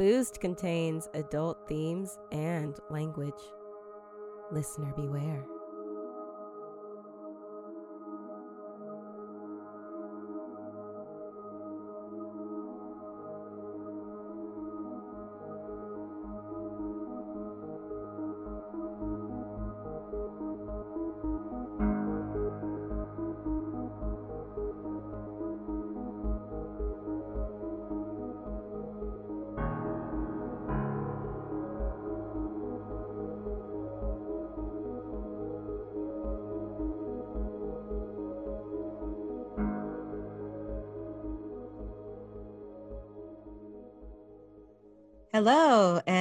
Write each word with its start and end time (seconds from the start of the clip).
Boozed 0.00 0.40
contains 0.40 1.10
adult 1.12 1.68
themes 1.68 2.16
and 2.32 2.74
language. 2.88 3.34
Listener 4.50 4.94
beware. 4.96 5.44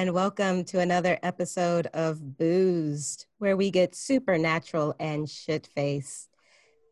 And 0.09 0.15
welcome 0.15 0.63
to 0.63 0.79
another 0.79 1.19
episode 1.21 1.85
of 1.93 2.35
Boozed, 2.35 3.27
where 3.37 3.55
we 3.55 3.69
get 3.69 3.93
supernatural 3.93 4.95
and 4.99 5.29
shit 5.29 5.67
faced. 5.75 6.29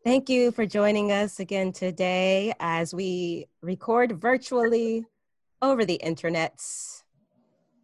Thank 0.04 0.28
you 0.28 0.52
for 0.52 0.64
joining 0.66 1.10
us 1.10 1.40
again 1.40 1.72
today 1.72 2.52
as 2.60 2.94
we 2.94 3.48
record 3.60 4.20
virtually 4.20 5.04
over 5.60 5.84
the 5.84 6.00
internets. 6.04 7.02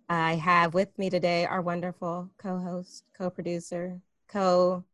I 0.08 0.36
have 0.36 0.72
with 0.72 0.96
me 1.00 1.10
today 1.10 1.46
our 1.46 1.62
wonderful 1.62 2.30
co 2.38 2.60
host, 2.60 3.02
co 3.18 3.28
producer, 3.28 4.00
co 4.28 4.84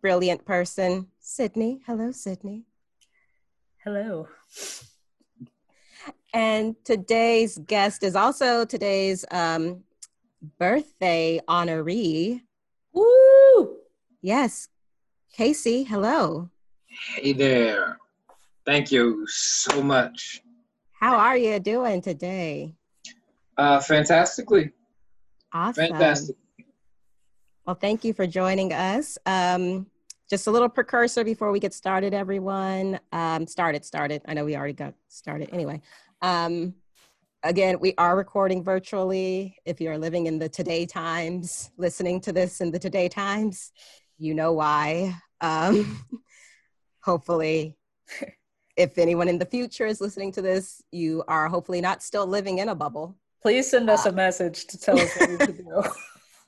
brilliant 0.00 0.44
person, 0.44 1.08
Sydney. 1.18 1.80
Hello, 1.86 2.12
Sydney. 2.12 2.66
Hello. 3.82 4.28
And 6.34 6.76
today's 6.84 7.58
guest 7.58 8.02
is 8.02 8.14
also 8.14 8.64
today's 8.64 9.24
um, 9.30 9.82
birthday 10.58 11.40
honoree. 11.48 12.42
Woo! 12.92 13.76
Yes, 14.20 14.68
Casey, 15.32 15.84
hello. 15.84 16.50
Hey 16.86 17.32
there. 17.32 17.98
Thank 18.66 18.92
you 18.92 19.26
so 19.26 19.82
much. 19.82 20.42
How 20.92 21.16
are 21.16 21.36
you 21.36 21.58
doing 21.60 22.02
today? 22.02 22.74
Uh, 23.56 23.80
fantastically. 23.80 24.72
Awesome. 25.52 25.88
Fantastic. 25.88 26.36
Well, 27.64 27.76
thank 27.76 28.04
you 28.04 28.12
for 28.12 28.26
joining 28.26 28.72
us. 28.72 29.16
Um, 29.24 29.86
just 30.28 30.46
a 30.46 30.50
little 30.50 30.68
precursor 30.68 31.24
before 31.24 31.52
we 31.52 31.60
get 31.60 31.72
started, 31.72 32.12
everyone. 32.12 33.00
Um, 33.12 33.46
started, 33.46 33.84
started. 33.84 34.22
I 34.26 34.34
know 34.34 34.44
we 34.44 34.56
already 34.56 34.74
got 34.74 34.94
started. 35.08 35.48
Anyway, 35.52 35.80
um, 36.22 36.74
again, 37.42 37.78
we 37.80 37.94
are 37.98 38.16
recording 38.16 38.62
virtually. 38.62 39.56
If 39.64 39.80
you're 39.80 39.98
living 39.98 40.26
in 40.26 40.38
the 40.38 40.48
today 40.48 40.86
times, 40.86 41.70
listening 41.76 42.20
to 42.22 42.32
this 42.32 42.60
in 42.60 42.70
the 42.70 42.78
today 42.78 43.08
times, 43.08 43.72
you 44.18 44.34
know 44.34 44.52
why. 44.52 45.16
Um, 45.40 46.00
hopefully, 47.02 47.76
if 48.76 48.98
anyone 48.98 49.28
in 49.28 49.38
the 49.38 49.46
future 49.46 49.86
is 49.86 50.00
listening 50.00 50.32
to 50.32 50.42
this, 50.42 50.82
you 50.90 51.24
are 51.28 51.48
hopefully 51.48 51.80
not 51.80 52.02
still 52.02 52.26
living 52.26 52.58
in 52.58 52.68
a 52.68 52.74
bubble. 52.74 53.16
Please 53.42 53.70
send 53.70 53.88
us 53.88 54.06
uh, 54.06 54.10
a 54.10 54.12
message 54.12 54.66
to 54.66 54.78
tell 54.78 54.98
us 54.98 55.16
what 55.16 55.30
we 55.30 55.38
should 55.38 55.58
do. 55.58 55.82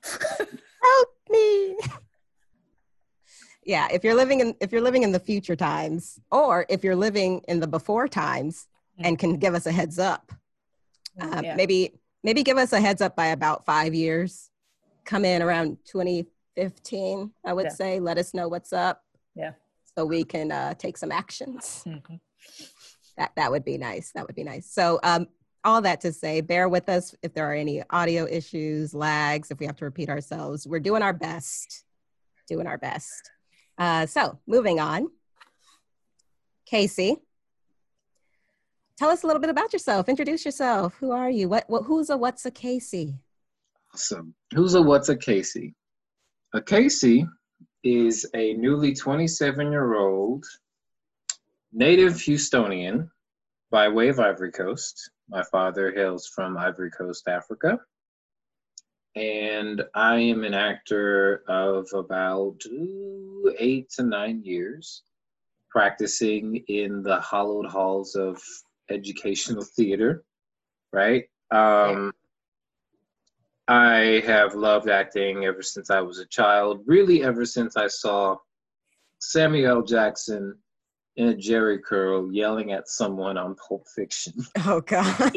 Help 0.83 1.09
me. 1.31 1.77
yeah, 3.65 3.87
if 3.93 4.03
you're 4.03 4.15
living 4.15 4.41
in 4.41 4.57
if 4.61 4.73
you're 4.73 4.81
living 4.81 5.05
in 5.05 5.13
the 5.13 5.21
future 5.21 5.55
times, 5.55 6.19
or 6.33 6.67
if 6.69 6.83
you're 6.83 6.97
living 6.97 7.43
in 7.47 7.61
the 7.61 7.69
before 7.69 8.09
times, 8.09 8.67
and 9.01 9.19
can 9.19 9.37
give 9.37 9.55
us 9.55 9.67
a 9.67 9.73
heads 9.73 9.99
up. 9.99 10.33
Um, 11.21 11.45
yeah. 11.45 11.55
Maybe 11.55 11.95
maybe 12.23 12.43
give 12.43 12.59
us 12.59 12.73
a 12.73 12.81
heads 12.81 13.03
up 13.03 13.17
by 13.17 13.29
about 13.29 13.65
five 13.65 13.95
years. 13.95 14.51
Come 15.05 15.25
in 15.25 15.43
around 15.43 15.79
2015, 15.87 17.31
I 17.45 17.53
would 17.53 17.67
yeah. 17.67 17.71
say. 17.71 18.01
Let 18.01 18.19
us 18.19 18.35
know 18.35 18.49
what's 18.49 18.73
up. 18.73 19.03
Yeah. 19.35 19.53
So 19.97 20.05
we 20.05 20.25
can 20.25 20.53
uh, 20.53 20.75
take 20.75 20.97
some 20.97 21.13
actions. 21.13 21.85
Mm-hmm. 21.87 22.17
That 23.17 23.33
that 23.37 23.51
would 23.51 23.65
be 23.65 23.79
nice. 23.79 24.13
That 24.15 24.27
would 24.27 24.37
be 24.37 24.45
nice. 24.45 24.71
So 24.71 25.01
um, 25.03 25.27
all 25.65 25.83
that 25.83 26.01
to 26.03 26.13
say, 26.13 26.41
bear 26.41 26.69
with 26.69 26.89
us 26.89 27.15
if 27.23 27.35
there 27.35 27.51
are 27.51 27.55
any 27.55 27.83
audio 27.91 28.27
issues, 28.27 28.95
lags, 28.95 29.51
if 29.51 29.59
we 29.59 29.67
have 29.67 29.77
to 29.77 29.85
repeat 29.85 30.09
ourselves. 30.09 30.67
We're 30.67 30.81
doing 30.81 31.03
our 31.03 31.13
best. 31.13 31.85
Doing 32.49 32.67
our 32.67 32.79
best. 32.79 33.31
Uh, 33.77 34.07
so 34.07 34.39
moving 34.47 34.81
on. 34.81 35.09
Casey, 36.67 37.17
tell 39.01 39.09
us 39.09 39.23
a 39.23 39.27
little 39.27 39.41
bit 39.41 39.49
about 39.49 39.73
yourself. 39.73 40.11
Introduce 40.11 40.45
yourself. 40.45 40.95
Who 41.01 41.11
are 41.11 41.31
you? 41.31 41.49
What, 41.49 41.65
what 41.69 41.85
who's 41.85 42.11
a 42.11 42.19
what's 42.19 42.45
a 42.45 42.51
Casey? 42.51 43.15
Awesome. 43.95 44.35
Who's 44.55 44.75
a 44.75 44.83
what's 44.83 45.09
a 45.09 45.17
Casey? 45.17 45.75
A 46.53 46.61
Casey 46.61 47.27
is 47.83 48.29
a 48.35 48.53
newly 48.55 48.95
27 48.95 49.73
year 49.73 49.95
old 49.95 50.45
native 51.73 52.13
Houstonian 52.13 53.09
by 53.71 53.89
way 53.89 54.11
of 54.11 54.21
Ivory 54.21 54.53
Coast. 54.53 55.11
My 55.31 55.43
father 55.45 55.91
hails 55.93 56.27
from 56.27 56.59
Ivory 56.59 56.91
Coast, 56.91 57.27
Africa. 57.27 57.79
And 59.17 59.83
I 59.95 60.17
am 60.17 60.45
an 60.45 60.53
actor 60.53 61.43
of 61.49 61.89
about 61.95 62.61
eight 63.59 63.89
to 63.93 64.03
nine 64.03 64.43
years, 64.45 65.03
practicing 65.71 66.63
in 66.69 67.03
the 67.03 67.19
hollowed 67.19 67.67
halls 67.67 68.15
of 68.15 68.41
educational 68.91 69.65
theater, 69.65 70.25
right? 70.93 71.25
Um, 71.51 72.13
I 73.69 74.23
have 74.27 74.55
loved 74.55 74.89
acting 74.89 75.45
ever 75.45 75.63
since 75.63 75.91
I 75.91 76.01
was 76.01 76.19
a 76.19 76.27
child, 76.27 76.83
really, 76.87 77.23
ever 77.23 77.45
since 77.45 77.77
I 77.77 77.87
saw 77.87 78.37
Samuel 79.21 79.83
Jackson 79.83 80.57
in 81.17 81.29
a 81.29 81.35
Jheri 81.35 81.83
curl 81.83 82.33
yelling 82.33 82.73
at 82.73 82.89
someone 82.89 83.37
on 83.37 83.55
Pulp 83.57 83.87
Fiction. 83.95 84.33
Oh, 84.67 84.81
God. 84.81 85.33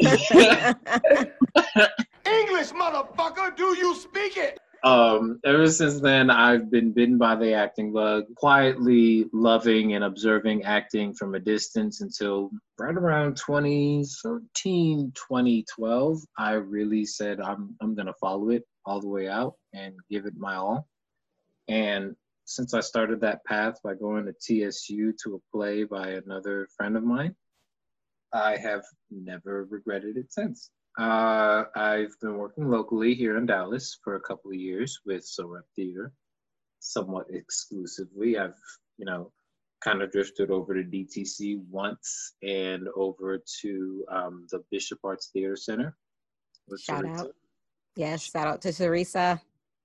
English, 2.26 2.72
motherfucker, 2.72 3.56
do 3.56 3.76
you 3.76 3.94
speak 3.94 4.36
it? 4.36 4.58
um, 4.84 5.40
ever 5.44 5.68
since 5.68 6.00
then, 6.00 6.28
I've 6.28 6.70
been 6.70 6.92
bitten 6.92 7.16
by 7.16 7.36
the 7.36 7.54
acting 7.54 7.92
bug, 7.92 8.24
quietly 8.34 9.26
loving 9.32 9.94
and 9.94 10.04
observing 10.04 10.64
acting 10.64 11.14
from 11.14 11.34
a 11.34 11.40
distance 11.40 12.00
until 12.02 12.50
right 12.78 12.94
around 12.94 13.36
2013, 13.36 15.12
2012. 15.14 16.18
I 16.38 16.52
really 16.52 17.04
said, 17.04 17.40
I'm, 17.40 17.76
I'm 17.80 17.94
going 17.94 18.06
to 18.06 18.14
follow 18.20 18.50
it 18.50 18.64
all 18.84 19.00
the 19.00 19.08
way 19.08 19.28
out 19.28 19.54
and 19.72 19.94
give 20.10 20.26
it 20.26 20.34
my 20.36 20.56
all. 20.56 20.88
And 21.68 22.14
since 22.44 22.74
I 22.74 22.80
started 22.80 23.20
that 23.20 23.44
path 23.44 23.76
by 23.82 23.94
going 23.94 24.26
to 24.26 24.32
TSU 24.70 25.14
to 25.24 25.36
a 25.36 25.56
play 25.56 25.84
by 25.84 26.10
another 26.10 26.68
friend 26.76 26.96
of 26.96 27.04
mine, 27.04 27.34
I 28.32 28.56
have 28.56 28.82
never 29.10 29.66
regretted 29.70 30.16
it 30.16 30.32
since. 30.32 30.70
Uh, 30.98 31.64
I've 31.74 32.14
been 32.20 32.36
working 32.36 32.70
locally 32.70 33.14
here 33.14 33.36
in 33.36 33.46
Dallas 33.46 33.98
for 34.02 34.16
a 34.16 34.20
couple 34.20 34.50
of 34.50 34.56
years 34.56 35.00
with 35.06 35.24
Soul 35.24 35.48
Rep 35.48 35.64
Theater, 35.74 36.12
somewhat 36.80 37.26
exclusively. 37.30 38.38
I've, 38.38 38.54
you 38.98 39.06
know, 39.06 39.32
kind 39.84 40.02
of 40.02 40.10
drifted 40.10 40.50
over 40.50 40.74
to 40.74 40.82
DTC 40.82 41.60
once 41.70 42.32
and 42.42 42.88
over 42.96 43.38
to 43.60 44.04
um, 44.10 44.46
the 44.50 44.64
Bishop 44.70 44.98
Arts 45.04 45.30
Theater 45.32 45.56
Center. 45.56 45.96
Shout 46.78 47.02
Teresa. 47.02 47.24
out. 47.24 47.30
Yes, 47.96 48.22
shout 48.22 48.46
out 48.46 48.62
to 48.62 48.72
Teresa. 48.72 49.40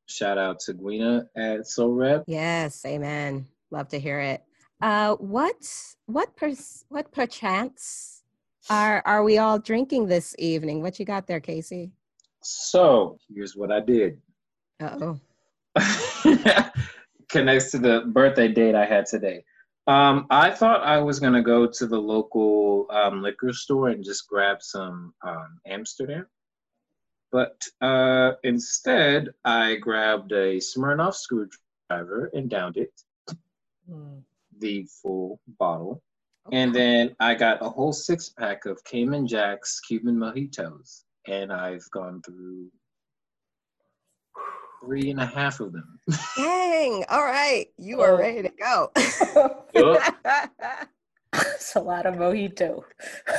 Shout 0.07 0.37
out 0.37 0.59
to 0.61 0.73
Gwina 0.73 1.25
at 1.35 1.67
Soul 1.67 1.93
Rep. 1.93 2.23
Yes, 2.27 2.83
amen. 2.85 3.45
Love 3.71 3.89
to 3.89 3.99
hear 3.99 4.19
it. 4.19 4.43
Uh, 4.81 5.15
what 5.15 5.57
what 6.05 6.35
per, 6.37 6.53
what 6.87 7.11
perchance 7.11 8.23
are 8.69 9.03
are 9.05 9.23
we 9.23 9.37
all 9.37 9.59
drinking 9.59 10.07
this 10.07 10.33
evening? 10.39 10.81
What 10.81 10.97
you 10.99 11.05
got 11.05 11.27
there, 11.27 11.41
Casey? 11.41 11.91
So 12.41 13.19
here's 13.33 13.55
what 13.57 13.71
I 13.71 13.81
did. 13.81 14.19
Uh 14.79 15.17
oh. 15.75 16.69
Connects 17.29 17.71
to 17.71 17.77
the 17.77 18.03
birthday 18.07 18.47
date 18.47 18.73
I 18.73 18.85
had 18.85 19.05
today. 19.05 19.43
Um, 19.89 20.27
I 20.29 20.51
thought 20.51 20.83
I 20.83 20.99
was 20.99 21.19
gonna 21.19 21.41
go 21.41 21.65
to 21.65 21.87
the 21.87 21.97
local 21.97 22.85
um, 22.91 23.23
liquor 23.23 23.51
store 23.51 23.89
and 23.89 24.03
just 24.03 24.29
grab 24.29 24.61
some 24.61 25.15
um, 25.23 25.59
Amsterdam, 25.65 26.27
but 27.31 27.59
uh, 27.81 28.33
instead 28.43 29.29
I 29.43 29.77
grabbed 29.77 30.31
a 30.31 30.57
Smirnoff 30.57 31.15
screwdriver 31.15 32.29
and 32.35 32.51
downed 32.51 32.77
it, 32.77 33.01
mm. 33.91 34.21
the 34.59 34.85
full 35.01 35.39
bottle, 35.57 36.03
and 36.51 36.71
then 36.71 37.15
I 37.19 37.33
got 37.33 37.65
a 37.65 37.69
whole 37.69 37.91
six 37.91 38.29
pack 38.29 38.67
of 38.67 38.83
Cayman 38.83 39.25
Jack's 39.25 39.79
Cuban 39.79 40.17
mojitos. 40.17 41.05
and 41.25 41.51
I've 41.51 41.89
gone 41.89 42.21
through 42.21 42.69
three 44.83 45.09
and 45.11 45.19
a 45.19 45.25
half 45.25 45.59
of 45.59 45.73
them. 45.73 45.99
Dang. 46.37 47.03
All 47.09 47.23
right. 47.25 47.67
You 47.77 48.01
are 48.01 48.13
Oh. 48.13 48.17
ready 48.17 48.41
to 48.43 48.49
go. 48.49 48.91
it's 51.33 51.75
a 51.75 51.79
lot 51.79 52.05
of 52.05 52.15
mojito. 52.15 52.83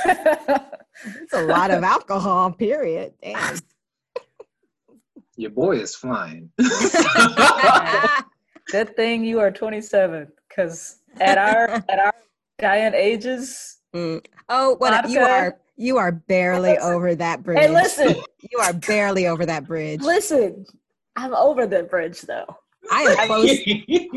it's 0.05 1.33
a 1.33 1.41
lot 1.43 1.71
of 1.71 1.83
alcohol, 1.83 2.51
period. 2.51 3.13
Damn. 3.21 3.57
Your 5.37 5.51
boy 5.51 5.77
is 5.77 5.95
flying. 5.95 6.51
Good 8.71 8.95
thing 8.95 9.23
you 9.25 9.39
are 9.39 9.49
27, 9.51 10.27
because 10.47 10.97
at 11.19 11.37
our 11.37 11.69
at 11.89 11.99
our 11.99 12.13
giant 12.59 12.95
ages, 12.95 13.77
Mm. 13.93 14.23
Oh, 14.47 14.75
what 14.77 15.09
you 15.09 15.19
are 15.19 15.59
you 15.75 15.97
are 15.97 16.13
barely 16.13 16.69
Listen. 16.71 16.93
over 16.93 17.13
that 17.15 17.43
bridge. 17.43 17.59
hey, 17.59 17.67
listen, 17.69 18.15
You 18.49 18.59
are 18.59 18.71
barely 18.71 19.27
over 19.27 19.45
that 19.45 19.65
bridge. 19.67 19.99
listen. 20.01 20.65
I'm 21.15 21.33
over 21.33 21.65
the 21.65 21.83
bridge 21.83 22.21
though. 22.21 22.45
I 22.91 23.01
am 23.03 23.27
close 23.27 23.49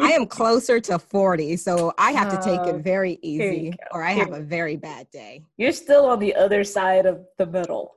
I 0.00 0.12
am 0.12 0.26
closer 0.26 0.80
to 0.80 0.98
40, 0.98 1.56
so 1.56 1.92
I 1.98 2.12
have 2.12 2.30
to 2.30 2.36
take 2.42 2.60
Oh, 2.60 2.76
it 2.76 2.82
very 2.82 3.18
easy 3.22 3.74
or 3.92 4.02
I 4.02 4.12
have 4.12 4.32
a 4.32 4.40
very 4.40 4.76
bad 4.76 5.10
day. 5.10 5.42
You're 5.58 5.72
still 5.72 6.06
on 6.06 6.18
the 6.18 6.34
other 6.34 6.64
side 6.64 7.04
of 7.06 7.26
the 7.36 7.46
middle. 7.46 7.96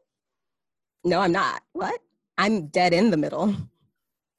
No, 1.05 1.21
I'm 1.21 1.31
not. 1.31 1.63
What? 1.73 1.99
I'm 2.37 2.67
dead 2.67 2.93
in 2.93 3.09
the 3.11 3.17
middle. 3.17 3.55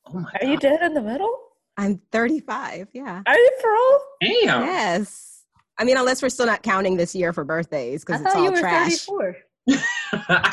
oh 0.06 0.18
my 0.20 0.30
Are 0.40 0.46
you 0.46 0.58
dead 0.58 0.82
in 0.82 0.92
the 0.94 1.02
middle? 1.02 1.34
I'm 1.78 2.00
35. 2.12 2.88
Yeah. 2.92 3.22
Are 3.26 3.36
you 3.38 3.50
for 3.60 3.70
real? 3.70 4.00
Damn. 4.44 4.62
Yes. 4.64 5.44
I 5.78 5.84
mean, 5.84 5.96
unless 5.96 6.20
we're 6.22 6.28
still 6.28 6.46
not 6.46 6.62
counting 6.62 6.96
this 6.96 7.14
year 7.14 7.32
for 7.32 7.44
birthdays 7.44 8.04
because 8.04 8.20
it's 8.20 8.32
thought 8.32 8.42
you 8.42 8.50
were 8.50 8.60
trash. 8.60 9.06
34. 9.06 9.36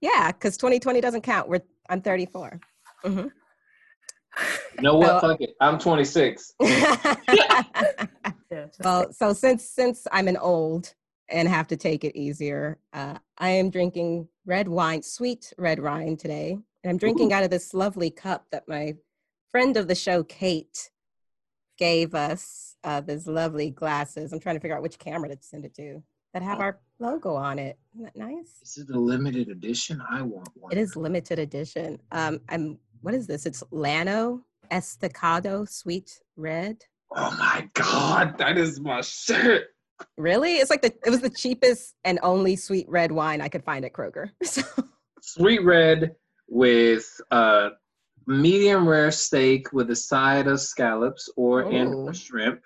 Yeah, 0.00 0.32
because 0.32 0.56
2020 0.56 1.00
doesn't 1.00 1.20
count. 1.22 1.48
We're 1.48 1.60
I'm 1.88 2.00
34. 2.00 2.58
You 3.04 3.30
know 4.80 4.96
what? 4.96 5.20
So- 5.20 5.28
Fuck 5.28 5.40
it. 5.40 5.54
I'm 5.60 5.78
26. 5.78 6.54
Well, 8.82 9.12
so 9.12 9.32
since 9.32 9.64
since 9.64 10.08
I'm 10.10 10.26
an 10.26 10.36
old 10.36 10.94
and 11.28 11.48
have 11.48 11.68
to 11.68 11.76
take 11.76 12.02
it 12.04 12.16
easier, 12.16 12.78
uh, 12.92 13.16
I 13.38 13.50
am 13.50 13.70
drinking 13.70 14.26
red 14.44 14.66
wine, 14.66 15.02
sweet 15.02 15.52
red 15.56 15.80
wine 15.80 16.16
today, 16.16 16.58
and 16.82 16.90
I'm 16.90 16.96
drinking 16.98 17.32
out 17.32 17.44
of 17.44 17.50
this 17.50 17.72
lovely 17.74 18.10
cup 18.10 18.46
that 18.50 18.66
my 18.66 18.94
friend 19.52 19.76
of 19.76 19.86
the 19.86 19.94
show, 19.94 20.24
Kate, 20.24 20.90
gave 21.78 22.14
us. 22.14 22.76
Uh, 22.82 23.00
these 23.00 23.26
lovely 23.28 23.70
glasses. 23.70 24.32
I'm 24.32 24.40
trying 24.40 24.56
to 24.56 24.60
figure 24.60 24.76
out 24.76 24.82
which 24.82 24.98
camera 24.98 25.28
to 25.28 25.36
send 25.42 25.64
it 25.66 25.74
to 25.74 26.02
that 26.32 26.42
have 26.42 26.60
our 26.60 26.80
logo 26.98 27.34
on 27.34 27.58
it. 27.58 27.78
Isn't 27.94 28.04
that 28.04 28.16
nice? 28.16 28.52
This 28.60 28.78
is 28.78 28.88
it 28.88 28.96
a 28.96 28.98
limited 28.98 29.48
edition? 29.48 30.02
I 30.10 30.22
want 30.22 30.48
one. 30.54 30.72
It 30.72 30.78
is 30.78 30.96
limited 30.96 31.38
edition. 31.38 32.00
Um, 32.10 32.40
I'm. 32.48 32.78
What 33.02 33.14
is 33.14 33.26
this? 33.26 33.46
It's 33.46 33.62
Llano 33.70 34.42
Estacado 34.70 35.64
Sweet 35.64 36.20
Red. 36.36 36.84
Oh 37.16 37.34
my 37.38 37.68
god, 37.72 38.36
that 38.38 38.58
is 38.58 38.78
my 38.78 39.00
shit. 39.00 39.68
Really? 40.18 40.56
It's 40.56 40.70
like 40.70 40.82
the 40.82 40.92
it 41.04 41.10
was 41.10 41.20
the 41.20 41.30
cheapest 41.30 41.94
and 42.04 42.18
only 42.22 42.56
sweet 42.56 42.86
red 42.88 43.10
wine 43.10 43.40
I 43.40 43.48
could 43.48 43.64
find 43.64 43.84
at 43.84 43.92
Kroger. 43.92 44.30
So 44.44 44.62
Sweet 45.22 45.64
red 45.64 46.14
with 46.48 47.20
uh 47.30 47.70
medium 48.26 48.86
rare 48.86 49.10
steak 49.10 49.72
with 49.72 49.90
a 49.90 49.96
side 49.96 50.46
of 50.46 50.60
scallops 50.60 51.30
or 51.36 51.62
and 51.62 51.94
or 51.94 52.14
shrimp 52.14 52.60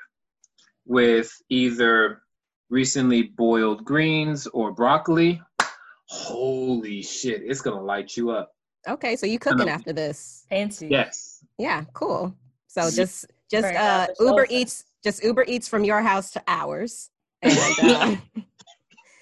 with 0.85 1.33
either 1.49 2.23
recently 2.71 3.23
boiled 3.23 3.85
greens 3.85 4.47
or 4.49 4.73
broccoli. 4.73 5.41
Holy 6.07 7.03
shit, 7.03 7.43
it's 7.45 7.61
gonna 7.61 7.83
light 7.83 8.17
you 8.17 8.31
up. 8.31 8.54
Okay, 8.89 9.17
so 9.17 9.27
you 9.27 9.39
cooking 9.39 9.67
know. 9.67 9.73
after 9.73 9.93
this? 9.93 10.47
fancy. 10.49 10.89
Yes. 10.89 11.45
Yeah, 11.59 11.85
cool. 11.93 12.35
So 12.67 12.91
just 12.91 13.27
just 13.51 13.67
uh 13.67 14.09
Uber 14.21 14.47
sauces. 14.47 14.51
eats 14.51 14.85
just 15.05 15.23
Uber 15.23 15.45
eats 15.47 15.69
from 15.69 15.85
your 15.85 16.03
house 16.03 16.31
to 16.33 16.43
ours. 16.47 17.11
And 17.43 18.21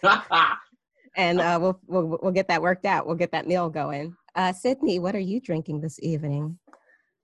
uh, 0.05 0.55
and 1.17 1.41
uh, 1.41 1.59
we'll, 1.61 1.81
we'll 1.87 2.19
we'll 2.23 2.33
get 2.33 2.49
that 2.49 2.63
worked 2.63 2.87
out. 2.87 3.07
We'll 3.07 3.17
get 3.17 3.33
that 3.33 3.47
meal 3.47 3.69
going. 3.69 4.17
Uh, 4.35 4.53
Sydney, 4.53 4.99
what 4.99 5.15
are 5.15 5.21
you 5.21 5.41
drinking 5.41 5.81
this 5.81 5.99
evening? 6.03 6.59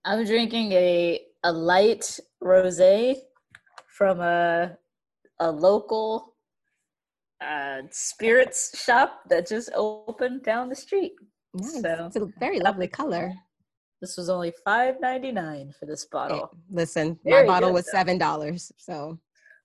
I'm 0.05 0.25
drinking 0.25 0.73
a 0.73 1.21
a 1.45 1.53
light 1.53 2.19
rosé 2.43 3.17
from 3.97 4.21
a 4.21 4.77
a 5.41 5.51
local 5.51 6.35
uh, 7.41 7.83
spirits 7.91 8.83
shop 8.83 9.23
that 9.29 9.49
just 9.49 9.71
opened 9.75 10.43
down 10.43 10.69
the 10.69 10.77
street. 10.77 11.13
Nice. 11.55 11.81
So- 11.83 12.07
it's 12.07 12.17
a 12.17 12.27
very 12.39 12.61
lovely 12.61 12.89
color. 12.89 13.33
This 14.01 14.17
was 14.17 14.29
only 14.29 14.53
five 14.65 15.01
ninety 15.01 15.33
nine 15.33 15.73
for 15.79 15.87
this 15.87 16.05
Eh, 16.05 16.09
bottle. 16.13 16.51
Listen, 16.71 17.19
my 17.25 17.45
bottle 17.45 17.73
was 17.73 17.87
though. 17.87 17.91
seven 17.99 18.17
dollars. 18.17 18.71
So 18.77 19.19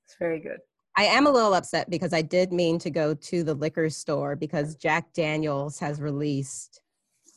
It's 0.06 0.16
very 0.18 0.40
good. 0.40 0.58
I 0.98 1.04
am 1.06 1.28
a 1.28 1.32
little 1.32 1.54
upset 1.54 1.90
because 1.90 2.14
I 2.14 2.22
did 2.24 2.52
mean 2.52 2.78
to 2.80 2.90
go 2.90 3.14
to 3.14 3.44
the 3.44 3.54
liquor 3.54 3.90
store 3.90 4.36
because 4.36 4.76
Jack 4.76 5.14
Daniels 5.14 5.78
has 5.80 6.02
released 6.02 6.82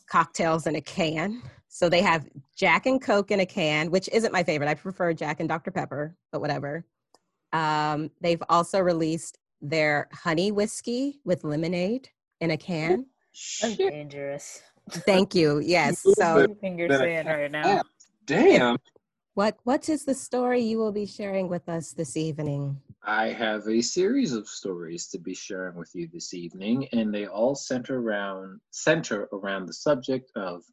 cocktails 0.09 0.65
in 0.67 0.75
a 0.75 0.81
can. 0.81 1.41
So 1.67 1.87
they 1.89 2.01
have 2.01 2.27
Jack 2.55 2.85
and 2.87 2.99
Coke 3.01 3.29
in 3.31 3.39
a 3.41 3.45
can, 3.45 3.91
which 3.91 4.09
isn't 4.11 4.31
my 4.33 4.43
favorite. 4.43 4.67
I 4.69 4.73
prefer 4.73 5.13
Jack 5.13 5.39
and 5.39 5.47
Dr. 5.49 5.69
Pepper, 5.71 6.15
but 6.31 6.39
whatever. 6.41 6.85
Um, 7.53 8.09
they've 8.21 8.41
also 8.49 8.79
released 8.79 9.37
their 9.61 10.07
honey 10.13 10.51
whiskey 10.51 11.19
with 11.25 11.43
lemonade 11.43 12.09
in 12.41 12.51
a 12.51 12.57
can. 12.57 13.05
That's 13.61 13.77
dangerous. 13.77 14.61
Thank 14.89 15.35
you. 15.35 15.59
Yes. 15.59 16.01
So 16.17 16.37
Everything 16.37 16.79
you're 16.79 16.87
better 16.87 17.03
saying 17.03 17.25
cut 17.25 17.31
right 17.33 17.51
now. 17.51 17.81
damn. 18.25 18.77
what 19.33 19.57
what 19.63 19.89
is 19.89 20.05
the 20.05 20.15
story 20.15 20.61
you 20.61 20.77
will 20.77 20.91
be 20.91 21.05
sharing 21.05 21.47
with 21.49 21.67
us 21.69 21.91
this 21.91 22.17
evening? 22.17 22.79
I 23.03 23.27
have 23.27 23.67
a 23.67 23.81
series 23.81 24.33
of 24.33 24.47
stories 24.47 25.07
to 25.09 25.19
be 25.19 25.33
sharing 25.33 25.75
with 25.75 25.91
you 25.93 26.09
this 26.11 26.33
evening, 26.33 26.87
and 26.93 27.13
they 27.13 27.27
all 27.27 27.55
center 27.55 27.99
around 27.99 28.59
center 28.71 29.29
around 29.31 29.67
the 29.67 29.73
subject 29.73 30.31
of 30.35 30.63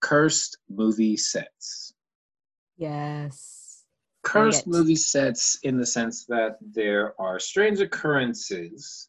cursed 0.00 0.58
movie 0.68 1.16
sets. 1.16 1.94
Yes. 2.76 3.84
Cursed 4.22 4.66
movie 4.66 4.96
sets 4.96 5.58
in 5.62 5.76
the 5.76 5.86
sense 5.86 6.24
that 6.26 6.56
there 6.60 7.14
are 7.20 7.38
strange 7.38 7.80
occurrences 7.80 9.08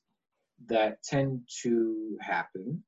that 0.67 1.01
tend 1.03 1.41
to 1.61 2.17
happen 2.21 2.83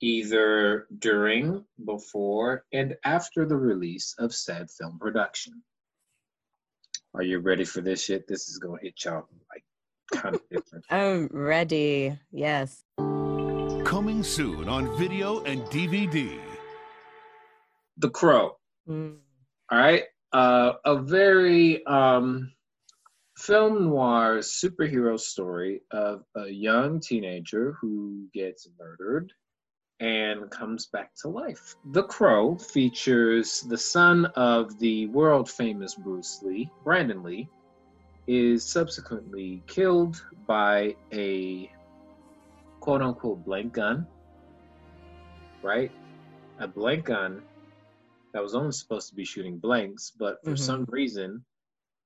either 0.00 0.86
during, 0.98 1.64
before, 1.84 2.64
and 2.72 2.96
after 3.04 3.44
the 3.44 3.56
release 3.56 4.14
of 4.18 4.34
said 4.34 4.70
film 4.70 4.98
production. 4.98 5.62
Are 7.14 7.22
you 7.22 7.38
ready 7.40 7.64
for 7.64 7.80
this 7.80 8.04
shit? 8.04 8.28
This 8.28 8.48
is 8.48 8.58
gonna 8.58 8.78
hit 8.82 9.04
y'all 9.04 9.26
like 9.50 9.64
kind 10.12 10.34
of 10.34 10.42
different. 10.50 10.84
I'm 10.90 11.28
ready. 11.32 12.18
Yes. 12.30 12.84
Coming 12.96 14.22
soon 14.22 14.68
on 14.68 14.96
video 14.98 15.42
and 15.44 15.62
DVD. 15.62 16.38
The 17.96 18.10
Crow. 18.10 18.56
Mm. 18.88 19.16
All 19.70 19.78
right. 19.78 20.04
Uh, 20.32 20.74
a 20.84 20.96
very 20.98 21.84
um, 21.86 22.52
film 23.38 23.88
noir 23.88 24.38
superhero 24.38 25.18
story 25.18 25.80
of 25.90 26.24
a 26.36 26.48
young 26.48 27.00
teenager 27.00 27.76
who 27.80 28.28
gets 28.34 28.68
murdered 28.78 29.32
and 30.00 30.48
comes 30.50 30.86
back 30.86 31.14
to 31.22 31.28
life. 31.28 31.76
The 31.92 32.04
Crow 32.04 32.56
features 32.56 33.62
the 33.62 33.78
son 33.78 34.26
of 34.36 34.78
the 34.78 35.06
world 35.08 35.50
famous 35.50 35.94
Bruce 35.94 36.40
Lee, 36.42 36.70
Brandon 36.84 37.22
Lee, 37.22 37.48
is 38.26 38.64
subsequently 38.64 39.62
killed 39.66 40.22
by 40.46 40.94
a 41.12 41.70
quote 42.80 43.02
unquote 43.02 43.44
blank 43.44 43.72
gun, 43.72 44.06
right? 45.62 45.90
A 46.60 46.68
blank 46.68 47.06
gun 47.06 47.42
that 48.32 48.42
was 48.42 48.54
only 48.54 48.72
supposed 48.72 49.08
to 49.08 49.14
be 49.14 49.24
shooting 49.24 49.58
blanks, 49.58 50.12
but 50.18 50.44
for 50.44 50.52
Mhm. 50.52 50.58
some 50.58 50.84
reason, 50.88 51.44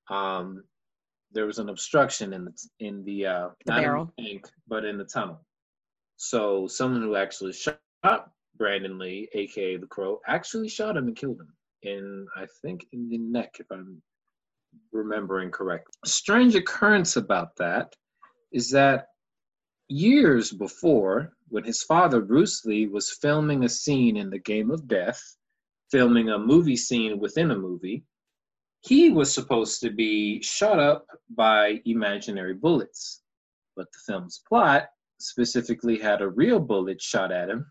um, 0.09 0.65
there 1.33 1.47
was 1.47 1.59
an 1.59 1.69
obstruction 1.69 2.33
in 2.33 2.45
the 2.45 2.69
in 2.79 3.05
the 3.05 3.27
uh, 3.27 3.49
The 3.65 3.73
not 3.73 3.79
in 3.79 3.83
barrel. 3.83 4.13
tank, 4.19 4.51
but 4.69 4.85
in 4.85 4.99
the 4.99 5.05
tunnel. 5.05 5.45
So 6.25 6.69
someone 6.69 7.03
who 7.03 7.17
actually 7.17 7.53
shot 7.53 7.81
Brandon 8.57 8.97
Lee, 8.97 9.29
aka 9.35 9.77
the 9.77 9.89
Crow, 9.89 10.21
actually 10.29 10.69
shot 10.69 10.97
him 10.97 11.09
and 11.09 11.17
killed 11.17 11.41
him. 11.41 11.53
In 11.83 12.29
I 12.37 12.47
think 12.63 12.87
in 12.93 13.09
the 13.09 13.19
neck, 13.19 13.57
if 13.59 13.67
I'm 13.73 14.01
remembering 14.93 15.51
correctly. 15.51 15.93
A 16.05 16.09
strange 16.09 16.55
occurrence 16.55 17.17
about 17.17 17.57
that 17.57 17.97
is 18.53 18.71
that 18.71 19.09
years 19.89 20.53
before, 20.53 21.33
when 21.49 21.65
his 21.65 21.83
father 21.83 22.21
Bruce 22.21 22.65
Lee 22.65 22.87
was 22.87 23.19
filming 23.21 23.65
a 23.65 23.69
scene 23.69 24.17
in 24.17 24.31
The 24.31 24.39
Game 24.39 24.71
of 24.71 24.87
Death, 24.87 25.21
filming 25.91 26.29
a 26.29 26.39
movie 26.39 26.77
scene 26.77 27.19
within 27.19 27.51
a 27.51 27.59
movie, 27.59 28.05
he 28.83 29.11
was 29.11 29.35
supposed 29.35 29.81
to 29.81 29.91
be 29.91 30.41
shot 30.41 30.79
up 30.79 31.05
by 31.31 31.83
imaginary 31.85 32.55
bullets. 32.55 33.23
But 33.75 33.91
the 33.91 33.99
film's 34.07 34.41
plot 34.49 34.89
specifically 35.23 35.99
had 35.99 36.23
a 36.23 36.29
real 36.29 36.59
bullet 36.59 37.01
shot 37.01 37.33
at 37.33 37.49
him, 37.49 37.67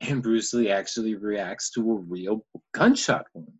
and 0.00 0.22
Bruce 0.22 0.52
Lee 0.54 0.70
actually 0.70 1.14
reacts 1.14 1.70
to 1.72 1.80
a 1.92 1.94
real 1.94 2.44
gunshot 2.74 3.26
wound. 3.34 3.52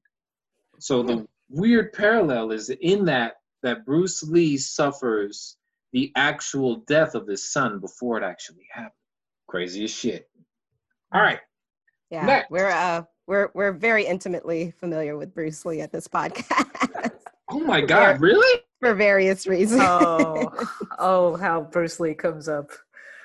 So 0.78 1.02
the 1.02 1.26
weird 1.48 1.92
parallel 1.92 2.52
is 2.52 2.70
in 2.70 3.04
that 3.06 3.34
that 3.62 3.84
Bruce 3.86 4.22
Lee 4.22 4.56
suffers 4.56 5.56
the 5.92 6.12
actual 6.16 6.76
death 6.86 7.14
of 7.14 7.26
his 7.26 7.50
son 7.50 7.80
before 7.80 8.18
it 8.18 8.24
actually 8.24 8.66
happened. 8.70 8.92
Crazy 9.48 9.84
as 9.84 9.90
shit. 9.90 10.28
All 11.12 11.22
right. 11.22 11.40
Yeah, 12.10 12.26
Next. 12.26 12.50
we're 12.50 12.68
uh 12.68 13.02
we're 13.26 13.50
we're 13.54 13.72
very 13.72 14.06
intimately 14.06 14.72
familiar 14.78 15.16
with 15.16 15.34
Bruce 15.34 15.64
Lee 15.64 15.80
at 15.80 15.92
this 15.92 16.06
podcast 16.06 17.10
Oh 17.50 17.60
my 17.60 17.80
God, 17.80 18.20
really? 18.20 18.60
for 18.80 18.94
various 18.94 19.46
reasons. 19.46 19.82
Oh, 19.84 20.52
oh, 20.98 21.36
how 21.36 21.62
Bruce 21.62 22.00
Lee 22.00 22.14
comes 22.14 22.48
up. 22.48 22.70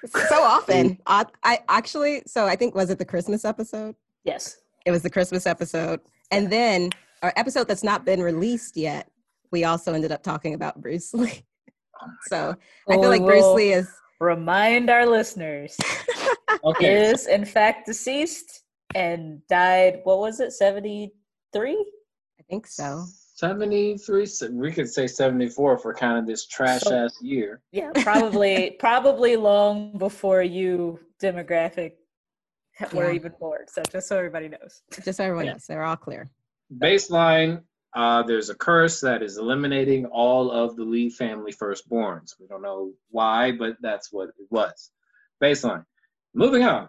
So 0.08 0.20
often. 0.43 0.98
I, 1.05 1.25
I 1.43 1.60
actually, 1.70 2.24
so 2.25 2.46
I 2.46 2.55
think 2.55 2.75
was 2.75 2.89
it 2.89 2.98
the 2.98 3.05
Christmas 3.05 3.46
episode? 3.46 3.96
Yes. 4.24 4.58
It 4.86 4.91
was 4.91 5.03
the 5.03 5.10
Christmas 5.10 5.46
episode, 5.46 6.00
and 6.31 6.51
then 6.51 6.89
our 7.22 7.31
episode 7.36 7.67
that's 7.67 7.84
not 7.84 8.03
been 8.03 8.22
released 8.22 8.75
yet. 8.75 9.10
We 9.51 9.63
also 9.63 9.93
ended 9.93 10.12
up 10.12 10.24
talking 10.24 10.53
about 10.53 10.81
Bruce 10.81 11.13
Lee. 11.13 11.43
Oh 12.01 12.08
my 12.08 12.13
So 12.27 12.55
I 12.89 12.93
feel 12.93 13.10
like 13.10 13.24
Bruce 13.24 13.53
Lee 13.53 13.74
is. 13.74 13.88
Remind 14.20 14.89
our 14.89 15.05
listeners 15.05 15.75
Okay. 16.63 17.10
is 17.10 17.27
in 17.27 17.46
fact 17.46 17.86
deceased 17.88 18.63
and 18.96 19.41
died. 19.48 20.01
What 20.03 20.20
was 20.20 20.39
it? 20.39 20.51
Seventy 20.51 21.13
three. 21.53 21.86
I 22.39 22.43
think 22.50 22.67
so. 22.67 23.05
73, 23.51 24.27
we 24.51 24.71
could 24.71 24.88
say 24.88 25.07
74 25.07 25.79
for 25.79 25.95
kind 25.95 26.19
of 26.19 26.27
this 26.27 26.45
trash 26.45 26.81
So- 26.81 26.95
ass 27.05 27.17
year. 27.24 27.60
Yeah, 27.71 27.89
probably 28.03 28.75
probably 28.79 29.36
long 29.36 29.98
before 29.98 30.43
you 30.43 31.00
demographic 31.19 31.93
were 32.93 33.10
Yeah. 33.10 33.15
even 33.15 33.33
born. 33.39 33.67
So 33.67 33.81
just 33.91 34.07
so 34.07 34.17
everybody 34.17 34.48
knows. 34.48 34.83
Just 35.03 35.17
so 35.17 35.24
everyone 35.24 35.45
Yeah. 35.45 35.51
knows, 35.53 35.65
they're 35.65 35.83
all 35.83 35.95
clear. 35.98 36.29
Baseline 36.77 37.63
uh, 37.93 38.24
there's 38.24 38.50
a 38.50 38.55
curse 38.55 39.01
that 39.01 39.21
is 39.21 39.38
eliminating 39.38 40.05
all 40.05 40.50
of 40.50 40.77
the 40.77 40.83
Lee 40.86 41.10
family 41.10 41.51
firstborns. 41.51 42.36
We 42.39 42.48
don't 42.48 42.62
know 42.62 42.93
why, 43.10 43.51
but 43.51 43.75
that's 43.81 44.13
what 44.13 44.29
it 44.29 44.48
was. 44.50 44.91
Baseline. 45.43 45.83
Moving 46.33 46.63
on 46.63 46.88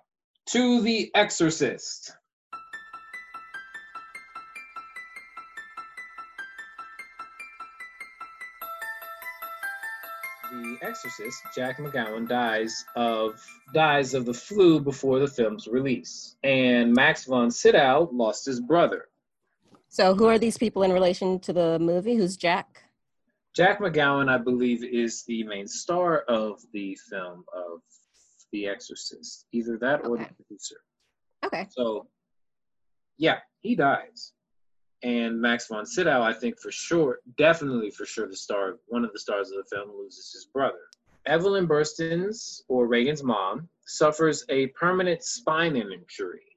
to 0.50 0.80
The 0.82 1.10
Exorcist. 1.14 2.14
Exorcist, 10.96 11.42
Jack 11.54 11.78
McGowan 11.78 12.28
dies 12.28 12.84
of 12.96 13.42
dies 13.72 14.12
of 14.12 14.26
the 14.26 14.34
flu 14.34 14.78
before 14.78 15.18
the 15.20 15.26
film's 15.26 15.66
release, 15.66 16.36
and 16.44 16.92
Max 16.92 17.24
von 17.24 17.50
Sydow 17.50 18.10
lost 18.12 18.44
his 18.44 18.60
brother. 18.60 19.08
So 19.88 20.14
who 20.14 20.26
are 20.26 20.38
these 20.38 20.58
people 20.58 20.82
in 20.82 20.92
relation 20.92 21.40
to 21.40 21.52
the 21.54 21.78
movie? 21.78 22.14
Who's 22.16 22.36
Jack? 22.36 22.84
Jack 23.56 23.80
McGowan, 23.80 24.28
I 24.28 24.36
believe, 24.36 24.84
is 24.84 25.24
the 25.24 25.44
main 25.44 25.66
star 25.66 26.20
of 26.28 26.60
the 26.74 26.94
film 27.08 27.44
of 27.54 27.80
The 28.52 28.66
Exorcist. 28.68 29.46
Either 29.52 29.78
that 29.78 30.04
or 30.04 30.16
Okay. 30.16 30.24
the 30.28 30.34
producer. 30.44 30.76
Okay. 31.42 31.66
So, 31.70 32.06
yeah, 33.16 33.38
he 33.60 33.74
dies. 33.74 34.32
And 35.02 35.40
Max 35.40 35.66
von 35.66 35.84
Sydow, 35.84 36.22
I 36.22 36.32
think 36.32 36.58
for 36.60 36.70
sure, 36.70 37.18
definitely 37.36 37.90
for 37.90 38.06
sure, 38.06 38.28
the 38.28 38.36
star, 38.36 38.78
one 38.86 39.04
of 39.04 39.12
the 39.12 39.18
stars 39.18 39.50
of 39.50 39.56
the 39.56 39.76
film, 39.76 39.90
loses 39.98 40.32
his 40.32 40.44
brother. 40.44 40.78
Evelyn 41.26 41.66
Burstyn's, 41.66 42.64
or 42.68 42.86
Reagan's 42.86 43.22
mom, 43.22 43.68
suffers 43.86 44.44
a 44.48 44.68
permanent 44.68 45.22
spine 45.22 45.76
injury. 45.76 46.56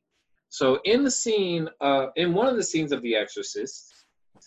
So 0.50 0.80
in 0.86 1.04
the 1.04 1.12
scene, 1.12 1.70
uh, 1.82 2.08
in 2.16 2.34
one 2.34 2.48
of 2.48 2.56
the 2.56 2.64
scenes 2.64 2.92
of 2.92 3.02
The 3.02 3.16
Exorcist, 3.16 3.94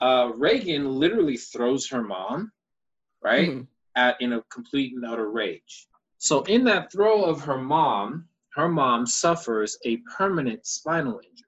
uh, 0.00 0.30
Reagan 0.34 0.92
literally 0.92 1.36
throws 1.36 1.88
her 1.88 2.02
mom, 2.02 2.52
right, 3.22 3.50
Mhm. 3.50 3.66
at 3.96 4.20
in 4.20 4.32
a 4.32 4.42
complete 4.42 4.94
and 4.94 5.04
utter 5.04 5.28
rage. 5.28 5.88
So 6.18 6.42
in 6.44 6.64
that 6.64 6.92
throw 6.92 7.24
of 7.24 7.40
her 7.42 7.58
mom, 7.58 8.28
her 8.54 8.68
mom 8.68 9.06
suffers 9.06 9.76
a 9.84 9.98
permanent 10.16 10.66
spinal 10.66 11.20
injury. 11.20 11.47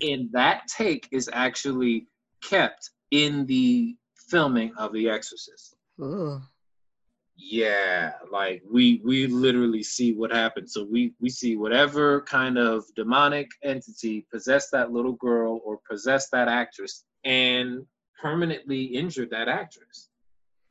And 0.00 0.30
that 0.32 0.66
take 0.68 1.08
is 1.10 1.28
actually 1.32 2.06
kept 2.42 2.90
in 3.10 3.46
the 3.46 3.96
filming 4.28 4.72
of 4.76 4.92
The 4.92 5.08
Exorcist. 5.08 5.76
Ooh. 6.00 6.40
Yeah, 7.40 8.14
like 8.32 8.62
we 8.68 9.00
we 9.04 9.28
literally 9.28 9.82
see 9.82 10.12
what 10.12 10.32
happened. 10.32 10.68
So 10.68 10.84
we 10.84 11.14
we 11.20 11.30
see 11.30 11.56
whatever 11.56 12.22
kind 12.22 12.58
of 12.58 12.84
demonic 12.96 13.48
entity 13.62 14.26
possessed 14.32 14.72
that 14.72 14.90
little 14.90 15.12
girl 15.12 15.60
or 15.64 15.78
possessed 15.88 16.30
that 16.32 16.48
actress 16.48 17.04
and 17.24 17.86
permanently 18.20 18.82
injured 18.82 19.30
that 19.30 19.46
actress. 19.46 20.08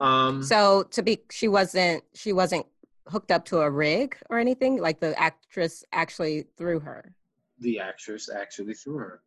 Um 0.02 0.44
So 0.44 0.84
to 0.92 1.02
be, 1.02 1.22
she 1.32 1.48
wasn't 1.48 2.04
she 2.14 2.34
wasn't 2.34 2.66
hooked 3.08 3.32
up 3.32 3.46
to 3.46 3.60
a 3.60 3.72
rig 3.72 4.18
or 4.30 4.38
anything. 4.38 4.82
Like 4.82 5.00
the 5.00 5.18
actress 5.18 5.86
actually 5.94 6.48
threw 6.58 6.82
her. 6.82 7.16
The 7.60 7.80
actress 7.80 8.30
actually 8.30 8.74
threw 8.74 8.98
her. 8.98 9.22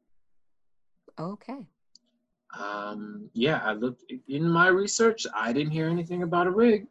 Okay. 1.19 1.67
Um 2.59 3.31
yeah, 3.33 3.61
I 3.65 3.73
looked 3.73 4.05
in 4.29 4.49
my 4.49 4.69
research, 4.69 5.27
I 5.35 5.53
didn't 5.53 5.73
hear 5.73 5.89
anything 5.89 6.23
about 6.23 6.47
a 6.47 6.51
rig. 6.51 6.87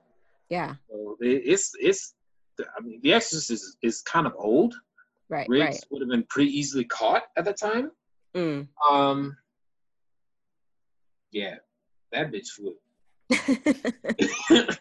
Yeah. 0.49 0.75
So 0.89 1.17
it, 1.19 1.43
it's 1.45 1.73
it's 1.79 2.15
I 2.59 2.81
mean 2.81 2.99
The 3.03 3.13
Exorcist 3.13 3.51
is, 3.51 3.77
is 3.81 4.01
kind 4.01 4.27
of 4.27 4.33
old. 4.37 4.75
Right. 5.29 5.47
Rigs 5.47 5.85
would 5.91 6.01
have 6.01 6.09
been 6.09 6.25
pretty 6.29 6.51
easily 6.57 6.85
caught 6.85 7.23
at 7.37 7.45
the 7.45 7.53
time. 7.53 7.91
Right. 8.33 8.43
Mm. 8.43 8.67
Um, 8.89 9.37
yeah, 11.31 11.55
that 12.11 12.31
bitch 12.31 12.47
flew. 12.49 12.75
that 13.29 14.79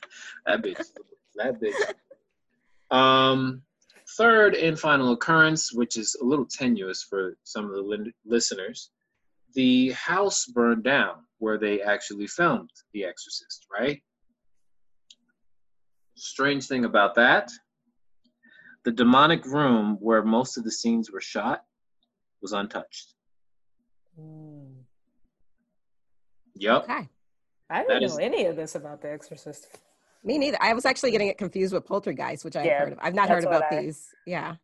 bitch, 0.63 0.77
flew. 0.77 1.05
that 1.37 1.61
bitch. 1.61 2.95
Um, 2.97 3.63
third 4.19 4.55
and 4.55 4.79
final 4.79 5.13
occurrence, 5.13 5.73
which 5.73 5.97
is 5.97 6.17
a 6.21 6.25
little 6.25 6.45
tenuous 6.45 7.03
for 7.09 7.37
some 7.45 7.65
of 7.67 7.71
the 7.73 7.81
lin- 7.83 8.13
listeners, 8.27 8.91
the 9.55 9.91
house 9.93 10.45
burned 10.47 10.83
down 10.85 11.25
where 11.39 11.57
they 11.57 11.81
actually 11.81 12.27
filmed 12.27 12.71
The 12.93 13.05
Exorcist. 13.05 13.67
Right. 13.73 14.03
Strange 16.17 16.67
thing 16.67 16.85
about 16.85 17.15
that, 17.15 17.51
the 18.85 18.91
demonic 18.91 19.45
room 19.47 19.97
where 20.01 20.23
most 20.23 20.59
of 20.59 20.65
the 20.65 20.73
scenes 20.73 21.11
were 21.13 21.21
shot 21.21 21.65
was 22.43 22.53
untouched. 22.53 23.15
Mm. 24.21 24.83
Yep. 26.57 26.83
okay. 26.85 27.09
I 27.71 27.83
That 27.83 27.89
didn't 27.89 28.03
is- 28.03 28.17
know 28.17 28.25
any 28.25 28.47
of 28.47 28.57
this 28.57 28.75
about 28.75 29.01
The 29.01 29.13
Exorcist. 29.13 29.69
Me 30.25 30.39
neither. 30.39 30.59
I 30.61 30.75
was 30.75 30.85
actually 30.85 31.11
getting 31.13 31.29
it 31.29 31.39
confused 31.39 31.73
with 31.73 31.87
Poltergeist, 31.87 32.45
which 32.45 32.57
I've 32.57 32.67
Yeah, 32.67 32.81
heard 32.81 32.93
of. 32.93 32.99
I've 33.01 33.15
not 33.15 33.29
heard 33.29 33.45
about 33.45 33.65
I- 33.73 33.83
these. 33.83 34.09
Yeah. 34.27 34.57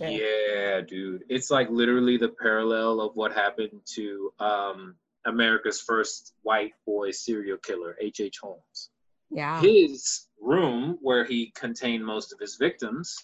Yeah. 0.00 0.08
Yeah. 0.08 0.80
dude. 0.82 1.24
It's 1.28 1.50
like 1.50 1.68
literally 1.70 2.16
the 2.16 2.28
parallel 2.28 3.00
of 3.00 3.16
what 3.16 3.32
happened 3.32 3.80
to 3.94 4.32
um, 4.38 4.94
America's 5.26 5.80
first 5.80 6.34
white 6.42 6.72
boy 6.86 7.10
serial 7.10 7.58
killer, 7.58 7.96
H.H. 8.00 8.20
H. 8.20 8.38
Holmes. 8.42 8.90
Yeah. 9.30 9.60
His 9.60 10.28
room, 10.40 10.98
where 11.02 11.24
he 11.24 11.50
contained 11.54 12.04
most 12.04 12.32
of 12.32 12.38
his 12.38 12.56
victims, 12.56 13.14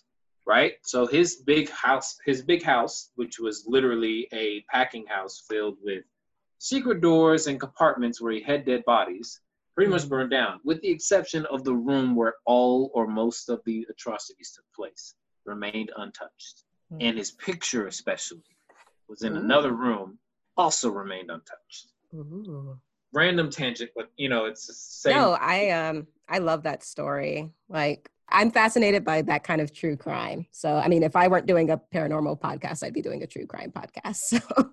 right? 0.47 0.75
So 0.83 1.07
his 1.07 1.37
big 1.37 1.71
house, 1.71 2.16
his 2.26 2.43
big 2.43 2.62
house, 2.62 3.11
which 3.14 3.38
was 3.38 3.64
literally 3.66 4.28
a 4.33 4.62
packing 4.71 5.07
house 5.07 5.45
filled 5.49 5.78
with 5.83 6.05
secret 6.59 7.00
doors 7.00 7.47
and 7.47 7.59
compartments 7.61 8.21
where 8.21 8.33
he 8.33 8.40
had 8.43 8.64
dead 8.64 8.85
bodies, 8.85 9.40
pretty 9.76 9.90
much 9.90 10.09
burned 10.09 10.30
down, 10.30 10.59
with 10.64 10.80
the 10.80 10.88
exception 10.88 11.47
of 11.47 11.62
the 11.62 11.75
room 11.75 12.16
where 12.16 12.35
all 12.47 12.90
or 12.95 13.06
most 13.06 13.50
of 13.50 13.61
the 13.66 13.87
atrocities 13.90 14.52
took 14.56 14.64
place, 14.75 15.14
remained 15.45 15.92
untouched. 15.97 16.64
Hmm. 16.90 16.99
And 17.00 17.18
his 17.18 17.33
picture, 17.33 17.87
especially, 17.87 18.42
was 19.09 19.23
in 19.23 19.37
Ooh. 19.37 19.40
another 19.40 19.73
room, 19.73 20.18
also 20.56 20.90
remained 20.90 21.30
untouched. 21.30 21.92
Ooh. 22.14 22.78
Random 23.12 23.50
tangent, 23.50 23.90
but 23.95 24.11
you 24.16 24.28
know, 24.28 24.47
it's 24.47 24.66
the 24.66 24.73
same. 24.73 25.14
No, 25.14 25.33
I 25.40 25.71
um 25.71 26.06
I 26.28 26.38
love 26.38 26.64
that 26.64 26.83
story. 26.83 27.50
Like 27.68 28.11
I'm 28.28 28.50
fascinated 28.50 29.04
by 29.04 29.23
that 29.23 29.45
kind 29.45 29.61
of 29.61 29.73
true 29.73 29.97
crime. 29.97 30.47
So 30.50 30.76
I 30.76 30.88
mean, 30.88 31.02
if 31.02 31.16
I 31.16 31.28
weren't 31.28 31.47
doing 31.47 31.71
a 31.71 31.80
paranormal 31.95 32.40
podcast, 32.40 32.83
I'd 32.83 32.95
be 32.95 33.02
doing 33.02 33.23
a 33.23 33.26
true 33.26 33.47
crime 33.47 33.73
podcast. 33.73 34.40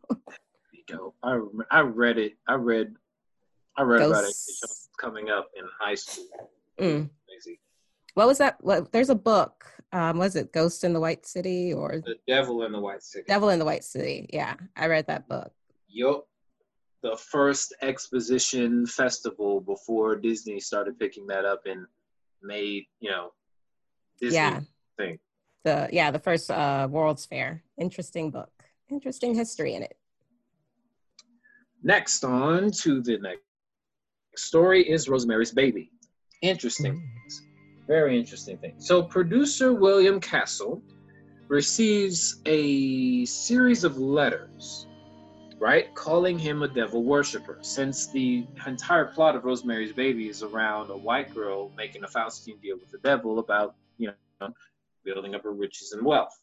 So 0.86 0.98
dope. 0.98 1.15
I 1.24 1.39
I 1.72 1.79
read 1.81 2.17
it. 2.17 2.33
I 2.48 2.55
read 2.55 2.95
I 3.77 3.83
read 3.83 4.01
about 4.01 4.24
it 4.24 4.27
Ghosts. 4.27 4.83
Coming 5.00 5.30
up 5.30 5.50
in 5.56 5.66
high 5.80 5.96
school. 5.96 6.26
Mm. 6.80 7.10
Crazy. 7.28 7.60
what 8.16 8.28
was 8.28 8.38
that? 8.40 8.58
What 8.62 8.92
there's 8.92 9.10
a 9.10 9.16
book. 9.16 9.66
Um, 9.92 10.18
was 10.18 10.36
it 10.36 10.52
Ghost 10.52 10.84
in 10.84 10.92
the 10.94 11.00
White 11.00 11.26
City 11.26 11.72
or 11.72 12.02
The 12.04 12.16
Devil 12.28 12.64
in 12.64 12.72
the 12.72 12.80
White 12.80 13.04
City. 13.04 13.26
Devil 13.28 13.50
in 13.50 13.60
the 13.60 13.66
White 13.66 13.84
City? 13.84 14.28
Yeah, 14.34 14.56
I 14.76 14.88
read 14.88 15.06
that 15.08 15.28
book. 15.30 15.52
Yup. 15.88 16.28
The 17.04 17.16
first 17.18 17.76
exposition 17.82 18.88
festival 18.88 19.60
before 19.62 20.16
Disney 20.16 20.60
started 20.60 20.98
picking 20.98 21.28
that 21.28 21.46
up 21.46 21.62
and 21.66 21.86
made, 22.42 22.86
you 23.02 23.12
know, 23.12 23.34
Disney 24.20 24.36
Yeah. 24.38 24.62
thing. 24.98 25.20
The 25.64 25.90
yeah, 25.92 26.10
the 26.12 26.20
first 26.20 26.50
uh, 26.50 26.88
World's 26.90 27.26
Fair. 27.26 27.64
Interesting 27.78 28.32
book. 28.32 28.52
Interesting 28.90 29.36
history 29.36 29.76
in 29.76 29.84
it. 29.84 29.96
Next 31.84 32.24
on 32.24 32.72
to 32.72 33.02
the 33.02 33.18
next 33.20 33.44
story 34.36 34.88
is 34.88 35.10
Rosemary's 35.10 35.52
Baby. 35.52 35.92
Interesting 36.42 36.94
hmm. 36.94 37.00
things. 37.00 37.42
Very 37.88 38.18
interesting 38.18 38.58
thing. 38.58 38.75
So 38.78 39.04
producer 39.04 39.74
William 39.74 40.20
Castle 40.20 40.82
receives 41.50 42.42
a 42.46 43.25
series 43.25 43.84
of 43.84 43.98
letters, 43.98 44.88
right, 45.60 45.94
calling 45.94 46.40
him 46.40 46.63
a 46.63 46.68
devil 46.68 47.04
worshiper. 47.04 47.60
Since 47.62 48.08
the 48.08 48.46
entire 48.66 49.06
plot 49.06 49.36
of 49.36 49.44
Rosemary's 49.44 49.94
Baby 49.94 50.30
is 50.30 50.44
around 50.44 50.90
a 50.90 50.98
white 50.98 51.34
girl 51.34 51.72
making 51.75 52.04
a 52.04 52.08
Faustian 52.08 52.62
deal 52.62 52.78
with 52.78 52.92
the 52.92 53.00
devil 53.00 53.40
about, 53.40 53.75
you 53.98 54.12
know, 54.40 54.54
building 55.04 55.36
up 55.36 55.44
her 55.44 55.52
riches 55.52 55.92
and 55.92 56.06
wealth. 56.06 56.38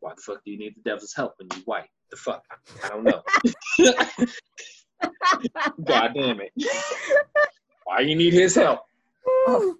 Why 0.00 0.12
the 0.14 0.20
fuck 0.20 0.44
do 0.44 0.50
you 0.50 0.58
need 0.58 0.76
the 0.76 0.88
devil's 0.88 1.14
help 1.14 1.34
when 1.38 1.48
you're 1.52 1.64
white? 1.64 1.88
The 2.10 2.16
fuck? 2.16 2.44
I 2.84 2.88
don't 2.88 3.04
know. 3.04 3.22
God 5.84 6.12
damn 6.14 6.40
it. 6.40 6.52
Why 7.84 8.00
you 8.00 8.16
need 8.16 8.32
his 8.32 8.54
help? 8.54 8.80
Woo. 9.26 9.78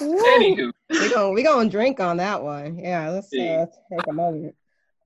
Anywho, 0.00 0.72
we 0.90 1.08
gonna 1.08 1.30
we 1.30 1.42
gonna 1.42 1.70
drink 1.70 2.00
on 2.00 2.18
that 2.18 2.42
one. 2.42 2.78
Yeah, 2.78 3.10
let's 3.10 3.30
See. 3.30 3.48
uh, 3.48 3.66
take 3.90 4.06
a 4.08 4.12
moment. 4.12 4.54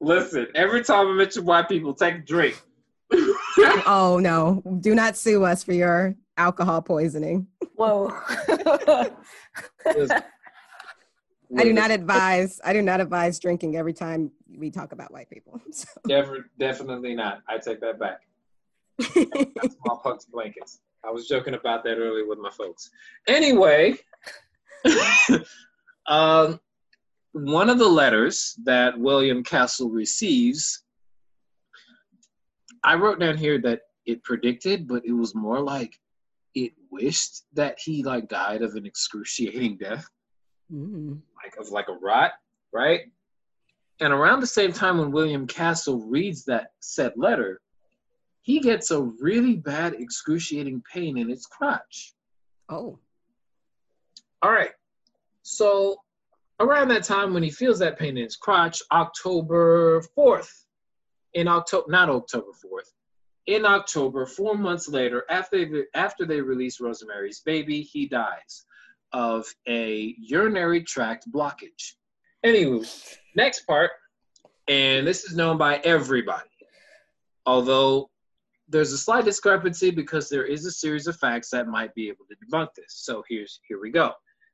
listen, 0.00 0.48
every 0.54 0.82
time 0.82 1.06
I 1.08 1.12
mention 1.12 1.44
white 1.44 1.68
people, 1.68 1.94
take 1.94 2.14
a 2.14 2.18
drink. 2.18 2.60
Oh 3.86 4.18
no! 4.22 4.62
Do 4.80 4.94
not 4.94 5.16
sue 5.16 5.44
us 5.44 5.62
for 5.64 5.72
your 5.72 6.14
alcohol 6.36 6.80
poisoning. 6.80 7.48
Whoa. 7.76 8.10
I 11.58 11.64
do 11.64 11.72
not 11.72 11.90
advise. 11.90 12.60
I 12.64 12.72
do 12.72 12.80
not 12.80 13.00
advise 13.00 13.38
drinking 13.38 13.76
every 13.76 13.92
time 13.92 14.30
we 14.56 14.70
talk 14.70 14.92
about 14.92 15.12
white 15.12 15.28
people. 15.30 15.60
So. 15.72 15.88
Never, 16.06 16.46
definitely 16.58 17.14
not. 17.14 17.42
I 17.48 17.58
take 17.58 17.80
that 17.80 17.98
back. 17.98 18.20
Got 19.00 19.72
smallpox 19.84 20.24
blankets. 20.26 20.80
I 21.04 21.10
was 21.10 21.26
joking 21.26 21.54
about 21.54 21.82
that 21.84 21.96
earlier 21.96 22.26
with 22.26 22.38
my 22.38 22.50
folks. 22.50 22.90
Anyway, 23.26 23.96
um, 26.06 26.60
one 27.32 27.70
of 27.70 27.78
the 27.78 27.88
letters 27.88 28.54
that 28.64 28.98
William 28.98 29.42
Castle 29.42 29.90
receives, 29.90 30.84
I 32.84 32.94
wrote 32.94 33.20
down 33.20 33.36
here 33.36 33.60
that 33.62 33.82
it 34.06 34.22
predicted, 34.24 34.86
but 34.86 35.04
it 35.04 35.12
was 35.12 35.34
more 35.34 35.60
like 35.60 35.98
it 36.54 36.72
wished 36.90 37.44
that 37.54 37.78
he 37.78 38.02
like 38.02 38.28
died 38.28 38.62
of 38.62 38.74
an 38.74 38.86
excruciating 38.86 39.78
death 39.78 40.06
Mm. 40.72 41.20
like 41.42 41.56
of 41.58 41.70
like 41.72 41.88
a 41.88 41.92
rot, 41.94 42.30
right? 42.72 43.00
And 44.00 44.12
around 44.12 44.38
the 44.38 44.46
same 44.46 44.72
time 44.72 44.98
when 44.98 45.10
William 45.10 45.44
Castle 45.46 45.98
reads 46.06 46.44
that 46.44 46.72
said 46.78 47.12
letter, 47.16 47.60
he 48.42 48.60
gets 48.60 48.90
a 48.90 49.00
really 49.00 49.56
bad 49.56 49.94
excruciating 49.94 50.82
pain 50.92 51.18
in 51.18 51.28
his 51.28 51.46
crotch. 51.46 52.14
Oh. 52.68 52.98
All 54.42 54.52
right. 54.52 54.72
So 55.42 55.96
around 56.60 56.88
that 56.88 57.04
time 57.04 57.34
when 57.34 57.42
he 57.42 57.50
feels 57.50 57.78
that 57.80 57.98
pain 57.98 58.16
in 58.16 58.24
his 58.24 58.36
crotch, 58.36 58.82
October 58.92 60.02
4th, 60.16 60.50
in 61.34 61.48
October, 61.48 61.86
not 61.88 62.08
October 62.08 62.52
4th, 62.52 62.90
in 63.46 63.64
October, 63.64 64.26
four 64.26 64.54
months 64.54 64.88
later, 64.88 65.24
after 65.28 65.64
they, 65.64 65.82
after 65.94 66.24
they 66.24 66.40
release 66.40 66.80
Rosemary's 66.80 67.40
Baby, 67.40 67.82
he 67.82 68.06
dies 68.06 68.64
of 69.12 69.46
a 69.66 70.14
urinary 70.18 70.82
tract 70.82 71.30
blockage. 71.32 71.94
Anywho, 72.44 73.16
next 73.34 73.66
part, 73.66 73.90
and 74.68 75.06
this 75.06 75.24
is 75.24 75.34
known 75.34 75.58
by 75.58 75.76
everybody, 75.78 76.48
although 77.44 78.08
there's 78.70 78.92
a 78.92 78.98
slight 78.98 79.24
discrepancy 79.24 79.90
because 79.90 80.28
there 80.28 80.44
is 80.44 80.64
a 80.64 80.70
series 80.70 81.08
of 81.08 81.16
facts 81.16 81.50
that 81.50 81.66
might 81.66 81.94
be 81.94 82.08
able 82.08 82.24
to 82.30 82.36
debunk 82.36 82.68
this. 82.74 82.94
So 83.02 83.22
here's 83.28 83.60
here 83.68 83.80
we 83.80 83.90
go. 83.90 84.12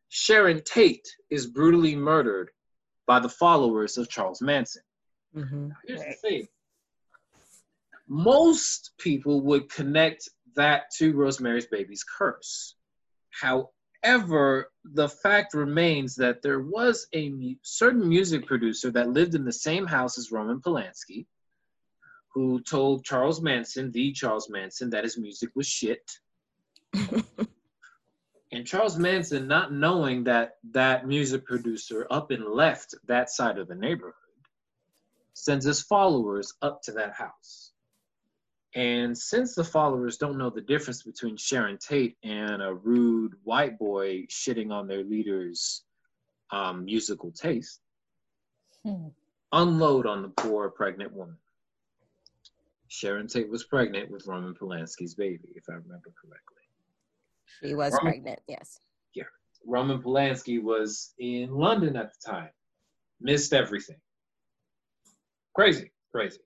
Sharon 0.09 0.63
Tate 0.65 1.07
is 1.31 1.47
brutally 1.47 1.95
murdered 1.95 2.51
by 3.07 3.21
the 3.21 3.29
followers 3.29 3.99
of 3.99 4.09
Charles 4.09 4.41
Manson. 4.41 4.83
hmm 5.35 5.69
Here's 5.87 6.01
the 6.01 6.29
thing. 6.29 6.49
Most 8.09 8.93
people 8.99 9.43
would 9.43 9.71
connect 9.71 10.29
that 10.55 10.91
to 10.97 11.13
Rosemary's 11.13 11.67
Baby's 11.67 12.05
curse. 12.05 12.77
However, 13.31 14.71
the 14.85 15.09
fact 15.09 15.53
remains 15.53 16.15
that 16.17 16.41
there 16.41 16.61
was 16.61 17.07
a 17.13 17.29
mu- 17.29 17.57
certain 17.63 18.09
music 18.09 18.47
producer 18.47 18.91
that 18.93 19.11
lived 19.11 19.35
in 19.35 19.45
the 19.45 19.53
same 19.53 19.87
house 19.87 20.17
as 20.19 20.33
Roman 20.33 20.61
Polanski 20.61 21.27
who 22.37 22.61
told 22.61 23.03
Charles 23.03 23.41
Manson, 23.41 23.91
the 23.93 24.13
Charles 24.13 24.51
Manson, 24.51 24.91
that 24.91 25.05
his 25.05 25.17
music 25.17 25.49
was 25.55 25.67
shit. 25.67 26.13
And 28.53 28.65
Charles 28.65 28.97
Manson, 28.97 29.49
not 29.49 29.73
knowing 29.73 30.25
that 30.25 30.59
that 30.71 31.07
music 31.07 31.45
producer 31.47 32.07
up 32.11 32.31
and 32.31 32.45
left 32.45 32.95
that 33.07 33.29
side 33.29 33.59
of 33.59 33.67
the 33.67 33.75
neighborhood, 33.75 34.15
sends 35.35 35.65
his 35.65 35.83
followers 35.83 36.55
up 36.63 36.81
to 36.83 36.93
that 36.93 37.13
house. 37.13 37.73
And 38.75 39.19
since 39.19 39.55
the 39.57 39.65
followers 39.65 40.17
don't 40.17 40.39
know 40.39 40.51
the 40.51 40.61
difference 40.61 41.03
between 41.03 41.37
Sharon 41.37 41.77
Tate 41.79 42.17
and 42.23 42.63
a 42.63 42.73
rude 42.73 43.35
white 43.43 43.79
boy 43.79 44.27
shitting 44.31 44.71
on 44.71 44.87
their 44.87 45.03
leader's 45.03 45.83
um, 46.51 46.85
musical 46.85 47.33
taste, 47.33 47.81
Hmm. 48.85 49.09
unload 49.51 50.07
on 50.07 50.23
the 50.23 50.29
poor 50.29 50.71
pregnant 50.71 51.13
woman. 51.13 51.37
Sharon 52.89 53.27
Tate 53.27 53.51
was 53.51 53.65
pregnant 53.65 54.11
with 54.11 54.27
Roman 54.27 54.55
Polanski's 54.55 55.15
baby, 55.15 55.53
if 55.55 55.65
I 55.69 55.73
remember 55.75 56.13
correctly. 56.21 56.57
She 57.63 57.75
was 57.75 57.93
Roman- 57.95 58.13
pregnant. 58.13 58.41
Yes. 58.49 58.79
Yeah. 59.15 59.25
Roman 59.65 60.01
Polanski 60.03 60.63
was 60.63 61.15
in 61.19 61.51
London 61.53 61.97
at 61.97 62.13
the 62.13 62.31
time. 62.31 62.51
Missed 63.21 63.53
everything. 63.53 63.97
Crazy, 65.55 65.91
crazy. 66.13 66.41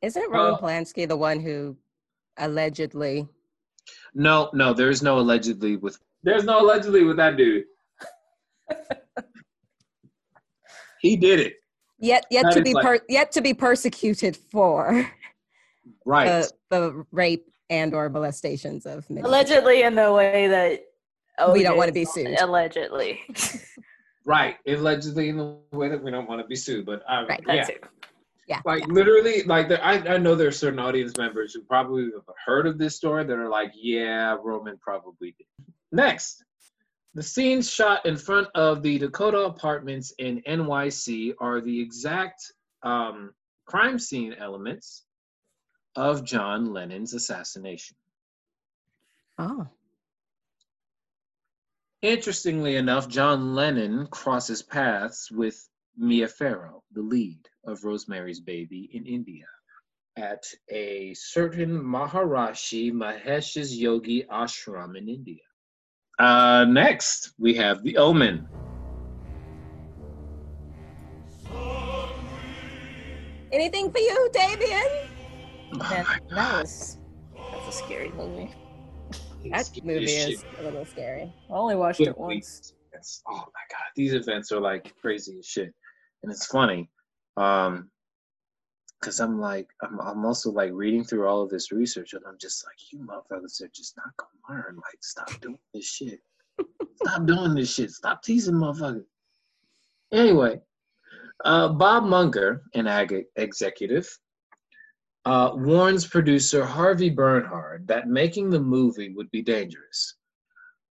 Isn't 0.00 0.30
Roman 0.30 0.54
Uh, 0.54 0.58
Polanski 0.58 1.08
the 1.08 1.16
one 1.16 1.40
who 1.40 1.76
allegedly? 2.38 3.28
No, 4.14 4.50
no, 4.54 4.72
there's 4.72 5.02
no 5.02 5.18
allegedly 5.18 5.76
with. 5.76 5.98
There's 6.22 6.44
no 6.44 6.60
allegedly 6.60 7.04
with 7.04 7.16
that 7.18 7.36
dude. 7.36 7.64
he 11.00 11.16
did 11.16 11.40
it, 11.40 11.54
Yet, 11.98 12.26
yet 12.30 12.44
That 12.44 12.54
to 12.54 12.62
be 12.62 12.72
like- 12.74 12.84
per, 12.84 12.98
yet 13.08 13.32
to 13.32 13.40
be 13.42 13.52
persecuted 13.54 14.36
for 14.36 15.10
right? 16.04 16.26
the, 16.26 16.52
the 16.70 17.06
rape 17.12 17.46
and 17.70 17.94
or 17.94 18.08
molestations 18.08 18.86
of 18.86 19.08
many. 19.10 19.22
Allegedly 19.26 19.82
in 19.82 19.94
the 19.94 20.12
way 20.12 20.48
that 20.48 20.80
We 21.52 21.62
don't 21.62 21.76
wanna 21.76 21.92
be 21.92 22.02
is 22.02 22.12
sued. 22.12 22.40
Allegedly. 22.40 23.20
right. 24.24 24.56
Allegedly 24.66 25.28
in 25.28 25.36
the 25.36 25.56
way 25.72 25.88
that 25.88 26.02
we 26.02 26.10
don't 26.10 26.28
want 26.28 26.40
to 26.40 26.46
be 26.46 26.56
sued, 26.56 26.86
but 26.86 27.02
I, 27.08 27.24
Right, 27.24 27.44
yeah, 27.46 27.66
it. 27.68 27.84
Yeah. 28.46 28.60
like 28.64 28.80
yeah. 28.80 28.92
literally, 28.92 29.42
like 29.44 29.68
there, 29.68 29.82
I, 29.82 29.94
I 30.00 30.18
know 30.18 30.34
there 30.34 30.48
are 30.48 30.52
certain 30.52 30.78
audience 30.78 31.16
members 31.16 31.54
who 31.54 31.62
probably 31.62 32.04
have 32.04 32.34
heard 32.44 32.66
of 32.66 32.78
this 32.78 32.94
story 32.94 33.24
that 33.24 33.38
are 33.38 33.48
like, 33.48 33.72
yeah, 33.74 34.36
Roman 34.42 34.76
probably 34.78 35.34
did. 35.38 35.46
Next, 35.92 36.44
the 37.14 37.22
scenes 37.22 37.70
shot 37.70 38.04
in 38.04 38.16
front 38.16 38.48
of 38.54 38.82
the 38.82 38.98
Dakota 38.98 39.38
apartments 39.38 40.12
in 40.18 40.42
NYC 40.48 41.34
are 41.40 41.60
the 41.60 41.80
exact 41.80 42.42
um, 42.82 43.32
crime 43.66 43.98
scene 43.98 44.34
elements 44.38 45.04
of 45.96 46.24
John 46.24 46.72
Lennon's 46.72 47.14
assassination. 47.14 47.96
Oh. 49.38 49.66
Interestingly 52.02 52.76
enough, 52.76 53.08
John 53.08 53.54
Lennon 53.54 54.06
crosses 54.08 54.62
paths 54.62 55.30
with 55.30 55.68
Mia 55.96 56.28
Farrow, 56.28 56.82
the 56.92 57.02
lead 57.02 57.48
of 57.64 57.84
Rosemary's 57.84 58.40
Baby 58.40 58.90
in 58.92 59.06
India, 59.06 59.46
at 60.16 60.44
a 60.68 61.14
certain 61.14 61.70
Maharishi 61.70 62.92
Mahesh's 62.92 63.76
Yogi 63.76 64.24
ashram 64.24 64.98
in 64.98 65.08
India. 65.08 65.42
Uh, 66.18 66.64
next, 66.68 67.32
we 67.38 67.54
have 67.54 67.82
The 67.82 67.96
Omen. 67.96 68.46
Anything 73.50 73.90
for 73.90 73.98
you, 73.98 74.30
Damien? 74.32 75.13
That, 75.78 76.20
that 76.30 76.62
was 76.62 76.98
that's 77.52 77.68
a 77.68 77.72
scary 77.72 78.10
movie. 78.10 78.52
That 79.50 79.68
movie 79.82 80.04
is 80.04 80.40
shit. 80.40 80.44
a 80.58 80.62
little 80.62 80.84
scary. 80.84 81.32
I 81.50 81.52
only 81.52 81.76
watched 81.76 82.00
it 82.00 82.16
once. 82.16 82.74
It's, 82.92 83.22
oh 83.28 83.34
my 83.34 83.64
god, 83.70 83.90
these 83.96 84.14
events 84.14 84.52
are 84.52 84.60
like 84.60 84.94
crazy 85.00 85.38
as 85.38 85.46
shit, 85.46 85.74
and 86.22 86.30
it's 86.32 86.46
funny, 86.46 86.88
um, 87.36 87.90
because 89.00 89.18
I'm 89.20 89.40
like, 89.40 89.68
I'm, 89.82 90.00
I'm 90.00 90.24
also 90.24 90.50
like 90.50 90.70
reading 90.72 91.04
through 91.04 91.26
all 91.26 91.42
of 91.42 91.50
this 91.50 91.72
research, 91.72 92.14
and 92.14 92.22
I'm 92.26 92.38
just 92.40 92.64
like, 92.64 92.76
you 92.92 93.00
motherfuckers 93.00 93.60
are 93.62 93.70
just 93.74 93.96
not 93.96 94.16
gonna 94.16 94.60
learn. 94.62 94.76
Like, 94.76 95.02
stop 95.02 95.28
doing 95.40 95.58
this 95.74 95.86
shit. 95.86 96.20
stop 97.02 97.26
doing 97.26 97.54
this 97.54 97.74
shit. 97.74 97.90
Stop 97.90 98.22
teasing 98.22 98.54
motherfuckers. 98.54 99.04
Anyway, 100.12 100.60
Uh, 101.44 101.68
Bob 101.68 102.04
Munger, 102.04 102.62
an 102.74 102.86
ag- 102.86 103.26
executive, 103.36 104.08
uh, 105.24 105.52
warns 105.54 106.06
producer 106.06 106.64
Harvey 106.64 107.10
Bernhard 107.10 107.86
that 107.88 108.08
making 108.08 108.50
the 108.50 108.60
movie 108.60 109.10
would 109.14 109.30
be 109.30 109.42
dangerous. 109.42 110.16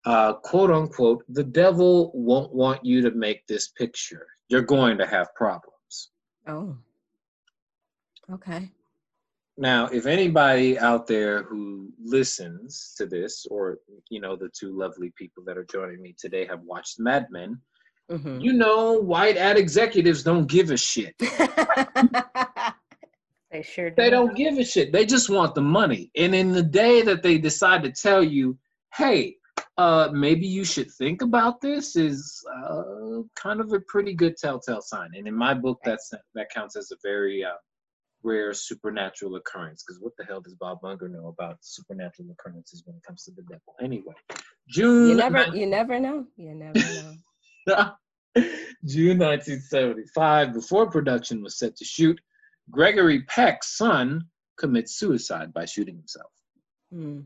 Uh, 0.05 0.33
quote 0.33 0.71
unquote, 0.71 1.23
the 1.29 1.43
devil 1.43 2.11
won't 2.13 2.53
want 2.53 2.83
you 2.83 3.01
to 3.01 3.11
make 3.11 3.45
this 3.47 3.69
picture. 3.69 4.27
You're 4.49 4.61
going 4.61 4.97
to 4.97 5.05
have 5.05 5.33
problems. 5.35 6.09
Oh. 6.47 6.75
Okay. 8.31 8.69
Now, 9.57 9.85
if 9.87 10.05
anybody 10.07 10.79
out 10.79 11.05
there 11.07 11.43
who 11.43 11.91
listens 12.03 12.95
to 12.97 13.05
this, 13.05 13.45
or 13.51 13.77
you 14.09 14.19
know, 14.19 14.35
the 14.35 14.49
two 14.49 14.75
lovely 14.77 15.13
people 15.15 15.43
that 15.45 15.57
are 15.57 15.65
joining 15.71 16.01
me 16.01 16.15
today 16.17 16.45
have 16.47 16.61
watched 16.63 16.99
Mad 16.99 17.27
Men, 17.29 17.61
Mhm. 18.11 18.41
you 18.43 18.51
know, 18.53 18.99
white 18.99 19.37
ad 19.37 19.57
executives 19.57 20.23
don't 20.23 20.47
give 20.47 20.71
a 20.71 20.77
shit. 20.77 21.15
They 23.53 23.61
sure 23.61 23.91
do. 23.91 23.95
They 23.95 24.09
don't 24.09 24.35
give 24.35 24.57
a 24.57 24.65
shit. 24.65 24.91
They 24.91 25.05
just 25.05 25.29
want 25.29 25.53
the 25.53 25.61
money. 25.61 26.09
And 26.17 26.33
in 26.33 26.51
the 26.51 26.63
day 26.63 27.03
that 27.03 27.21
they 27.21 27.37
decide 27.37 27.83
to 27.83 27.91
tell 27.91 28.23
you, 28.23 28.57
hey, 28.95 29.37
uh, 29.77 30.09
maybe 30.11 30.47
you 30.47 30.65
should 30.65 30.91
think 30.91 31.21
about 31.21 31.61
this, 31.61 31.95
is 31.95 32.43
uh, 32.51 33.21
kind 33.35 33.61
of 33.61 33.71
a 33.71 33.79
pretty 33.81 34.15
good 34.15 34.37
telltale 34.37 34.81
sign. 34.81 35.11
And 35.15 35.27
in 35.27 35.35
my 35.35 35.53
book, 35.53 35.79
that's 35.85 36.11
that 36.33 36.49
counts 36.49 36.75
as 36.75 36.91
a 36.91 36.95
very 37.03 37.43
uh, 37.43 37.53
rare 38.23 38.53
supernatural 38.53 39.35
occurrence. 39.35 39.83
Because 39.83 40.01
what 40.01 40.13
the 40.17 40.25
hell 40.25 40.41
does 40.41 40.55
Bob 40.55 40.79
Munger 40.81 41.07
know 41.07 41.27
about 41.27 41.57
supernatural 41.61 42.29
occurrences 42.31 42.81
when 42.85 42.95
it 42.95 43.03
comes 43.03 43.23
to 43.25 43.31
the 43.31 43.43
devil? 43.43 43.75
Anyway, 43.79 44.13
June 44.67 45.09
you 45.09 45.15
never 45.15 45.55
you 45.55 45.67
never 45.67 45.99
know. 45.99 46.25
You 46.37 46.55
never 46.55 46.79
know. 47.67 47.91
June 48.85 49.19
1975, 49.19 50.53
before 50.53 50.89
production 50.89 51.43
was 51.43 51.59
set 51.59 51.75
to 51.77 51.85
shoot, 51.85 52.19
Gregory 52.71 53.23
Peck's 53.23 53.77
son 53.77 54.21
commits 54.57 54.95
suicide 54.95 55.53
by 55.53 55.65
shooting 55.65 55.95
himself. 55.95 56.31
Hmm. 56.91 57.21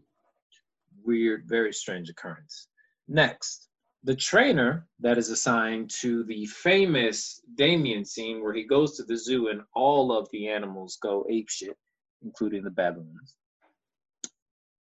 Weird, 1.03 1.45
very 1.47 1.73
strange 1.73 2.09
occurrence. 2.09 2.67
Next, 3.07 3.69
the 4.03 4.15
trainer 4.15 4.87
that 4.99 5.17
is 5.17 5.29
assigned 5.29 5.89
to 6.01 6.23
the 6.25 6.45
famous 6.47 7.41
Damien 7.55 8.05
scene 8.05 8.41
where 8.41 8.53
he 8.53 8.63
goes 8.63 8.95
to 8.97 9.03
the 9.03 9.17
zoo 9.17 9.49
and 9.49 9.61
all 9.73 10.11
of 10.11 10.29
the 10.31 10.47
animals 10.47 10.97
go 11.01 11.25
apeshit, 11.29 11.75
including 12.21 12.63
the 12.63 12.69
baboons. 12.71 13.35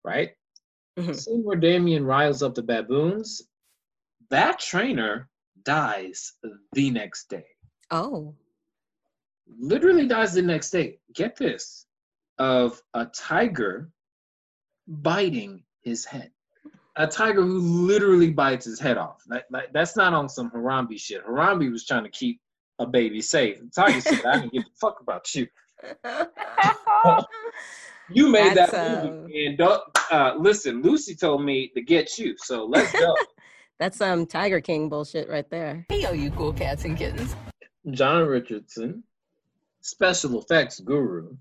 Right? 0.04 0.32
Mhm. 0.98 1.16
Scene 1.16 1.44
where 1.44 1.58
Damien 1.58 2.06
riles 2.06 2.44
up 2.44 2.56
the 2.56 2.64
baboons. 2.64 3.42
That 4.30 4.60
trainer 4.60 5.30
dies 5.64 6.34
the 6.74 6.90
next 6.90 7.30
day. 7.30 7.46
Oh. 7.92 8.36
Literally 9.60 10.08
dies 10.08 10.34
the 10.34 10.42
next 10.42 10.72
day. 10.72 11.00
Get 11.14 11.36
this 11.36 11.86
of 12.38 12.82
a 12.94 13.06
tiger 13.06 13.90
biting 14.88 15.64
his 15.84 16.06
head. 16.06 16.32
A 16.98 17.08
tiger 17.08 17.42
who 17.42 17.60
literally 17.60 18.32
bites 18.32 18.66
his 18.66 18.80
head 18.80 18.98
off. 18.98 19.24
Like, 19.28 19.46
like, 19.50 19.72
that's 19.74 19.96
not 19.96 20.14
on 20.14 20.28
some 20.28 20.52
Harambe 20.52 21.00
shit. 21.00 21.26
Harambe 21.26 21.72
was 21.72 21.86
trying 21.86 22.04
to 22.04 22.10
keep 22.10 22.42
a 22.80 22.86
baby 22.86 23.22
safe. 23.22 23.60
The 23.60 23.70
tiger 23.74 24.02
said, 24.02 24.26
I 24.26 24.40
don't 24.40 24.52
give 24.52 24.64
a 24.64 24.80
fuck 24.80 25.00
about 25.00 25.34
you. 25.34 25.48
You 28.14 28.28
made 28.30 28.56
That's, 28.56 28.72
that 28.72 29.06
movie. 29.06 29.46
And 29.46 29.58
don't, 29.58 29.82
uh, 30.12 30.36
listen, 30.38 30.82
Lucy 30.82 31.16
told 31.16 31.44
me 31.44 31.72
to 31.76 31.82
get 31.82 32.18
you. 32.18 32.36
So 32.38 32.66
let's 32.66 32.92
go. 32.92 33.16
That's 33.80 33.98
some 33.98 34.26
Tiger 34.26 34.62
King 34.62 34.90
bullshit 34.90 35.30
right 35.30 35.50
there. 35.50 35.86
Hey, 35.90 36.02
yo, 36.02 36.12
you 36.12 36.30
cool 36.32 36.54
cats 36.54 36.86
and 36.86 36.98
kittens. 36.98 37.36
John 37.92 38.28
Richardson, 38.28 39.04
special 39.82 40.40
effects 40.40 40.80
guru, 40.80 41.36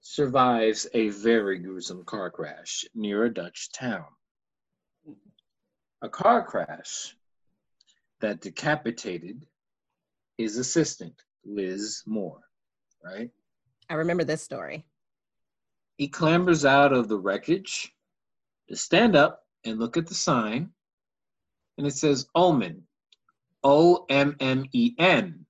survives 0.00 0.86
a 0.94 1.10
very 1.10 1.58
gruesome 1.58 2.04
car 2.04 2.30
crash 2.30 2.84
near 2.94 3.24
a 3.24 3.32
Dutch 3.32 3.70
town. 3.72 4.06
A 6.02 6.08
car 6.08 6.44
crash 6.44 7.14
that 8.20 8.40
decapitated 8.40 9.46
his 10.38 10.56
assistant, 10.56 11.14
Liz 11.44 12.02
Moore, 12.06 12.40
right? 13.04 13.30
I 13.90 13.94
remember 13.94 14.24
this 14.24 14.42
story. 14.42 14.86
He 15.96 16.08
clambers 16.08 16.64
out 16.64 16.92
of 16.92 17.08
the 17.08 17.18
wreckage 17.18 17.92
to 18.68 18.76
stand 18.76 19.16
up 19.16 19.44
and 19.64 19.78
look 19.78 19.96
at 19.96 20.06
the 20.06 20.14
sign, 20.14 20.70
and 21.76 21.86
it 21.86 21.94
says 21.94 22.28
Omen, 22.34 22.84
O 23.64 24.06
M 24.08 24.36
M 24.40 24.64
E 24.72 24.94
N, 24.98 25.44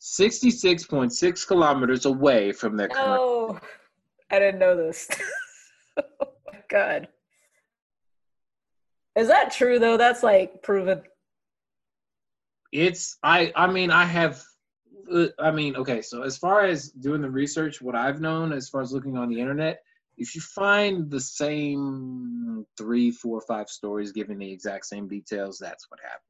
66.6 0.00 1.46
kilometers 1.46 2.06
away 2.06 2.52
from 2.52 2.76
their 2.76 2.88
current. 2.88 3.08
No, 3.08 3.58
I 4.30 4.38
didn't 4.38 4.60
know 4.60 4.76
this. 4.76 5.08
oh 5.96 6.32
my 6.46 6.60
god. 6.70 7.08
Is 9.16 9.28
that 9.28 9.50
true 9.50 9.78
though? 9.78 9.96
That's 9.96 10.22
like 10.22 10.62
proven. 10.62 11.02
It's 12.70 13.16
I 13.22 13.52
I 13.56 13.66
mean 13.66 13.90
I 13.90 14.04
have 14.04 14.40
uh, 15.12 15.26
I 15.38 15.50
mean 15.50 15.74
okay 15.76 16.02
so 16.02 16.22
as 16.22 16.36
far 16.36 16.64
as 16.64 16.90
doing 16.90 17.22
the 17.22 17.30
research 17.30 17.80
what 17.80 17.96
I've 17.96 18.20
known 18.20 18.52
as 18.52 18.68
far 18.68 18.82
as 18.82 18.92
looking 18.92 19.16
on 19.16 19.28
the 19.28 19.40
internet 19.40 19.82
if 20.18 20.34
you 20.34 20.40
find 20.40 21.10
the 21.10 21.20
same 21.20 22.66
three 22.76 23.10
four 23.10 23.40
five 23.40 23.68
stories 23.68 24.12
giving 24.12 24.38
the 24.38 24.52
exact 24.52 24.86
same 24.86 25.08
details 25.08 25.58
that's 25.58 25.86
what 25.90 26.00
happened 26.00 26.22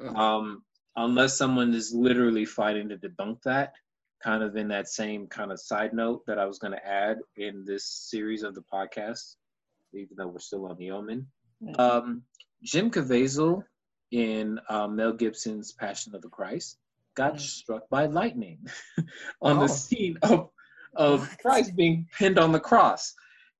Mm. 0.00 0.18
um 0.18 0.64
unless 0.96 1.36
someone 1.36 1.74
is 1.74 1.92
literally 1.94 2.44
fighting 2.44 2.88
to 2.88 2.96
debunk 2.96 3.42
that 3.42 3.74
kind 4.22 4.42
of 4.42 4.56
in 4.56 4.68
that 4.68 4.88
same 4.88 5.26
kind 5.26 5.52
of 5.52 5.60
side 5.60 5.92
note 5.92 6.22
that 6.26 6.38
I 6.38 6.46
was 6.46 6.58
going 6.58 6.72
to 6.72 6.86
add 6.86 7.18
in 7.36 7.64
this 7.66 7.84
series 7.86 8.42
of 8.42 8.54
the 8.54 8.62
podcast 8.72 9.36
even 9.92 10.16
though 10.16 10.28
we're 10.28 10.38
still 10.38 10.66
on 10.66 10.76
the 10.78 10.90
omen 10.90 11.26
Mm. 11.62 11.78
um 11.78 12.22
Jim 12.64 12.90
Caviezel 12.90 13.62
in 14.10 14.58
uh, 14.68 14.88
Mel 14.88 15.12
Gibson's 15.12 15.72
Passion 15.72 16.14
of 16.14 16.22
the 16.22 16.28
Christ 16.28 16.78
got 17.16 17.34
Mm. 17.34 17.40
struck 17.40 17.88
by 17.90 18.06
lightning 18.06 18.58
on 19.42 19.58
Oh. 19.58 19.60
the 19.60 19.68
scene 19.68 20.18
of 20.22 20.50
of 20.96 21.20
What? 21.28 21.38
Christ 21.40 21.76
being 21.76 22.06
pinned 22.16 22.38
on 22.38 22.52
the 22.52 22.60
cross. 22.60 23.14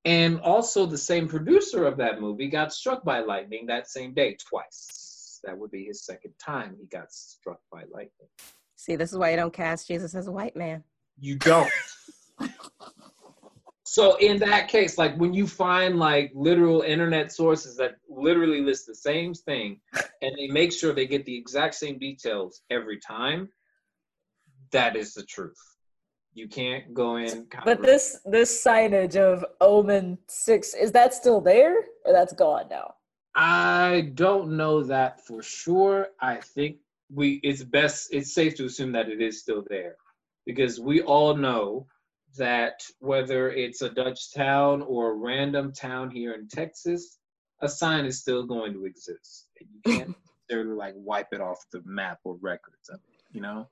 And 0.05 0.39
also 0.41 0.87
the 0.87 0.99
same 0.99 1.27
producer 1.29 1.85
of 1.87 1.97
that 1.97 2.21
movie 2.21 2.49
got 2.49 2.73
struck 2.73 3.05
by 3.05 3.21
lightning 3.21 3.67
that 3.67 3.89
same 3.89 4.13
day 4.15 4.37
twice. 4.49 5.14
That 5.47 5.59
would 5.59 5.71
be 5.71 5.85
his 5.85 6.05
second 6.05 6.35
time 6.39 6.77
he 6.79 6.87
got 6.87 7.13
struck 7.13 7.61
by 7.71 7.83
lightning. 7.93 8.29
See, 8.77 8.97
this 8.97 9.13
is 9.13 9.19
why 9.19 9.31
you 9.31 9.37
don't 9.37 9.53
cast 9.53 9.89
Jesus 9.89 10.15
as 10.15 10.27
a 10.27 10.33
white 10.33 10.57
man. 10.57 10.83
You 11.19 11.37
don't. 11.37 11.71
so 13.85 14.17
in 14.17 14.39
that 14.41 14.69
case, 14.69 14.99
like 14.99 15.17
when 15.17 15.33
you 15.33 15.47
find 15.47 15.99
like 15.99 16.33
literal 16.35 16.83
internet 16.83 17.33
sources 17.33 17.77
that 17.77 17.97
literally 18.09 18.61
list 18.61 18.87
the 18.87 18.95
same 18.95 19.33
thing 19.33 19.81
and 20.23 20.33
they 20.39 20.49
make 20.49 20.73
sure 20.73 20.93
they 20.93 21.07
get 21.07 21.25
the 21.25 21.37
exact 21.37 21.75
same 21.77 21.99
details 21.99 22.63
every 22.71 22.99
time, 22.99 23.49
that 24.73 24.97
is 24.97 25.15
the 25.15 25.23
truth. 25.23 25.57
You 26.35 26.49
can't 26.49 26.93
go 26.93 27.17
in. 27.17 27.47
But 27.65 27.81
this 27.81 28.19
this 28.25 28.65
signage 28.65 29.15
of 29.15 29.45
Omen 29.61 30.19
Six 30.27 30.75
is 30.75 30.91
that 30.93 31.15
still 31.15 31.41
there 31.41 31.85
or 32.05 32.13
that's 32.13 32.33
gone 32.33 32.67
now? 32.69 32.95
I 33.35 34.13
don't 34.15 34.57
know 34.57 34.83
that 34.85 35.25
for 35.27 35.43
sure. 35.43 36.09
I 36.21 36.37
think 36.37 36.77
we 37.13 37.41
it's 37.43 37.63
best 37.63 38.09
it's 38.13 38.35
safe 38.35 38.55
to 38.57 38.65
assume 38.65 38.93
that 38.93 39.09
it 39.09 39.21
is 39.21 39.41
still 39.41 39.65
there 39.69 39.97
because 40.47 40.81
we 40.81 41.03
all 41.03 41.37
know 41.37 41.87
that 42.37 42.83
whether 43.01 43.51
it's 43.51 43.83
a 43.83 43.91
Dutch 43.91 44.33
town 44.33 44.83
or 44.83 45.11
a 45.11 45.15
random 45.15 45.73
town 45.73 46.11
here 46.11 46.33
in 46.33 46.49
Texas, 46.49 47.19
a 47.61 47.69
sign 47.69 48.05
is 48.05 48.21
still 48.21 48.45
going 48.45 48.73
to 48.73 48.87
exist. 48.87 49.49
You 49.61 49.81
can't 49.85 50.15
necessarily 50.51 50.77
like 50.77 50.95
wipe 50.97 51.29
it 51.33 51.41
off 51.41 51.65
the 51.73 51.83
map 51.85 52.19
or 52.25 52.37
records 52.41 52.89
of 52.89 53.01
it, 53.09 53.23
you 53.33 53.41
know? 53.41 53.69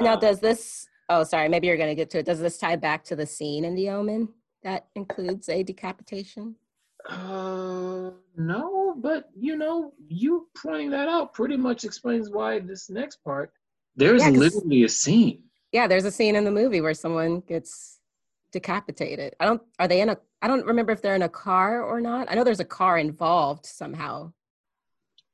Now, 0.00 0.14
Um, 0.14 0.20
does 0.20 0.40
this? 0.40 0.86
Oh, 1.08 1.24
sorry. 1.24 1.48
Maybe 1.48 1.66
you're 1.68 1.76
going 1.76 1.88
to 1.88 1.94
get 1.94 2.10
to 2.10 2.18
it. 2.18 2.26
Does 2.26 2.40
this 2.40 2.58
tie 2.58 2.76
back 2.76 3.04
to 3.04 3.16
the 3.16 3.26
scene 3.26 3.64
in 3.64 3.74
The 3.74 3.90
Omen 3.90 4.28
that 4.62 4.88
includes 4.94 5.48
a 5.48 5.62
decapitation? 5.62 6.56
Uh, 7.08 8.10
no, 8.36 8.85
but 9.02 9.30
you 9.38 9.56
know, 9.56 9.92
you 10.08 10.48
pointing 10.56 10.90
that 10.90 11.08
out 11.08 11.32
pretty 11.34 11.56
much 11.56 11.84
explains 11.84 12.30
why 12.30 12.58
this 12.58 12.90
next 12.90 13.22
part. 13.24 13.52
There's 13.96 14.22
Yeah, 14.22 14.30
'cause- 14.30 14.38
literally 14.38 14.84
a 14.84 14.88
scene. 14.88 15.42
Yeah, 15.72 15.86
there's 15.86 16.04
a 16.04 16.10
scene 16.10 16.36
in 16.36 16.44
the 16.44 16.50
movie 16.50 16.80
where 16.80 16.94
someone 16.94 17.40
gets 17.40 17.98
decapitated. 18.52 19.34
I 19.40 19.44
don't. 19.46 19.62
Are 19.78 19.88
they 19.88 20.00
in 20.00 20.08
a? 20.10 20.18
I 20.42 20.48
don't 20.48 20.64
remember 20.66 20.92
if 20.92 21.02
they're 21.02 21.14
in 21.16 21.22
a 21.22 21.28
car 21.28 21.82
or 21.82 22.00
not. 22.00 22.30
I 22.30 22.34
know 22.34 22.44
there's 22.44 22.60
a 22.60 22.64
car 22.64 22.98
involved 22.98 23.66
somehow. 23.66 24.32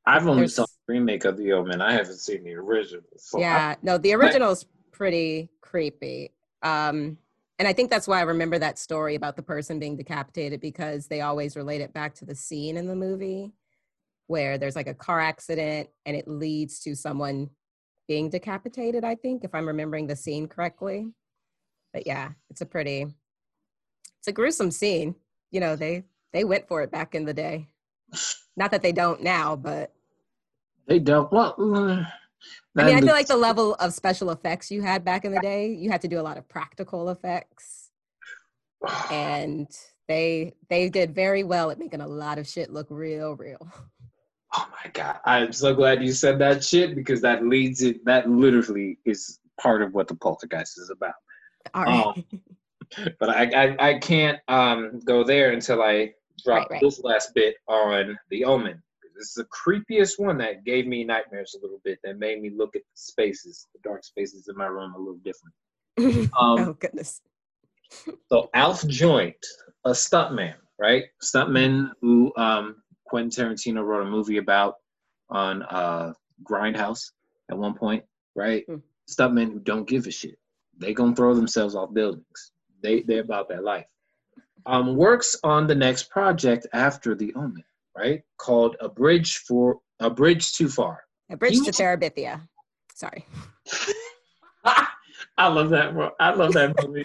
I've 0.06 0.26
only 0.26 0.40
There's- 0.42 0.54
saw 0.54 0.64
the 0.66 0.94
remake 0.94 1.24
of 1.24 1.36
The 1.36 1.52
Omen. 1.52 1.80
I 1.80 1.92
haven't 1.92 2.16
seen 2.18 2.42
the 2.42 2.54
original. 2.54 3.04
So 3.18 3.38
I- 3.38 3.42
yeah, 3.42 3.74
no, 3.82 3.98
the 3.98 4.14
original's 4.14 4.64
pretty 4.90 5.48
creepy. 5.60 6.32
Um, 6.62 7.18
and 7.58 7.68
I 7.68 7.72
think 7.72 7.90
that's 7.90 8.08
why 8.08 8.18
I 8.18 8.22
remember 8.22 8.58
that 8.58 8.78
story 8.78 9.14
about 9.14 9.36
the 9.36 9.42
person 9.42 9.78
being 9.78 9.96
decapitated 9.96 10.60
because 10.60 11.06
they 11.06 11.20
always 11.20 11.56
relate 11.56 11.80
it 11.80 11.92
back 11.92 12.14
to 12.16 12.24
the 12.24 12.34
scene 12.34 12.76
in 12.76 12.86
the 12.86 12.96
movie 12.96 13.52
where 14.26 14.58
there's 14.58 14.76
like 14.76 14.86
a 14.86 14.94
car 14.94 15.20
accident 15.20 15.88
and 16.06 16.16
it 16.16 16.26
leads 16.26 16.80
to 16.80 16.94
someone 16.94 17.50
being 18.08 18.30
decapitated, 18.30 19.04
I 19.04 19.14
think, 19.14 19.44
if 19.44 19.54
I'm 19.54 19.66
remembering 19.66 20.06
the 20.06 20.16
scene 20.16 20.48
correctly. 20.48 21.08
But 21.92 22.06
yeah, 22.06 22.30
it's 22.50 22.62
a 22.62 22.66
pretty 22.66 23.06
it's 24.18 24.28
a 24.28 24.32
gruesome 24.32 24.70
scene. 24.70 25.14
You 25.50 25.60
know, 25.60 25.76
they 25.76 26.04
they 26.32 26.44
went 26.44 26.68
for 26.68 26.82
it 26.82 26.90
back 26.90 27.14
in 27.14 27.24
the 27.24 27.34
day. 27.34 27.68
Not 28.56 28.70
that 28.70 28.82
they 28.82 28.92
don't 28.92 29.22
now, 29.22 29.56
but 29.56 29.92
They 30.86 30.98
don't. 30.98 31.30
Well, 31.32 31.54
uh, 31.58 32.04
I 32.76 32.84
mean, 32.84 32.96
I 32.96 33.00
feel 33.00 33.08
like 33.08 33.26
the 33.26 33.36
level 33.36 33.74
of 33.74 33.92
special 33.92 34.30
effects 34.30 34.70
you 34.70 34.82
had 34.82 35.04
back 35.04 35.24
in 35.24 35.32
the 35.32 35.40
day, 35.40 35.68
you 35.72 35.90
had 35.90 36.00
to 36.02 36.08
do 36.08 36.18
a 36.18 36.22
lot 36.22 36.38
of 36.38 36.48
practical 36.48 37.10
effects. 37.10 37.90
and 39.10 39.68
they 40.08 40.54
they 40.68 40.88
did 40.88 41.14
very 41.14 41.44
well 41.44 41.70
at 41.70 41.78
making 41.78 42.00
a 42.00 42.06
lot 42.06 42.38
of 42.38 42.46
shit 42.48 42.70
look 42.72 42.86
real, 42.90 43.36
real. 43.36 43.70
Oh 44.54 44.68
my 44.84 44.90
god! 44.90 45.18
I'm 45.24 45.52
so 45.52 45.74
glad 45.74 46.02
you 46.02 46.12
said 46.12 46.38
that 46.40 46.62
shit 46.64 46.94
because 46.94 47.20
that 47.22 47.46
leads 47.46 47.82
it. 47.82 48.04
That 48.04 48.28
literally 48.28 48.98
is 49.04 49.38
part 49.60 49.82
of 49.82 49.94
what 49.94 50.08
the 50.08 50.14
poltergeist 50.14 50.78
is 50.78 50.90
about. 50.90 51.14
All 51.74 51.84
Oh, 51.86 52.12
right. 52.16 52.24
But 53.18 53.30
I, 53.30 53.44
I, 53.78 53.88
I 53.88 53.98
can't 53.98 54.38
um 54.48 55.00
go 55.06 55.24
there 55.24 55.52
until 55.52 55.80
I 55.82 56.12
drop 56.44 56.68
Right, 56.68 56.70
right. 56.72 56.80
this 56.82 57.00
last 57.02 57.32
bit 57.34 57.56
on 57.66 58.18
the 58.28 58.44
Omen. 58.44 58.82
Is 59.22 59.34
the 59.34 59.46
creepiest 59.46 60.18
one 60.18 60.36
that 60.38 60.64
gave 60.64 60.86
me 60.86 61.04
nightmares 61.04 61.56
a 61.58 61.62
little 61.62 61.80
bit. 61.84 61.98
That 62.04 62.18
made 62.18 62.42
me 62.42 62.50
look 62.50 62.76
at 62.76 62.82
the 62.82 62.96
spaces, 62.96 63.68
the 63.72 63.80
dark 63.88 64.04
spaces 64.04 64.48
in 64.48 64.56
my 64.56 64.66
room, 64.66 64.94
a 64.94 64.98
little 64.98 65.20
different. 65.24 65.54
Um, 66.38 66.58
oh 66.58 66.72
goodness. 66.74 67.20
So 68.30 68.50
Alf 68.54 68.86
Joint, 68.88 69.36
a 69.84 69.90
stuntman, 69.90 70.54
right? 70.78 71.04
Stuntman 71.22 71.90
who 72.00 72.32
um, 72.36 72.76
Quentin 73.04 73.30
Tarantino 73.30 73.84
wrote 73.84 74.06
a 74.06 74.10
movie 74.10 74.38
about 74.38 74.76
on 75.28 75.62
uh, 75.64 76.12
Grindhouse 76.42 77.12
at 77.50 77.58
one 77.58 77.74
point, 77.74 78.04
right? 78.34 78.64
Hmm. 78.66 78.76
Stuntmen 79.10 79.52
who 79.52 79.60
don't 79.60 79.86
give 79.86 80.06
a 80.06 80.10
shit. 80.10 80.38
They 80.78 80.94
gonna 80.94 81.14
throw 81.14 81.34
themselves 81.34 81.74
off 81.74 81.92
buildings. 81.92 82.52
They 82.82 83.02
they 83.02 83.18
about 83.18 83.48
that 83.50 83.64
life. 83.64 83.86
Um, 84.64 84.96
works 84.96 85.36
on 85.42 85.66
the 85.66 85.74
next 85.74 86.08
project 86.08 86.66
after 86.72 87.14
The 87.14 87.34
Omen, 87.34 87.64
right? 87.96 88.22
Called 88.38 88.76
A 88.80 88.88
Bridge 88.88 89.38
for 89.38 89.78
A 90.00 90.10
Bridge 90.10 90.54
Too 90.54 90.68
Far. 90.68 91.02
A 91.30 91.36
bridge 91.36 91.54
You- 91.54 91.64
to 91.64 91.70
Terabithia. 91.70 92.40
Sorry. 92.94 93.26
I 95.38 95.48
love 95.48 95.70
that. 95.70 95.94
bro. 95.94 96.10
I 96.20 96.34
love 96.34 96.52
that 96.52 96.74
movie. 96.86 97.04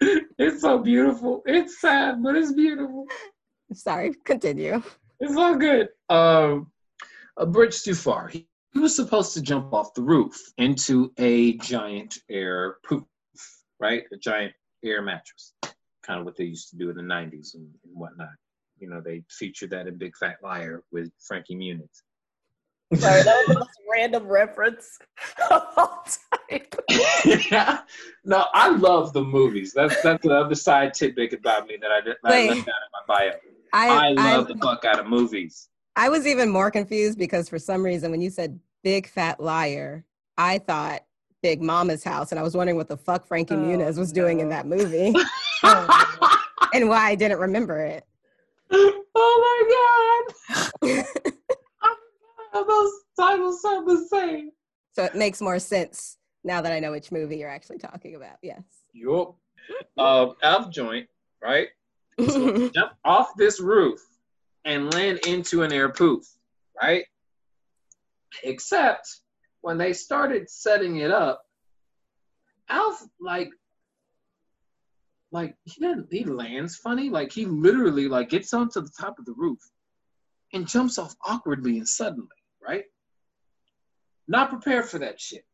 it's 0.38 0.62
so 0.62 0.78
beautiful. 0.78 1.42
It's 1.46 1.80
sad, 1.80 2.22
but 2.22 2.36
it's 2.36 2.52
beautiful. 2.52 3.06
Sorry. 3.72 4.14
Continue. 4.24 4.82
It's 5.20 5.36
all 5.36 5.54
good. 5.56 5.88
Um, 6.08 6.70
a 7.36 7.46
bridge 7.46 7.82
too 7.82 7.94
far. 7.94 8.28
He, 8.28 8.48
he 8.72 8.80
was 8.80 8.96
supposed 8.96 9.34
to 9.34 9.42
jump 9.42 9.72
off 9.72 9.94
the 9.94 10.02
roof 10.02 10.36
into 10.58 11.12
a 11.18 11.54
giant 11.58 12.18
air 12.28 12.76
poof, 12.84 13.04
right? 13.78 14.02
A 14.12 14.16
giant 14.16 14.52
air 14.84 15.02
mattress, 15.02 15.52
kind 16.02 16.18
of 16.18 16.24
what 16.24 16.36
they 16.36 16.44
used 16.44 16.70
to 16.70 16.76
do 16.76 16.90
in 16.90 16.96
the 16.96 17.02
'90s 17.02 17.54
and, 17.54 17.68
and 17.84 17.94
whatnot. 17.94 18.28
You 18.84 18.90
know, 18.90 19.00
they 19.00 19.22
featured 19.30 19.70
that 19.70 19.86
in 19.86 19.96
Big 19.96 20.14
Fat 20.14 20.36
Liar 20.42 20.82
with 20.92 21.10
Frankie 21.26 21.56
Muniz. 21.56 22.02
Sorry, 23.00 23.22
that 23.22 23.34
was 23.38 23.46
the 23.46 23.54
most 23.60 23.80
random 23.90 24.26
reference 24.26 24.98
of 25.50 25.62
all 25.74 26.04
time. 26.50 26.60
yeah. 27.50 27.80
no, 28.26 28.44
I 28.52 28.68
love 28.68 29.14
the 29.14 29.22
movies. 29.22 29.72
That's 29.72 30.02
that's 30.02 30.22
the 30.22 30.34
other 30.34 30.54
side 30.54 30.92
tidbit 30.92 31.32
about 31.32 31.66
me 31.66 31.78
that 31.80 31.90
I, 31.90 32.02
did, 32.02 32.16
that 32.22 32.30
I 32.30 32.30
Wait. 32.30 32.48
left 32.50 32.60
out 32.60 32.66
in 32.66 33.08
my 33.08 33.18
bio. 33.18 33.30
I 33.72 33.88
I, 33.88 34.14
I, 34.18 34.36
love 34.36 34.48
the 34.48 34.56
fuck 34.56 34.84
out 34.84 35.00
of 35.00 35.06
movies. 35.06 35.70
I 35.96 36.10
was 36.10 36.26
even 36.26 36.50
more 36.50 36.70
confused 36.70 37.18
because 37.18 37.48
for 37.48 37.58
some 37.58 37.82
reason 37.82 38.10
when 38.10 38.20
you 38.20 38.28
said 38.28 38.60
big 38.82 39.08
fat 39.08 39.40
liar, 39.40 40.04
I 40.36 40.58
thought 40.58 41.04
Big 41.42 41.62
Mama's 41.62 42.04
house, 42.04 42.32
and 42.32 42.38
I 42.38 42.42
was 42.42 42.54
wondering 42.54 42.76
what 42.76 42.88
the 42.88 42.98
fuck 42.98 43.26
Frankie 43.26 43.54
Oh, 43.54 43.58
Muniz 43.58 43.96
was 43.96 44.12
doing 44.12 44.40
in 44.40 44.50
that 44.50 44.66
movie 44.66 45.14
Oh, 45.62 46.38
and 46.74 46.88
why 46.90 47.08
I 47.08 47.14
didn't 47.14 47.38
remember 47.38 47.80
it. 47.80 48.04
oh 49.14 50.26
my 50.82 50.92
god! 50.92 51.06
Those 52.66 52.92
titles 53.18 53.62
sound 53.62 53.88
the 53.88 54.06
same. 54.10 54.50
So 54.92 55.04
it 55.04 55.14
makes 55.14 55.40
more 55.40 55.58
sense 55.58 56.18
now 56.44 56.60
that 56.60 56.72
I 56.72 56.80
know 56.80 56.92
which 56.92 57.12
movie 57.12 57.36
you're 57.38 57.48
actually 57.50 57.78
talking 57.78 58.14
about. 58.14 58.36
Yes. 58.42 58.62
Yup. 58.92 59.36
Um, 59.96 60.34
Alf 60.42 60.70
joint, 60.70 61.08
right? 61.42 61.68
So 62.18 62.68
jump 62.74 62.92
off 63.04 63.36
this 63.36 63.60
roof 63.60 64.00
and 64.64 64.92
land 64.94 65.20
into 65.26 65.62
an 65.62 65.72
air 65.72 65.88
poof, 65.88 66.24
right? 66.80 67.04
Except 68.42 69.08
when 69.60 69.78
they 69.78 69.92
started 69.92 70.48
setting 70.50 70.98
it 70.98 71.10
up, 71.10 71.42
Alf 72.68 73.02
like 73.20 73.50
like 75.34 75.56
he 75.64 75.80
doesn't 75.80 76.06
he 76.12 76.24
lands 76.24 76.76
funny. 76.76 77.10
Like 77.10 77.32
he 77.32 77.44
literally 77.44 78.06
like 78.06 78.30
gets 78.30 78.54
onto 78.54 78.80
the 78.80 78.92
top 78.98 79.18
of 79.18 79.24
the 79.24 79.34
roof 79.36 79.58
and 80.52 80.66
jumps 80.66 80.96
off 80.96 81.16
awkwardly 81.26 81.76
and 81.76 81.88
suddenly, 81.88 82.28
right? 82.64 82.84
Not 84.28 84.50
prepared 84.50 84.84
for 84.86 85.00
that 85.00 85.20
shit. 85.20 85.44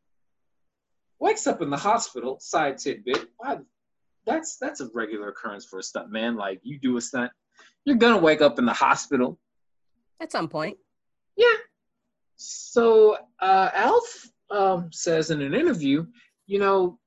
Wakes 1.18 1.46
up 1.46 1.62
in 1.62 1.70
the 1.70 1.78
hospital, 1.78 2.36
side 2.40 2.76
tidbit. 2.76 3.30
Why 3.38 3.56
that's 4.26 4.58
that's 4.58 4.80
a 4.80 4.90
regular 4.92 5.30
occurrence 5.30 5.64
for 5.64 5.78
a 5.78 5.82
stunt 5.82 6.10
man. 6.10 6.36
Like 6.36 6.60
you 6.62 6.78
do 6.78 6.98
a 6.98 7.00
stunt, 7.00 7.32
you're 7.86 7.96
gonna 7.96 8.18
wake 8.18 8.42
up 8.42 8.58
in 8.58 8.66
the 8.66 8.74
hospital. 8.74 9.38
At 10.20 10.30
some 10.30 10.48
point. 10.48 10.76
Yeah. 11.38 11.56
So 12.36 13.16
uh, 13.40 13.70
Alf 13.72 14.30
um, 14.50 14.90
says 14.92 15.30
in 15.30 15.40
an 15.40 15.54
interview, 15.54 16.04
you 16.46 16.58
know, 16.58 16.98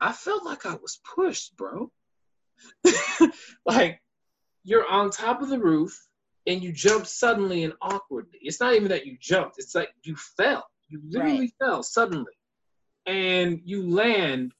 I 0.00 0.12
felt 0.12 0.44
like 0.44 0.66
I 0.66 0.74
was 0.74 1.00
pushed, 1.14 1.56
bro. 1.56 1.90
like 3.66 4.00
you're 4.64 4.86
on 4.88 5.10
top 5.10 5.42
of 5.42 5.48
the 5.48 5.58
roof 5.58 5.98
and 6.46 6.62
you 6.62 6.72
jump 6.72 7.06
suddenly 7.06 7.64
and 7.64 7.74
awkwardly. 7.80 8.38
It's 8.42 8.60
not 8.60 8.74
even 8.74 8.88
that 8.88 9.06
you 9.06 9.16
jumped; 9.20 9.56
it's 9.58 9.74
like 9.74 9.90
you 10.02 10.16
fell. 10.16 10.66
You 10.88 11.00
literally 11.08 11.52
fell 11.60 11.82
suddenly, 11.82 12.32
and 13.06 13.60
you 13.64 13.88
land 13.88 14.52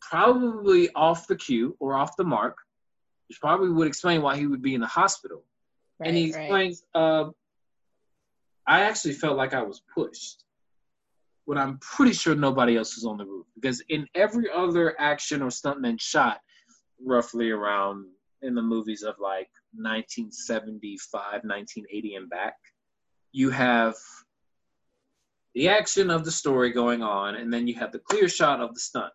probably 0.00 0.90
off 0.94 1.26
the 1.26 1.36
cue 1.36 1.76
or 1.78 1.94
off 1.94 2.16
the 2.16 2.24
mark, 2.24 2.56
which 3.28 3.40
probably 3.40 3.70
would 3.70 3.86
explain 3.86 4.22
why 4.22 4.36
he 4.36 4.46
would 4.46 4.62
be 4.62 4.74
in 4.74 4.80
the 4.80 4.86
hospital. 4.86 5.44
and 6.02 6.16
he 6.16 6.24
Right, 6.24 6.34
right. 6.34 6.40
explains, 6.40 6.82
uh, 6.94 7.30
I 8.66 8.82
actually 8.82 9.14
felt 9.14 9.36
like 9.36 9.52
I 9.52 9.62
was 9.62 9.82
pushed. 9.94 10.44
When 11.50 11.58
I'm 11.58 11.78
pretty 11.78 12.12
sure 12.12 12.36
nobody 12.36 12.76
else 12.76 12.94
was 12.94 13.04
on 13.04 13.16
the 13.16 13.24
roof. 13.24 13.44
Because 13.56 13.82
in 13.88 14.06
every 14.14 14.48
other 14.54 14.94
action 15.00 15.42
or 15.42 15.48
stuntman 15.48 16.00
shot, 16.00 16.40
roughly 17.04 17.50
around 17.50 18.06
in 18.42 18.54
the 18.54 18.62
movies 18.62 19.02
of 19.02 19.16
like 19.18 19.50
1975, 19.74 21.42
1980 21.42 22.14
and 22.14 22.30
back, 22.30 22.54
you 23.32 23.50
have 23.50 23.96
the 25.56 25.68
action 25.68 26.08
of 26.08 26.24
the 26.24 26.30
story 26.30 26.70
going 26.70 27.02
on, 27.02 27.34
and 27.34 27.52
then 27.52 27.66
you 27.66 27.74
have 27.74 27.90
the 27.90 27.98
clear 27.98 28.28
shot 28.28 28.60
of 28.60 28.72
the 28.72 28.78
stunt, 28.78 29.12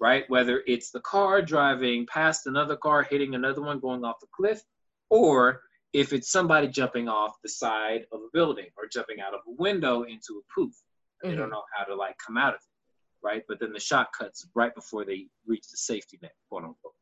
right? 0.00 0.24
Whether 0.28 0.62
it's 0.66 0.90
the 0.90 1.00
car 1.00 1.42
driving 1.42 2.06
past 2.06 2.46
another 2.46 2.76
car, 2.76 3.02
hitting 3.02 3.34
another 3.34 3.60
one, 3.60 3.78
going 3.78 4.06
off 4.06 4.20
the 4.20 4.26
cliff, 4.34 4.62
or 5.10 5.60
if 5.92 6.14
it's 6.14 6.32
somebody 6.32 6.66
jumping 6.66 7.10
off 7.10 7.42
the 7.42 7.50
side 7.50 8.06
of 8.10 8.20
a 8.20 8.30
building 8.32 8.68
or 8.78 8.86
jumping 8.90 9.20
out 9.20 9.34
of 9.34 9.40
a 9.46 9.52
window 9.62 10.04
into 10.04 10.40
a 10.40 10.54
poof. 10.54 10.72
They 11.22 11.30
Mm-hmm. 11.30 11.38
don't 11.38 11.50
know 11.50 11.62
how 11.76 11.84
to 11.84 11.94
like 11.94 12.16
come 12.24 12.36
out 12.36 12.54
of 12.54 12.60
it, 12.60 13.26
right? 13.26 13.42
But 13.48 13.60
then 13.60 13.72
the 13.72 13.80
shot 13.80 14.08
cuts 14.16 14.46
right 14.54 14.74
before 14.74 15.04
they 15.04 15.28
reach 15.46 15.68
the 15.70 15.76
safety 15.76 16.18
net, 16.22 16.32
quote 16.48 16.64
unquote. 16.64 16.92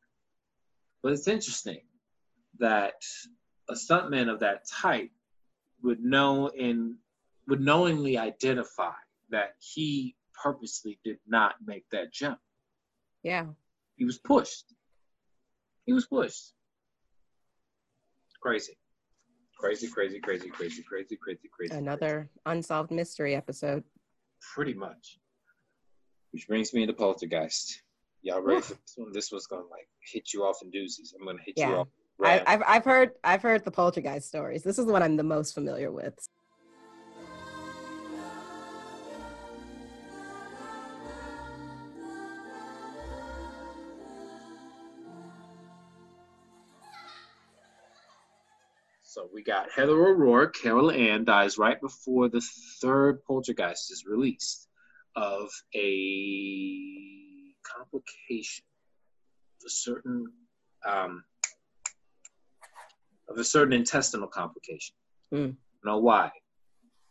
But 1.03 1.13
it's 1.13 1.27
interesting 1.29 1.81
that 2.59 2.95
a 3.69 3.75
stuntman 3.75 4.29
of 4.33 4.41
that 4.41 4.69
type 4.69 5.11
would 5.83 6.01
know 6.01 6.49
and 6.51 6.97
would 7.49 7.61
knowingly 7.61 8.17
identify 8.19 8.93
that 9.31 9.55
he 9.59 10.15
purposely 10.41 10.99
did 11.05 11.19
not 11.27 11.55
make 11.65 11.85
that 11.91 12.13
jump. 12.13 12.39
Yeah. 13.25 13.47
He 13.97 14.05
was 14.05 14.19
pushed. 14.19 14.73
He 15.87 15.93
was 15.93 16.07
pushed. 16.07 16.53
Crazy. 18.41 18.79
Crazy, 19.59 19.89
crazy, 19.89 20.19
crazy, 20.21 20.49
crazy, 20.51 20.83
crazy, 20.83 21.17
crazy, 21.17 21.49
crazy. 21.53 21.75
Another 21.75 22.29
unsolved 22.47 22.91
mystery 22.91 23.35
episode. 23.35 23.85
Pretty 24.55 24.75
much. 24.75 25.19
Which 26.33 26.49
brings 26.49 26.73
me 26.73 26.83
into 26.83 26.95
Poltergeist. 26.95 27.83
Y'all 28.23 28.41
ready 28.41 28.61
for 28.61 28.75
this 28.75 28.95
one? 28.97 29.13
This 29.13 29.33
one's 29.33 29.47
gonna 29.47 29.63
like 29.71 29.89
hit 30.01 30.33
you 30.33 30.45
off 30.45 30.59
in 30.63 30.71
doozies. 30.71 31.15
I'm 31.19 31.27
gonna 31.27 31.43
hit 31.45 31.59
you 31.59 31.65
off. 31.65 31.89
I, 31.89 32.23
Right. 32.23 32.43
I've 32.47 32.63
I've 32.67 32.85
heard 32.85 33.11
I've 33.25 33.43
heard 33.43 33.65
the 33.65 33.71
poltergeist 33.71 34.29
stories. 34.29 34.63
This 34.63 34.79
is 34.79 34.87
the 34.87 34.93
one 34.93 35.03
I'm 35.03 35.17
the 35.17 35.25
most 35.25 35.55
familiar 35.55 35.91
with. 35.91 36.15
We 49.33 49.43
got 49.43 49.71
Heather 49.75 49.93
O'Rourke, 49.93 50.55
Carol 50.55 50.91
Ann 50.91 51.25
dies 51.25 51.59
right 51.59 51.81
before 51.81 52.29
the 52.29 52.43
third 52.81 53.25
Poltergeist 53.25 53.91
is 53.91 54.05
released 54.07 54.69
of 55.17 55.51
a 55.75 57.55
complication, 57.63 58.65
of 59.61 59.67
a 59.67 59.71
certain, 59.71 60.27
um, 60.87 61.25
of 63.29 63.39
a 63.39 63.45
certain 63.45 63.73
intestinal 63.73 64.29
complication. 64.29 64.95
Hmm. 65.31 65.51
Know 65.85 65.99
why? 65.99 66.31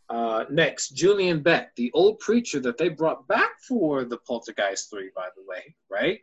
Uh, 0.09 0.45
next, 0.49 0.89
Julian 0.89 1.41
Beck, 1.41 1.75
the 1.75 1.91
old 1.93 2.19
preacher 2.19 2.59
that 2.59 2.77
they 2.77 2.89
brought 2.89 3.27
back 3.27 3.51
for 3.67 4.03
the 4.03 4.17
Poltergeist 4.17 4.89
3, 4.89 5.09
by 5.15 5.27
the 5.35 5.43
way, 5.47 5.73
right? 5.89 6.19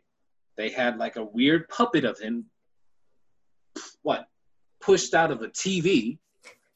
They 0.57 0.69
had 0.69 0.97
like 0.97 1.15
a 1.15 1.23
weird 1.23 1.67
puppet 1.69 2.05
of 2.05 2.19
him, 2.19 2.45
pushed 4.81 5.13
out 5.13 5.31
of 5.31 5.41
a 5.41 5.47
TV. 5.49 6.17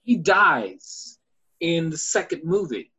He 0.03 0.17
dies 0.17 1.19
in 1.59 1.89
the 1.89 1.97
second 1.97 2.43
movie 2.43 2.91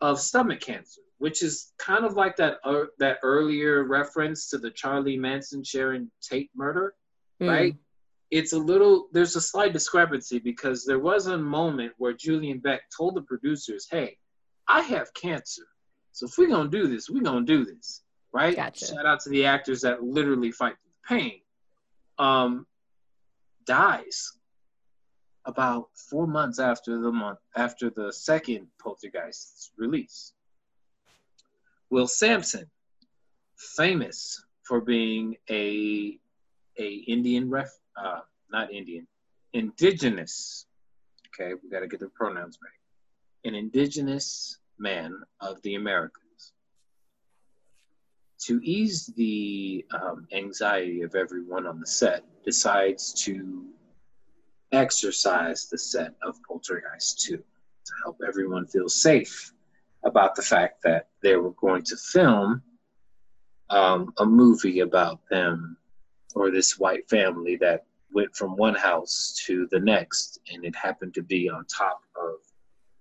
of 0.00 0.20
stomach 0.20 0.60
cancer, 0.60 1.00
which 1.18 1.42
is 1.42 1.72
kind 1.78 2.04
of 2.04 2.14
like 2.14 2.36
that 2.36 2.58
uh, 2.64 2.84
that 2.98 3.18
earlier 3.22 3.84
reference 3.84 4.50
to 4.50 4.58
the 4.58 4.70
Charlie 4.70 5.16
Manson 5.16 5.64
Sharon 5.64 6.10
Tate 6.20 6.50
murder, 6.54 6.94
Mm. 7.40 7.48
right? 7.48 7.76
It's 8.30 8.52
a 8.52 8.58
little 8.58 9.08
there's 9.12 9.34
a 9.36 9.40
slight 9.40 9.72
discrepancy 9.72 10.38
because 10.38 10.84
there 10.84 10.98
was 11.00 11.26
a 11.26 11.36
moment 11.38 11.92
where 11.98 12.12
Julian 12.12 12.58
Beck 12.58 12.82
told 12.96 13.16
the 13.16 13.22
producers, 13.22 13.86
"Hey, 13.90 14.18
I 14.68 14.82
have 14.82 15.12
cancer, 15.14 15.66
so 16.12 16.26
if 16.26 16.38
we're 16.38 16.48
gonna 16.48 16.68
do 16.70 16.86
this, 16.86 17.10
we're 17.10 17.22
gonna 17.22 17.44
do 17.44 17.64
this." 17.64 18.02
Right? 18.32 18.54
Gotcha. 18.56 18.86
Shout 18.86 19.06
out 19.06 19.20
to 19.20 19.30
the 19.30 19.44
actors 19.46 19.80
that 19.82 20.02
literally 20.02 20.50
fight 20.52 20.74
the 20.84 20.90
pain. 21.16 21.40
Um, 22.18 22.66
dies 23.66 24.32
about 25.46 25.88
four 25.94 26.26
months 26.26 26.58
after 26.58 27.00
the 27.00 27.12
month 27.12 27.38
after 27.56 27.90
the 27.90 28.12
second 28.12 28.66
Poltergeist's 28.78 29.72
release. 29.76 30.32
Will 31.90 32.06
Sampson, 32.06 32.70
famous 33.56 34.44
for 34.62 34.80
being 34.80 35.36
a 35.50 36.18
a 36.78 36.92
Indian 37.06 37.50
ref, 37.50 37.70
uh, 37.96 38.20
not 38.50 38.72
Indian, 38.72 39.06
indigenous. 39.52 40.66
Okay, 41.28 41.54
we 41.62 41.70
got 41.70 41.80
to 41.80 41.86
get 41.86 42.00
the 42.00 42.08
pronouns 42.08 42.58
right. 42.62 43.48
An 43.48 43.54
indigenous 43.54 44.58
man 44.78 45.22
of 45.40 45.60
the 45.62 45.74
Americas. 45.76 46.52
To 48.46 48.60
ease 48.62 49.06
the 49.16 49.84
um, 49.92 50.26
anxiety 50.32 51.02
of 51.02 51.14
everyone 51.14 51.66
on 51.66 51.80
the 51.80 51.86
set, 51.86 52.24
decides 52.44 53.12
to 53.24 53.64
exercise 54.74 55.68
the 55.68 55.78
set 55.78 56.14
of 56.22 56.42
Poltergeist 56.42 57.20
2 57.26 57.36
to 57.36 57.92
help 58.04 58.18
everyone 58.26 58.66
feel 58.66 58.88
safe 58.88 59.52
about 60.04 60.34
the 60.34 60.42
fact 60.42 60.82
that 60.82 61.08
they 61.22 61.36
were 61.36 61.52
going 61.52 61.82
to 61.82 61.96
film 61.96 62.62
um, 63.70 64.12
a 64.18 64.26
movie 64.26 64.80
about 64.80 65.20
them 65.30 65.76
or 66.34 66.50
this 66.50 66.78
white 66.78 67.08
family 67.08 67.56
that 67.56 67.86
went 68.12 68.34
from 68.34 68.56
one 68.56 68.74
house 68.74 69.40
to 69.46 69.66
the 69.70 69.80
next, 69.80 70.40
and 70.52 70.64
it 70.64 70.74
happened 70.76 71.14
to 71.14 71.22
be 71.22 71.48
on 71.48 71.64
top 71.66 72.00
of 72.16 72.34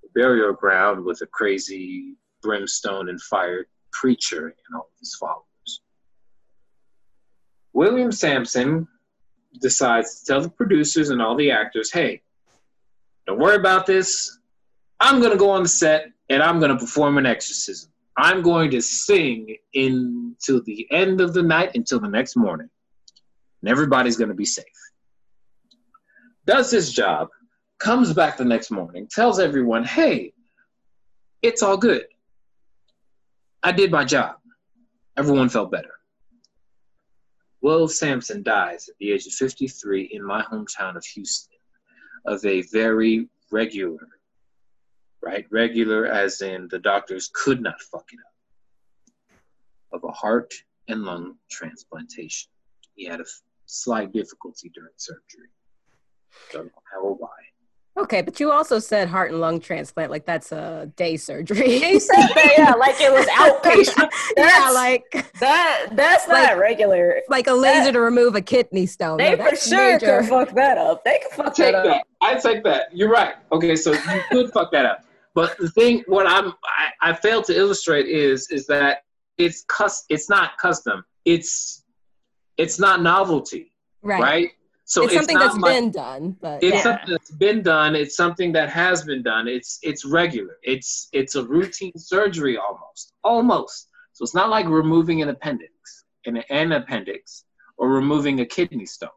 a 0.04 0.08
burial 0.14 0.54
ground 0.54 1.04
with 1.04 1.22
a 1.22 1.28
crazy 1.28 2.16
brimstone 2.42 3.10
and 3.10 3.22
fire 3.22 3.68
preacher 3.92 4.48
and 4.48 4.76
all 4.76 4.90
of 4.92 5.00
his 5.00 5.16
followers. 5.16 5.82
William 7.74 8.12
Sampson 8.12 8.88
decides 9.62 10.20
to 10.20 10.26
tell 10.26 10.42
the 10.42 10.50
producers 10.50 11.10
and 11.10 11.22
all 11.22 11.36
the 11.36 11.52
actors, 11.52 11.92
hey, 11.92 12.22
don't 13.26 13.40
worry 13.40 13.56
about 13.56 13.86
this. 13.86 14.40
I'm 15.00 15.20
going 15.20 15.32
to 15.32 15.38
go 15.38 15.50
on 15.50 15.64
the 15.64 15.70
set 15.70 16.08
and 16.30 16.42
I'm 16.42 16.60
going 16.60 16.72
to 16.72 16.78
perform 16.78 17.18
an 17.18 17.26
exorcism. 17.26 17.92
I'm 18.18 18.42
going 18.42 18.72
to 18.72 18.82
sing 18.82 19.58
until 19.74 20.62
the 20.64 20.88
end 20.92 21.20
of 21.20 21.34
the 21.34 21.42
night, 21.42 21.72
until 21.76 22.00
the 22.00 22.08
next 22.08 22.36
morning. 22.36 22.70
And 23.62 23.70
everybody's 23.70 24.18
going 24.18 24.30
to 24.30 24.36
be 24.36 24.46
safe. 24.46 24.66
Does 26.46 26.70
his 26.70 26.92
job, 26.92 27.30
comes 27.80 28.14
back 28.14 28.38
the 28.38 28.46
next 28.46 28.72
morning, 28.72 29.08
tells 29.10 29.40
everyone, 29.40 29.84
hey, 29.84 30.34
it's 31.42 31.64
all 31.64 31.78
good. 31.78 32.06
I 33.64 33.72
did 33.72 33.92
my 33.92 34.04
job. 34.04 34.36
Everyone 35.18 35.50
felt 35.50 35.72
better. 35.72 35.92
Will 37.64 37.88
Sampson 37.88 38.44
dies 38.44 38.90
at 38.90 38.98
the 39.00 39.14
age 39.14 39.26
of 39.26 39.32
53 39.32 40.10
in 40.12 40.22
my 40.22 40.44
hometown 40.44 40.98
of 40.98 41.06
Houston 41.06 41.58
of 42.26 42.44
a 42.44 42.62
very 42.64 43.30
regular, 43.52 44.06
right? 45.22 45.46
Regular 45.50 46.06
as 46.06 46.42
in 46.42 46.68
the 46.70 46.80
doctors 46.80 47.32
could 47.34 47.62
not 47.62 47.82
fuck 47.82 48.06
it 48.12 48.20
up, 48.20 49.40
of 49.94 50.04
a 50.04 50.12
heart 50.12 50.54
and 50.90 51.04
lung 51.04 51.38
transplantation. 51.50 52.52
He 52.96 53.06
had 53.06 53.22
a 53.22 53.26
slight 53.66 54.12
difficulty 54.12 54.70
during 54.76 54.92
surgery. 54.98 55.48
Don't 56.52 56.66
know 56.66 56.82
how 56.92 57.00
or 57.00 57.16
why. 57.16 57.33
Okay, 57.96 58.22
but 58.24 58.40
you 58.40 58.52
also 58.52 58.80
said 58.80 59.08
heart 59.08 59.30
and 59.32 59.40
lung 59.40 59.60
transplant, 59.60 60.10
like 60.10 60.26
that's 60.26 60.52
a 60.52 60.92
day 60.96 61.16
surgery. 61.16 61.78
He 61.80 62.00
said 62.00 62.16
that, 62.34 62.54
yeah, 62.58 62.72
like 62.74 62.96
it 63.00 63.12
was 63.14 63.28
outpatient. 63.28 64.10
yeah, 64.38 64.44
That's- 64.48 64.74
like 64.74 65.34
That 65.40 65.90
that's 65.92 66.28
not 66.28 66.44
Like- 66.54 66.58
regular. 66.58 67.22
like 67.30 67.46
a 67.48 67.54
laser 67.54 67.92
to 67.92 68.00
remove 68.02 68.34
a 68.36 68.42
kidney 68.42 68.88
stone. 68.88 69.18
They 69.18 69.32
No, 69.32 69.38
for 69.38 69.44
that's 69.52 69.68
sure 69.68 69.94
major. 70.00 70.22
could 70.22 70.30
fuck 70.30 70.56
that 70.56 70.78
up. 70.80 71.04
They 71.04 71.20
can 71.20 71.32
fuck 71.46 71.54
take 71.56 71.74
that 71.74 71.86
up. 71.86 71.86
that. 71.86 72.04
I 72.22 72.34
take 72.36 72.64
that. 72.64 72.88
You're 72.96 73.12
right. 73.12 73.36
Okay, 73.52 73.76
so 73.76 73.92
you 73.92 74.22
could 74.32 74.52
fuck 74.52 74.72
that 74.72 74.86
up. 74.86 75.06
But 75.36 75.56
the 75.60 75.70
thing, 75.70 76.04
what 76.08 76.26
I'm, 76.26 76.48
I, 77.04 77.12
I 77.12 77.14
failed 77.14 77.46
to 77.46 77.56
illustrate 77.58 78.08
is, 78.08 78.48
is 78.50 78.66
that 78.68 79.04
it's 79.38 79.66
cus, 79.68 80.04
it's 80.10 80.30
not 80.30 80.58
custom. 80.58 81.04
It's, 81.26 81.84
it's 82.58 82.80
not 82.80 83.02
novelty, 83.04 83.72
right. 84.02 84.22
right? 84.22 84.50
So 84.86 85.04
it's 85.04 85.14
something 85.14 85.36
not 85.36 85.44
that's 85.54 85.58
like- 85.60 85.74
been 85.76 85.92
done, 85.92 86.36
but 86.42 86.62
It's 86.64 86.76
yeah. 86.76 86.82
something 86.84 87.10
that's 87.10 87.32
been 87.32 87.62
done. 87.62 87.96
It's 87.96 88.16
something 88.16 88.52
that 88.54 88.70
has 88.70 89.04
been 89.04 89.24
done. 89.24 89.48
It's, 89.48 89.80
it's 89.82 90.04
regular. 90.06 90.58
It's, 90.64 91.08
it's 91.14 91.36
a 91.36 91.44
routine 91.44 91.98
surgery 91.98 92.58
almost, 92.58 93.14
almost. 93.24 93.88
So 94.12 94.24
it's 94.24 94.36
not 94.36 94.50
like 94.50 94.68
removing 94.68 95.22
an 95.22 95.30
appendix, 95.30 95.72
an, 96.26 96.38
an 96.50 96.74
appendix, 96.74 97.46
or 97.78 97.90
removing 97.90 98.42
a 98.42 98.46
kidney 98.46 98.86
stone 98.86 99.10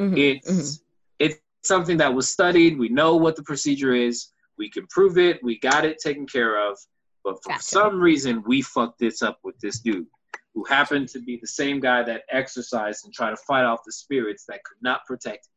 Mhm, 0.00 0.16
it's 0.18 0.50
mhm. 0.50 0.80
it's 1.20 1.36
something 1.62 1.98
that 1.98 2.12
was 2.12 2.28
studied 2.28 2.78
we 2.78 2.88
know 2.88 3.14
what 3.14 3.36
the 3.36 3.42
procedure 3.42 3.94
is 3.94 4.28
we 4.58 4.68
can 4.68 4.86
prove 4.88 5.18
it 5.18 5.38
we 5.44 5.58
got 5.60 5.84
it 5.84 5.98
taken 5.98 6.26
care 6.26 6.54
of 6.68 6.76
but 7.22 7.36
for 7.44 7.50
Gotcha. 7.50 7.62
some 7.62 8.00
reason 8.00 8.42
we 8.46 8.62
fucked 8.62 8.98
this 8.98 9.22
up 9.22 9.38
with 9.44 9.56
this 9.60 9.78
dude 9.80 10.06
who 10.54 10.64
happened 10.64 11.08
to 11.08 11.20
be 11.20 11.38
the 11.40 11.46
same 11.46 11.80
guy 11.80 12.02
that 12.02 12.22
exercised 12.30 13.04
and 13.04 13.14
tried 13.14 13.30
to 13.30 13.36
fight 13.36 13.64
off 13.64 13.80
the 13.84 13.92
spirits 13.92 14.44
that 14.46 14.62
could 14.64 14.78
not 14.82 15.04
protect 15.06 15.48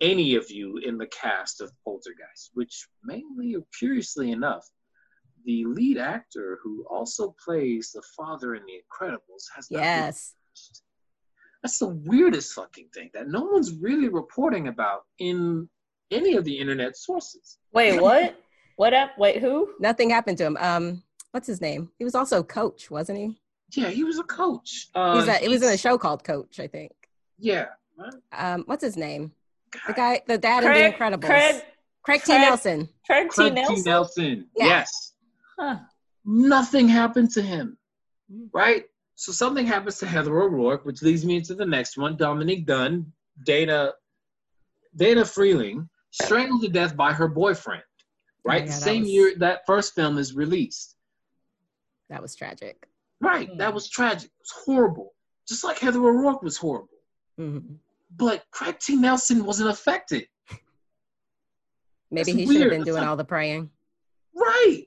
any 0.00 0.34
of 0.34 0.50
you 0.50 0.78
in 0.78 0.96
the 0.96 1.06
cast 1.08 1.60
of 1.60 1.70
poltergeist 1.84 2.50
which 2.54 2.86
mainly 3.04 3.54
or 3.54 3.62
curiously 3.78 4.32
enough 4.32 4.66
the 5.44 5.64
lead 5.66 5.98
actor 5.98 6.58
who 6.62 6.84
also 6.90 7.34
plays 7.42 7.92
the 7.94 8.02
father 8.16 8.54
in 8.54 8.62
the 8.66 8.72
incredibles 8.72 9.44
has 9.54 9.70
not 9.70 9.78
been 9.78 9.84
yes. 9.84 10.34
that's 11.62 11.78
the 11.78 11.88
weirdest 11.88 12.54
fucking 12.54 12.88
thing 12.94 13.10
that 13.12 13.28
no 13.28 13.42
one's 13.42 13.74
really 13.74 14.08
reporting 14.08 14.68
about 14.68 15.02
in 15.18 15.68
any 16.10 16.36
of 16.36 16.44
the 16.44 16.58
internet 16.58 16.96
sources. 16.96 17.58
Wait, 17.72 18.00
what? 18.02 18.36
what 18.76 18.94
up? 18.94 19.16
Wait, 19.18 19.40
who? 19.40 19.70
Nothing 19.78 20.10
happened 20.10 20.38
to 20.38 20.46
him. 20.46 20.56
Um, 20.60 21.02
what's 21.32 21.46
his 21.46 21.60
name? 21.60 21.90
He 21.98 22.04
was 22.04 22.14
also 22.14 22.42
coach, 22.42 22.90
wasn't 22.90 23.18
he? 23.18 23.39
Yeah, 23.72 23.88
he 23.90 24.04
was 24.04 24.18
a 24.18 24.22
coach. 24.24 24.88
Uh, 24.94 25.12
was 25.16 25.28
a, 25.28 25.44
it 25.44 25.48
was 25.48 25.62
in 25.62 25.68
a 25.72 25.76
show 25.76 25.98
called 25.98 26.24
Coach, 26.24 26.58
I 26.60 26.66
think. 26.66 26.92
Yeah. 27.38 27.66
right? 27.96 28.12
Um, 28.32 28.64
what's 28.66 28.82
his 28.82 28.96
name? 28.96 29.32
The 29.86 29.92
guy, 29.92 30.20
the 30.26 30.38
dad 30.38 30.64
in 30.64 30.68
Craig, 30.70 30.92
The 30.98 31.04
Incredibles. 31.04 31.26
Craig, 31.26 31.62
Craig 32.02 32.20
T. 32.22 32.32
Craig- 32.32 32.40
Nelson. 32.40 32.88
Craig 33.06 33.28
T. 33.30 33.34
Craig 33.34 33.54
T. 33.54 33.60
Nelson. 33.60 33.84
Nelson. 33.84 34.46
Yeah. 34.56 34.66
Yes. 34.66 35.12
Huh. 35.58 35.76
Nothing 36.24 36.88
happened 36.88 37.30
to 37.32 37.42
him. 37.42 37.76
Mm. 38.32 38.48
Right? 38.52 38.84
So 39.14 39.32
something 39.32 39.66
happens 39.66 39.98
to 39.98 40.06
Heather 40.06 40.40
O'Rourke, 40.40 40.84
which 40.84 41.02
leads 41.02 41.24
me 41.24 41.36
into 41.36 41.54
the 41.54 41.66
next 41.66 41.96
one. 41.98 42.16
Dominique 42.16 42.66
Dunne, 42.66 43.12
Dana, 43.44 43.92
Dana 44.96 45.24
Freeling, 45.24 45.88
strangled 46.10 46.62
to 46.62 46.68
death 46.68 46.96
by 46.96 47.12
her 47.12 47.28
boyfriend. 47.28 47.82
Right? 48.44 48.62
Oh, 48.62 48.64
yeah, 48.64 48.70
the 48.70 48.70
that 48.72 48.80
same 48.82 49.02
was- 49.02 49.10
year 49.10 49.34
that 49.38 49.66
first 49.66 49.94
film 49.94 50.18
is 50.18 50.34
released. 50.34 50.96
That 52.08 52.22
was 52.22 52.34
tragic. 52.34 52.86
Right. 53.20 53.48
Hmm. 53.48 53.58
That 53.58 53.74
was 53.74 53.88
tragic. 53.88 54.24
It 54.30 54.32
was 54.40 54.64
horrible. 54.64 55.12
Just 55.48 55.64
like 55.64 55.78
Heather 55.78 55.98
O'Rourke 56.00 56.42
was 56.42 56.56
horrible. 56.56 56.88
Mhm. 57.38 57.76
But 58.16 58.44
Craig 58.50 58.78
T. 58.80 58.96
Nelson 58.96 59.44
wasn't 59.44 59.70
affected. 59.70 60.26
Maybe 62.10 62.32
That's 62.32 62.38
he 62.38 62.46
should 62.46 62.60
have 62.62 62.70
been 62.70 62.84
doing 62.84 62.98
like- 63.00 63.08
all 63.08 63.16
the 63.16 63.24
praying. 63.24 63.70
Right. 64.34 64.84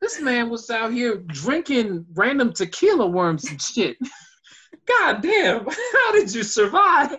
This 0.00 0.20
man 0.20 0.50
was 0.50 0.68
out 0.68 0.92
here 0.92 1.16
drinking 1.16 2.04
random 2.14 2.52
tequila 2.52 3.06
worms 3.06 3.48
and 3.50 3.60
shit. 3.60 3.96
God 4.86 5.22
damn. 5.22 5.64
How 5.92 6.12
did 6.12 6.34
you 6.34 6.42
survive? 6.42 7.16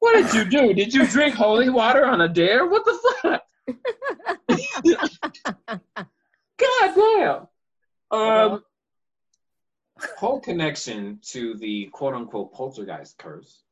What 0.00 0.14
did 0.14 0.34
you 0.34 0.44
do? 0.44 0.74
Did 0.74 0.92
you 0.92 1.06
drink 1.06 1.34
holy 1.36 1.68
water 1.70 2.04
on 2.04 2.20
a 2.22 2.28
dare? 2.28 2.66
What 2.66 2.84
the 2.84 2.98
fuck? 3.22 3.42
God 6.58 6.94
damn. 6.96 7.46
Um, 8.10 8.64
whole 10.16 10.40
connection 10.40 11.18
to 11.30 11.54
the 11.56 11.86
quote 11.92 12.14
unquote 12.14 12.52
poltergeist 12.52 13.18
curse. 13.18 13.62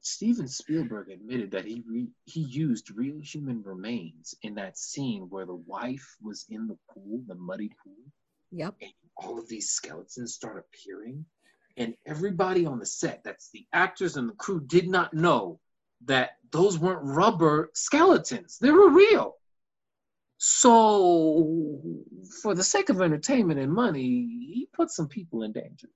Steven 0.00 0.48
Spielberg 0.48 1.10
admitted 1.10 1.50
that 1.50 1.64
he 1.64 1.82
re- 1.86 2.08
he 2.24 2.40
used 2.40 2.90
real 2.96 3.20
human 3.20 3.62
remains 3.62 4.34
in 4.42 4.54
that 4.54 4.78
scene 4.78 5.28
where 5.28 5.44
the 5.44 5.54
wife 5.54 6.16
was 6.22 6.46
in 6.48 6.66
the 6.66 6.78
pool, 6.90 7.22
the 7.26 7.34
muddy 7.34 7.70
pool, 7.82 7.96
Yep. 8.52 8.76
and 8.80 8.92
all 9.16 9.38
of 9.38 9.48
these 9.48 9.70
skeletons 9.70 10.34
start 10.34 10.64
appearing. 10.64 11.26
And 11.76 11.94
everybody 12.06 12.64
on 12.64 12.78
the 12.78 12.86
set, 12.86 13.22
that's 13.22 13.50
the 13.50 13.66
actors 13.72 14.16
and 14.16 14.28
the 14.28 14.34
crew, 14.34 14.60
did 14.60 14.88
not 14.88 15.12
know 15.14 15.60
that 16.06 16.30
those 16.50 16.78
weren't 16.78 17.04
rubber 17.04 17.70
skeletons. 17.74 18.58
They 18.58 18.70
were 18.70 18.90
real. 18.90 19.36
So, 20.38 21.70
for 22.42 22.54
the 22.54 22.62
sake 22.62 22.88
of 22.88 23.02
entertainment 23.02 23.58
and 23.58 23.72
money, 23.72 24.02
he 24.02 24.67
put 24.78 24.90
some 24.90 25.08
people 25.08 25.42
in 25.42 25.52
danger. 25.52 25.88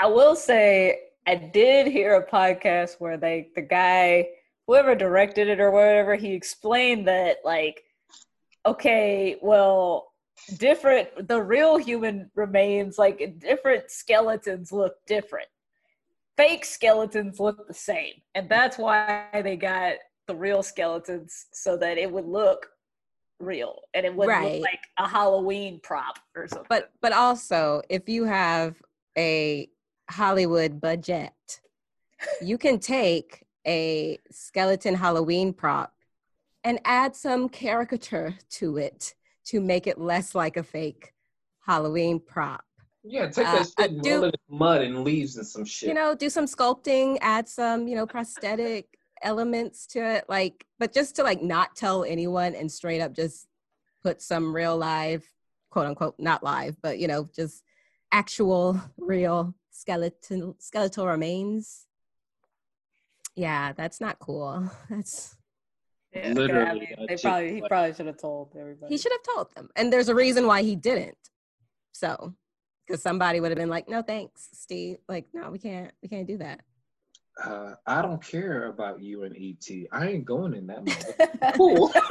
I 0.00 0.06
will 0.06 0.36
say 0.36 1.00
I 1.26 1.34
did 1.34 1.88
hear 1.88 2.14
a 2.14 2.30
podcast 2.30 2.96
where 3.00 3.18
they 3.18 3.48
the 3.54 3.62
guy 3.62 4.28
whoever 4.66 4.94
directed 4.94 5.48
it 5.48 5.60
or 5.60 5.70
whatever 5.70 6.14
he 6.14 6.32
explained 6.32 7.08
that 7.08 7.38
like 7.44 7.82
okay 8.64 9.36
well 9.42 10.12
different 10.58 11.08
the 11.26 11.42
real 11.42 11.76
human 11.76 12.30
remains 12.36 12.96
like 12.96 13.34
different 13.38 13.90
skeletons 13.90 14.70
look 14.70 14.94
different 15.06 15.48
fake 16.36 16.64
skeletons 16.64 17.40
look 17.40 17.66
the 17.66 17.74
same 17.74 18.14
and 18.34 18.48
that's 18.48 18.78
why 18.78 19.26
they 19.42 19.56
got 19.56 19.94
the 20.28 20.36
real 20.36 20.62
skeletons 20.62 21.46
so 21.52 21.76
that 21.76 21.98
it 21.98 22.10
would 22.10 22.26
look 22.26 22.68
real 23.40 23.82
and 23.94 24.04
it 24.04 24.14
wouldn't 24.14 24.36
Right. 24.36 24.52
look 24.54 24.62
like 24.62 24.80
a 24.98 25.08
halloween 25.08 25.80
prop 25.82 26.18
or 26.36 26.48
something 26.48 26.66
But 26.68 26.90
but 27.00 27.12
also, 27.12 27.82
if 27.88 28.08
you 28.08 28.24
have 28.24 28.74
a 29.16 29.68
Hollywood 30.10 30.80
budget, 30.80 31.60
you 32.40 32.56
can 32.58 32.78
take 32.78 33.44
a 33.66 34.18
skeleton 34.30 34.94
Halloween 34.94 35.52
prop 35.52 35.92
and 36.64 36.80
add 36.84 37.14
some 37.14 37.48
caricature 37.48 38.34
to 38.50 38.78
it 38.78 39.14
to 39.46 39.60
make 39.60 39.86
it 39.86 39.98
less 39.98 40.34
like 40.34 40.56
a 40.56 40.62
fake 40.62 41.12
Halloween 41.60 42.20
prop. 42.20 42.64
Yeah, 43.04 43.28
take 43.28 43.46
Uh, 43.46 43.52
that 43.52 43.70
I 43.76 43.82
shit 43.82 43.90
and 43.92 44.02
do- 44.02 44.14
roll 44.14 44.24
it 44.24 44.34
in 44.50 44.58
mud 44.58 44.82
and 44.82 45.04
leaves 45.04 45.36
and 45.36 45.46
some 45.46 45.64
shit. 45.64 45.88
You 45.88 45.94
know, 45.94 46.14
do 46.14 46.30
some 46.30 46.46
sculpting, 46.46 47.18
add 47.20 47.48
some, 47.48 47.86
you 47.86 47.94
know, 47.96 48.06
prosthetic 48.06 48.97
elements 49.22 49.86
to 49.88 49.98
it, 50.00 50.24
like, 50.28 50.66
but 50.78 50.92
just 50.92 51.16
to 51.16 51.22
like 51.22 51.42
not 51.42 51.76
tell 51.76 52.04
anyone 52.04 52.54
and 52.54 52.70
straight 52.70 53.00
up 53.00 53.12
just 53.12 53.46
put 54.02 54.22
some 54.22 54.54
real 54.54 54.76
live, 54.76 55.24
quote 55.70 55.86
unquote, 55.86 56.14
not 56.18 56.42
live, 56.42 56.76
but 56.82 56.98
you 56.98 57.08
know, 57.08 57.28
just 57.34 57.62
actual 58.12 58.80
real 58.98 59.54
skeleton 59.70 60.54
skeletal 60.58 61.06
remains. 61.06 61.86
Yeah, 63.36 63.72
that's 63.72 64.00
not 64.00 64.18
cool. 64.18 64.68
That's 64.90 65.36
Yeah, 66.12 66.32
Literally, 66.32 66.66
I 66.66 66.74
mean, 66.74 67.06
they 67.08 67.16
probably 67.16 67.54
he 67.54 67.60
probably 67.60 67.94
should 67.94 68.06
have 68.06 68.16
told 68.16 68.56
everybody. 68.58 68.92
he 68.92 68.98
should 68.98 69.12
have 69.12 69.34
told 69.34 69.54
them, 69.54 69.68
and 69.76 69.92
there's 69.92 70.08
a 70.08 70.14
reason 70.14 70.46
why 70.46 70.62
he 70.62 70.74
didn't. 70.74 71.16
So, 71.92 72.34
because 72.86 73.00
somebody 73.02 73.38
would 73.40 73.50
have 73.50 73.58
been 73.58 73.68
like, 73.68 73.88
"No, 73.88 74.02
thanks, 74.02 74.48
Steve. 74.54 74.98
Like, 75.08 75.26
no, 75.32 75.50
we 75.50 75.58
can't, 75.60 75.92
we 76.02 76.08
can't 76.08 76.26
do 76.26 76.38
that." 76.38 76.62
Uh, 77.44 77.74
I 77.86 78.02
don't 78.02 78.22
care 78.22 78.66
about 78.66 79.02
you 79.02 79.24
and 79.24 79.36
ET. 79.36 79.68
I 79.92 80.08
ain't 80.08 80.24
going 80.24 80.54
in 80.54 80.66
that 80.66 80.84
mother. 80.84 81.14
Cool. 81.56 81.92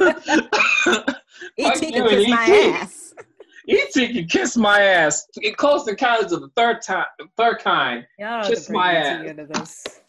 Et 1.58 1.78
can 1.80 1.92
you 1.92 2.02
and 2.02 2.08
kiss 2.10 2.28
my 2.28 2.44
E.T.. 2.44 2.52
ass. 2.52 3.14
ET 3.68 3.92
can 3.94 4.26
kiss 4.26 4.56
my 4.56 4.82
ass. 4.82 5.26
It 5.36 5.56
close 5.56 5.86
encounters 5.88 6.32
of 6.32 6.40
the 6.40 6.50
third 6.56 6.82
time, 6.82 7.06
third 7.36 7.58
kind. 7.60 8.06
Y'all 8.18 8.46
Kiss 8.46 8.68
my 8.70 8.94
ET 8.94 9.06
ass. 9.06 9.30
into 9.30 9.46
this. 9.46 10.00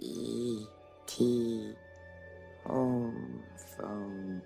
E.T. 0.00 1.74
Home 2.66 3.42
phone. 3.76 4.42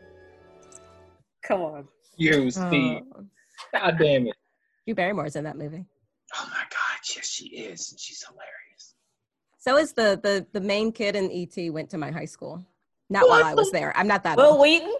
Come 1.43 1.62
on. 1.62 1.89
You, 2.16 2.51
Steve. 2.51 3.03
Oh. 3.14 3.25
God 3.73 3.97
damn 3.99 4.27
it. 4.27 4.37
Drew 4.87 4.95
Barrymore's 4.95 5.37
in 5.37 5.45
that 5.45 5.57
movie. 5.57 5.85
Oh 6.35 6.47
my 6.51 6.62
God, 6.71 6.99
yes, 7.14 7.27
she 7.27 7.47
is, 7.49 7.91
and 7.91 8.01
she's 8.01 8.25
hilarious. 8.27 8.68
So 9.69 9.77
is 9.77 9.93
the 9.93 10.19
the 10.23 10.47
the 10.55 10.62
main 10.62 10.93
kid 10.93 11.14
in 11.14 11.31
ET 11.31 11.71
went 11.71 11.91
to 11.91 11.99
my 11.99 12.11
high 12.11 12.25
school. 12.25 12.64
Not 13.11 13.29
while 13.29 13.45
I 13.45 13.53
was 13.53 13.71
there. 13.71 13.95
I'm 13.95 14.07
not 14.07 14.23
that 14.25 14.39
Will 14.39 14.53
old. 14.53 14.61
Wheaton? 14.61 14.95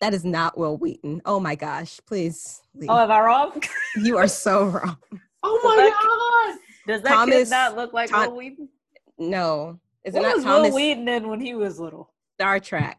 That 0.00 0.14
is 0.14 0.24
not 0.24 0.58
Wil 0.58 0.76
Wheaton. 0.78 1.22
Oh 1.24 1.38
my 1.38 1.54
gosh, 1.54 2.00
please. 2.06 2.60
leave. 2.74 2.90
Oh, 2.90 2.98
am 2.98 3.10
I 3.12 3.20
wrong? 3.20 3.62
you 3.96 4.16
are 4.18 4.26
so 4.28 4.64
wrong. 4.64 4.96
Oh 5.48 5.60
my 5.62 5.76
that- 5.76 6.56
God. 6.56 6.92
Does 6.92 7.02
that 7.02 7.08
Thomas- 7.08 7.34
kid 7.36 7.50
not 7.50 7.76
look 7.76 7.92
like 7.92 8.10
Tom- 8.10 8.30
Wil 8.30 8.36
Wheaton? 8.36 8.68
No. 9.16 9.78
Is 10.02 10.16
it 10.16 10.22
not 10.22 10.34
was 10.34 10.44
Thomas 10.44 10.72
Wil 10.72 10.74
Wheaton 10.74 11.06
in 11.06 11.28
when 11.28 11.40
he 11.40 11.54
was 11.54 11.78
little? 11.78 12.12
Star 12.34 12.58
Trek? 12.58 12.98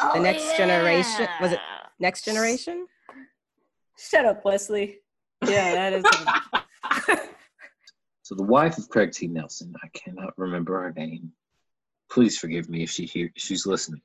The 0.00 0.12
oh, 0.14 0.22
Next 0.22 0.56
Generation- 0.56 1.28
was 1.38 1.52
it- 1.52 1.60
Next 1.98 2.24
Generation? 2.24 2.86
Shut 3.98 4.24
up, 4.24 4.42
Wesley. 4.42 5.00
Yeah, 5.46 5.90
that 5.90 5.92
is. 5.92 7.20
So 8.24 8.34
the 8.34 8.42
wife 8.42 8.78
of 8.78 8.88
Craig 8.88 9.12
T. 9.12 9.26
Nelson, 9.26 9.74
I 9.82 9.88
cannot 9.88 10.32
remember 10.38 10.80
her 10.80 10.92
name. 10.92 11.30
Please 12.10 12.38
forgive 12.38 12.70
me 12.70 12.82
if 12.82 12.90
she 12.90 13.04
hear 13.04 13.30
she's 13.36 13.66
listening. 13.66 14.00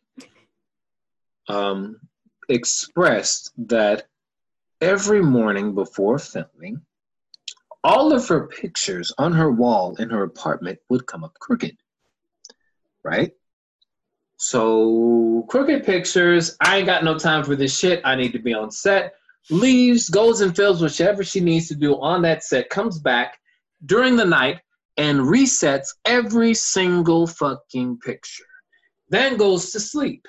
Um, 1.48 2.02
expressed 2.50 3.54
that 3.70 4.08
every 4.82 5.22
morning 5.22 5.74
before 5.74 6.20
filming, 6.20 6.82
all 7.82 8.12
of 8.12 8.28
her 8.28 8.48
pictures 8.48 9.14
on 9.18 9.32
her 9.32 9.50
wall 9.50 9.96
in 10.00 10.10
her 10.10 10.24
apartment 10.24 10.80
would 10.90 11.08
come 11.08 11.24
up 11.24 11.36
crooked. 11.40 11.78
Right? 13.06 13.32
So 14.36 15.46
crooked 15.48 15.86
pictures, 15.86 16.58
I 16.60 16.80
ain't 16.80 16.88
got 16.88 17.06
no 17.06 17.18
time 17.18 17.46
for 17.46 17.56
this 17.56 17.80
shit. 17.80 18.02
I 18.04 18.16
need 18.16 18.34
to 18.34 18.40
be 18.40 18.54
on 18.54 18.70
set. 18.70 19.14
Leaves, 19.50 20.10
goes 20.10 20.42
and 20.42 20.54
fills 20.54 20.82
whichever 20.82 21.24
she 21.24 21.40
needs 21.40 21.70
to 21.70 21.76
do 21.76 21.96
on 22.02 22.22
that 22.24 22.44
set, 22.44 22.70
comes 22.70 23.00
back 23.00 23.39
during 23.86 24.16
the 24.16 24.26
night 24.26 24.60
and 24.98 25.20
resets 25.20 25.88
every 26.06 26.54
single 26.54 27.26
fucking 27.28 28.00
picture. 28.00 28.44
Then 29.10 29.38
goes 29.38 29.72
to 29.72 29.80
sleep. 29.80 30.28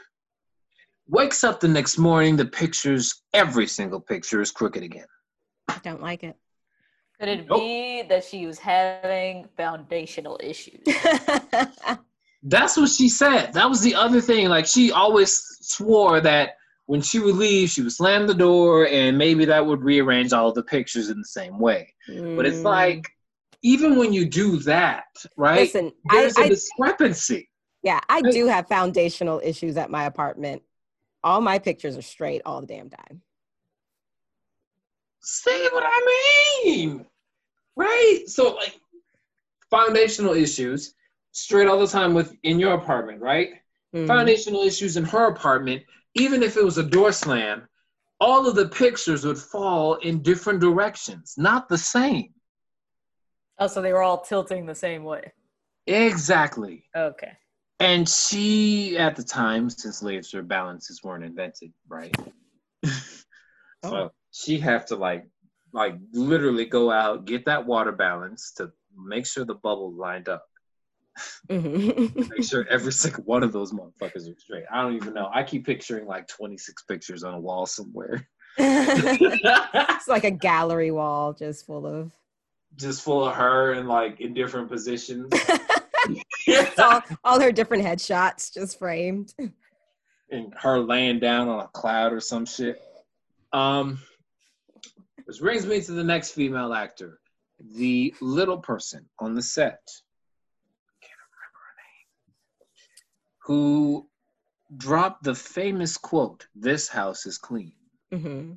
Wakes 1.09 1.43
up 1.43 1.59
the 1.61 1.69
next 1.69 1.99
morning, 1.99 2.37
the 2.37 2.47
pictures, 2.47 3.23
every 3.35 3.67
single 3.67 4.01
picture 4.01 4.41
is 4.41 4.51
crooked 4.53 4.83
again. 4.83 5.07
I 5.69 5.79
don't 5.83 6.01
like 6.01 6.23
it. 6.23 6.37
Could 7.19 7.29
it 7.29 7.47
Nope. 7.49 7.61
be 7.61 8.03
that 8.09 8.25
she 8.25 8.47
was 8.47 8.59
having 8.59 9.47
foundational 9.57 10.39
issues? 10.43 10.81
That's 12.43 12.77
what 12.77 12.89
she 12.91 13.09
said. 13.09 13.53
That 13.53 13.69
was 13.69 13.83
the 13.83 13.95
other 13.95 14.21
thing. 14.21 14.49
Like 14.49 14.67
she 14.67 14.93
always 14.93 15.43
swore 15.61 16.21
that 16.23 16.51
when 16.87 17.03
she 17.03 17.19
would 17.19 17.35
leave, 17.37 17.69
she 17.69 17.83
would 17.83 17.93
slam 17.93 18.27
the 18.27 18.35
door 18.35 18.87
and 18.87 19.19
maybe 19.19 19.45
that 19.45 19.65
would 19.67 19.83
rearrange 19.83 20.33
all 20.33 20.49
of 20.49 20.55
the 20.55 20.63
pictures 20.63 21.11
in 21.11 21.19
the 21.19 21.25
same 21.25 21.59
way. 21.59 21.93
But 22.37 22.47
it's 22.47 22.61
Mm. 22.61 22.65
like, 22.65 23.09
even 23.63 23.97
when 23.97 24.13
you 24.13 24.25
do 24.27 24.59
that, 24.61 25.05
right? 25.37 25.61
Listen, 25.61 25.93
there's 26.07 26.39
a 26.39 26.45
I 26.45 26.49
discrepancy. 26.49 27.49
yeah, 27.83 28.01
I 28.09 28.19
I- 28.19 28.31
do 28.31 28.47
have 28.47 28.69
foundational 28.69 29.41
issues 29.43 29.77
at 29.77 29.91
my 29.91 30.05
apartment. 30.05 30.63
All 31.23 31.41
my 31.41 31.59
pictures 31.59 31.97
are 31.97 32.03
straight 32.03 32.43
all 32.47 32.61
the 32.61 32.67
damn 32.67 32.89
time. 32.91 33.23
See 35.23 35.69
what 35.73 35.85
I 35.87 36.63
mean? 36.65 37.05
Right? 37.77 38.25
So 38.27 38.55
like 38.55 38.79
foundational 39.71 40.33
issues 40.35 40.95
straight 41.33 41.69
all 41.69 41.79
the 41.79 41.87
time 41.87 42.15
with 42.15 42.35
in 42.43 42.59
your 42.59 42.75
apartment, 42.75 43.21
right? 43.21 43.51
Mhm. 43.95 44.07
Foundational 44.07 44.63
issues 44.63 44.97
in 44.97 45.05
her 45.05 45.27
apartment, 45.27 45.83
even 46.15 46.43
if 46.43 46.57
it 46.57 46.65
was 46.65 46.79
a 46.79 46.83
door 46.83 47.13
slam, 47.13 47.69
all 48.19 48.47
of 48.49 48.55
the 48.57 48.69
pictures 48.69 49.25
would 49.25 49.39
fall 49.39 49.95
in 49.97 50.23
different 50.23 50.61
directions, 50.61 51.35
not 51.37 51.69
the 51.69 51.79
same. 51.79 52.35
Oh, 53.61 53.67
so 53.67 53.81
they 53.83 53.93
were 53.93 54.03
all 54.03 54.21
tilting 54.21 54.67
the 54.67 54.75
same 54.75 55.05
way. 55.05 55.33
Exactly. 55.87 56.85
Okay. 56.97 57.33
And 57.79 58.09
she, 58.09 58.99
at 58.99 59.17
the 59.17 59.23
time, 59.23 59.71
since 59.71 60.03
laser 60.03 60.43
balances 60.43 61.03
weren't 61.03 61.25
invented, 61.25 61.73
right? 61.89 62.15
so 62.85 62.91
Oh. 63.85 64.11
she 64.33 64.59
have 64.61 64.85
to 64.87 64.97
like, 64.97 65.27
like 65.73 65.95
literally 66.13 66.67
go 66.67 66.91
out, 66.91 67.25
get 67.25 67.45
that 67.47 67.65
water 67.67 67.93
balance 67.93 68.53
to 68.59 68.71
make 68.97 69.25
sure 69.27 69.45
the 69.45 69.55
bubbles 69.55 69.97
lined 69.97 70.29
up. 70.29 70.45
Mhm. 71.49 72.29
Make 72.31 72.45
sure 72.45 72.67
every 72.69 72.93
single 72.93 73.25
one 73.25 73.43
of 73.43 73.53
those 73.53 73.73
motherfuckers 73.73 74.31
are 74.31 74.39
straight. 74.39 74.65
I 74.71 74.83
don't 74.83 74.95
even 74.97 75.15
know. 75.15 75.29
I 75.33 75.43
keep 75.43 75.65
picturing 75.67 76.07
like 76.07 76.29
26 76.29 76.83
pictures 76.85 77.25
on 77.25 77.35
a 77.35 77.41
wall 77.41 77.67
somewhere. 77.67 78.29
it's 78.59 80.09
like 80.09 80.25
a 80.25 80.31
gallery 80.31 80.91
wall 80.91 81.33
just 81.33 81.67
full 81.67 81.87
of 81.87 82.13
Just 82.77 83.03
full 83.03 83.27
of 83.27 83.35
her 83.37 83.73
and 83.73 83.89
like 83.89 84.21
in 84.21 84.33
different 84.35 84.69
positions. 84.71 85.33
All, 86.79 87.03
all 87.23 87.41
her 87.41 87.53
different 87.53 87.85
headshots 87.85 88.53
just 88.53 88.79
framed. 88.79 89.35
and 90.31 90.55
her 90.57 90.79
laying 90.81 91.19
down 91.21 91.49
on 91.49 91.61
a 91.61 91.69
cloud 91.69 92.13
or 92.13 92.21
some 92.21 92.47
shit. 92.47 92.81
Um, 93.53 93.99
which 95.25 95.41
brings 95.41 95.67
me 95.67 95.81
to 95.83 95.93
the 95.93 96.03
next 96.05 96.31
female 96.31 96.73
actor, 96.73 97.21
the 97.77 98.15
little 98.21 98.59
person 98.59 99.07
on 99.19 99.35
the 99.35 99.43
set. 99.43 99.81
Can't 101.03 101.13
remember 101.29 101.59
her 101.67 101.75
name. 101.85 102.67
Who 103.45 104.09
dropped 104.77 105.23
the 105.25 105.35
famous 105.35 105.97
quote, 105.99 106.47
"This 106.55 106.89
house 106.89 107.27
is 107.27 107.37
clean." 107.39 107.75
hmm 108.13 108.53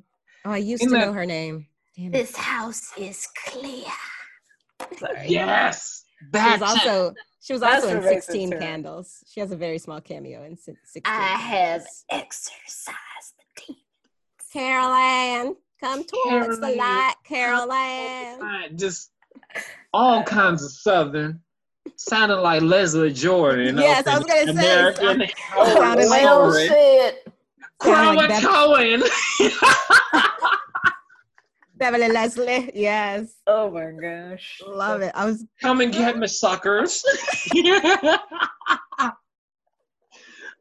Oh, 0.46 0.50
I 0.52 0.56
used 0.58 0.82
In 0.82 0.88
to 0.90 0.94
that- 0.94 1.06
know 1.06 1.12
her 1.12 1.26
name. 1.26 1.66
Damn 1.96 2.06
it. 2.06 2.12
This 2.12 2.36
house 2.36 2.90
is 2.98 3.28
clear. 3.46 3.84
Sorry. 4.98 5.26
Yes, 5.28 6.04
She 6.18 6.24
was 6.26 6.32
that's 6.32 6.62
also 6.62 7.14
she 7.40 7.52
was 7.52 7.60
That's 7.62 7.84
also 7.84 7.96
in 7.98 8.02
what 8.02 8.06
makes 8.14 8.24
it 8.28 8.32
16 8.32 8.50
turn. 8.52 8.60
Candles. 8.60 9.24
She 9.30 9.40
has 9.40 9.52
a 9.52 9.56
very 9.56 9.78
small 9.78 10.00
cameo 10.00 10.44
in 10.44 10.56
si- 10.56 10.72
16. 10.84 11.02
I 11.04 11.18
have 11.36 11.80
Candles. 11.82 12.04
exercised 12.10 13.34
the 13.38 13.60
team. 13.62 13.76
Carol 14.52 14.92
Anne, 14.94 15.56
come 15.80 16.04
towards 16.04 16.58
the 16.60 16.66
Carol 16.68 16.72
Anne. 16.72 16.78
light, 16.78 17.14
Carol 17.24 17.72
Anne. 17.72 18.76
just 18.78 19.10
all 19.92 20.22
kinds 20.24 20.64
of 20.64 20.70
southern. 20.72 21.40
Sounded 21.96 22.36
like 22.36 22.62
Leslie 22.62 23.12
Jordan. 23.12 23.76
Yes, 23.78 24.06
I 24.06 24.16
was 24.18 24.26
gonna 24.26 24.44
say, 24.46 24.50
American 24.52 25.22
oh, 25.56 25.74
sounded 25.78 26.08
like- 26.08 26.22
well 26.22 26.50
Horror 26.50 26.66
said. 26.66 27.18
Sounded 27.82 28.16
like 28.28 28.42
Crowan 28.42 29.00
Cohen. 29.40 29.50
Beverly 31.76 32.08
Leslie. 32.08 32.70
Yes. 32.74 33.34
Oh 33.46 33.70
my 33.70 33.90
gosh. 34.00 34.60
Love 34.66 35.02
it. 35.02 35.12
I 35.14 35.24
was 35.24 35.44
Come 35.60 35.80
and 35.80 35.92
get 35.92 36.16
me, 36.18 36.26
suckers. 36.26 37.02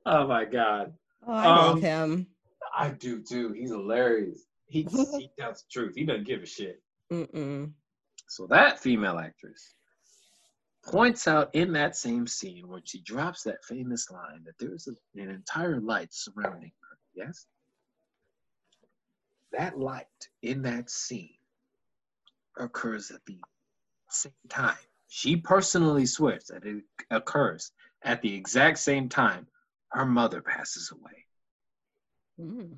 oh 0.06 0.28
my 0.28 0.46
god. 0.46 0.94
oh, 1.28 1.32
I 1.34 1.46
love 1.48 1.76
Um, 1.76 1.82
him. 1.82 2.28
I 2.76 2.90
do 2.90 3.22
too. 3.22 3.52
He's 3.54 3.70
hilarious. 3.70 4.46
He, 4.68 4.84
he 4.92 5.30
tells 5.40 5.62
the 5.64 5.68
truth. 5.72 5.94
He 5.96 6.06
doesn't 6.06 6.26
give 6.26 6.42
a 6.42 6.46
shit. 6.46 6.82
Mm-mm. 7.12 7.72
So 8.28 8.48
that 8.48 8.80
female 8.80 9.20
actress 9.20 9.76
points 10.86 11.28
out 11.28 11.50
in 11.54 11.72
that 11.74 11.96
same 11.96 12.26
scene 12.28 12.68
when 12.68 12.82
she 12.84 13.02
drops 13.04 13.44
that 13.44 13.64
famous 13.70 14.10
line 14.12 14.44
that 14.46 14.56
there's 14.60 14.88
a, 14.88 15.22
an 15.22 15.30
entire 15.30 15.80
light 15.80 16.10
surrounding 16.12 16.72
her. 16.82 16.98
Yes? 17.16 17.46
That 19.54 19.78
light 19.78 20.08
in 20.42 20.64
that 20.64 20.90
scene 20.90 21.38
occurs 22.58 23.12
at 23.12 23.26
the 23.26 23.40
same 24.10 24.34
time. 24.50 24.78
She 25.08 25.38
personally 25.38 26.08
swears 26.08 26.46
that 26.46 26.66
it 26.66 26.84
occurs 27.12 27.72
at 28.02 28.22
the 28.22 28.34
exact 28.34 28.80
same 28.80 29.10
time 29.10 29.48
her 29.90 30.06
mother 30.06 30.42
passes 30.42 30.92
away. 30.92 31.26
Mm. 32.40 32.78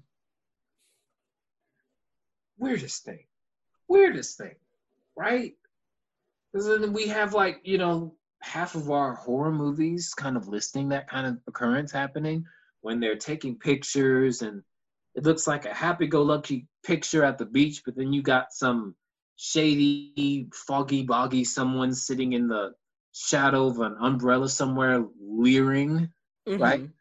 weirdest 2.58 3.06
thing. 3.06 3.24
Weirdest 3.88 4.38
thing, 4.38 4.56
right? 5.16 5.54
Because 6.52 6.68
then 6.68 6.92
we 6.92 7.08
have 7.08 7.34
like, 7.34 7.62
you 7.64 7.78
know, 7.78 8.16
half 8.42 8.76
of 8.76 8.92
our 8.92 9.16
horror 9.16 9.52
movies 9.52 10.14
kind 10.14 10.36
of 10.36 10.50
listing 10.50 10.90
that 10.90 11.10
kind 11.10 11.26
of 11.26 11.38
occurrence 11.48 11.92
happening 11.92 12.46
when 12.82 13.00
they're 13.00 13.16
taking 13.16 13.58
pictures 13.58 14.42
and 14.42 14.62
it 15.16 15.24
looks 15.24 15.48
like 15.48 15.66
a 15.66 15.74
happy 15.74 16.08
go 16.08 16.22
lucky 16.22 16.68
picture 16.84 17.24
at 17.24 17.38
the 17.38 17.46
beach, 17.46 17.82
but 17.86 17.96
then 17.96 18.12
you 18.14 18.22
got 18.22 18.52
some 18.52 18.96
shady, 19.38 20.48
foggy, 20.54 21.04
boggy 21.04 21.44
someone 21.44 21.94
sitting 21.94 22.34
in 22.34 22.48
the 22.48 22.74
shadow 23.14 23.68
of 23.68 23.80
an 23.80 23.96
umbrella 24.02 24.50
somewhere 24.50 25.06
leering 25.20 26.10
Right. 26.48 26.82
Mhm. 26.82 26.94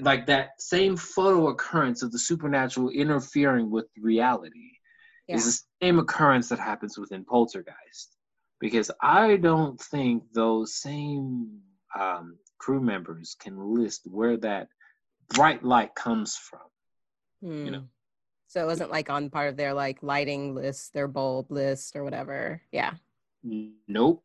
like 0.00 0.26
that 0.26 0.60
same 0.60 0.96
photo 0.96 1.48
occurrence 1.48 2.02
of 2.02 2.10
the 2.12 2.18
supernatural 2.18 2.88
interfering 2.90 3.70
with 3.70 3.86
reality 3.96 4.72
Yeah. 5.28 5.36
is 5.36 5.44
the 5.46 5.64
same 5.86 5.98
occurrence 5.98 6.48
that 6.48 6.58
happens 6.58 6.98
within 6.98 7.24
poltergeist 7.24 8.16
because 8.58 8.90
i 9.00 9.36
don't 9.36 9.80
think 9.80 10.24
those 10.32 10.74
same 10.74 11.60
um, 11.98 12.38
crew 12.58 12.80
members 12.80 13.36
can 13.38 13.56
list 13.74 14.02
where 14.06 14.36
that 14.38 14.68
bright 15.28 15.62
light 15.62 15.94
comes 15.94 16.36
from 16.36 16.60
Hmm. 17.42 17.70
know. 17.70 17.84
So 18.48 18.62
it 18.62 18.66
wasn't 18.66 18.90
like 18.90 19.08
on 19.10 19.30
part 19.30 19.48
of 19.48 19.56
their 19.56 19.72
like 19.74 20.02
lighting 20.02 20.54
list, 20.54 20.92
their 20.92 21.08
bulb 21.08 21.50
list 21.50 21.96
or 21.96 22.04
whatever. 22.04 22.62
Yeah. 22.70 22.94
nope 23.42 24.24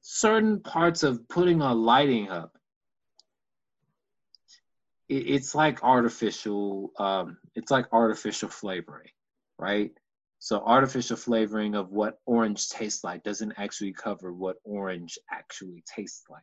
certain 0.00 0.60
parts 0.60 1.02
of 1.02 1.28
putting 1.28 1.60
a 1.60 1.72
lighting 1.74 2.28
up 2.30 2.56
it, 5.08 5.28
it's 5.28 5.54
like 5.54 5.82
artificial 5.84 6.92
um 6.98 7.36
it's 7.54 7.70
like 7.70 7.86
artificial 7.92 8.48
flavoring 8.48 9.10
right 9.58 9.92
so 10.38 10.58
artificial 10.64 11.16
flavoring 11.16 11.74
of 11.74 11.90
what 11.90 12.20
orange 12.26 12.68
tastes 12.68 13.04
like 13.04 13.22
doesn't 13.22 13.52
actually 13.56 13.92
cover 13.92 14.32
what 14.32 14.56
orange 14.64 15.18
actually 15.30 15.84
tastes 15.86 16.24
like 16.30 16.42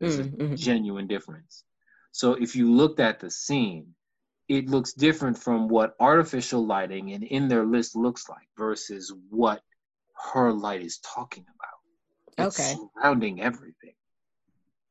there's 0.00 0.18
a 0.18 0.24
Mm, 0.24 0.36
mhm. 0.36 0.56
genuine 0.56 1.06
difference 1.06 1.64
so 2.12 2.32
if 2.32 2.56
you 2.56 2.72
looked 2.72 3.00
at 3.00 3.20
the 3.20 3.30
scene 3.30 3.94
it 4.48 4.68
looks 4.68 4.92
different 4.92 5.36
from 5.38 5.68
what 5.68 5.96
artificial 6.00 6.64
lighting 6.64 7.12
and 7.12 7.24
in 7.24 7.48
their 7.48 7.64
list 7.64 7.96
looks 7.96 8.28
like 8.28 8.46
versus 8.56 9.12
what 9.30 9.60
her 10.32 10.52
light 10.52 10.82
is 10.82 10.98
talking 10.98 11.44
about 11.44 12.46
it's 12.48 12.58
Okay. 12.60 12.76
surrounding 12.94 13.40
everything 13.40 13.94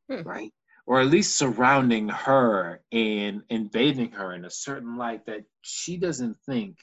Hmm. 0.09 0.21
right 0.21 0.51
or 0.85 1.01
at 1.01 1.07
least 1.07 1.37
surrounding 1.37 2.07
her 2.09 2.79
and 2.91 3.41
and 3.49 3.71
bathing 3.71 4.11
her 4.11 4.33
in 4.33 4.45
a 4.45 4.49
certain 4.51 4.97
light 4.97 5.25
that 5.25 5.43
she 5.61 5.97
doesn't 5.97 6.37
think 6.45 6.77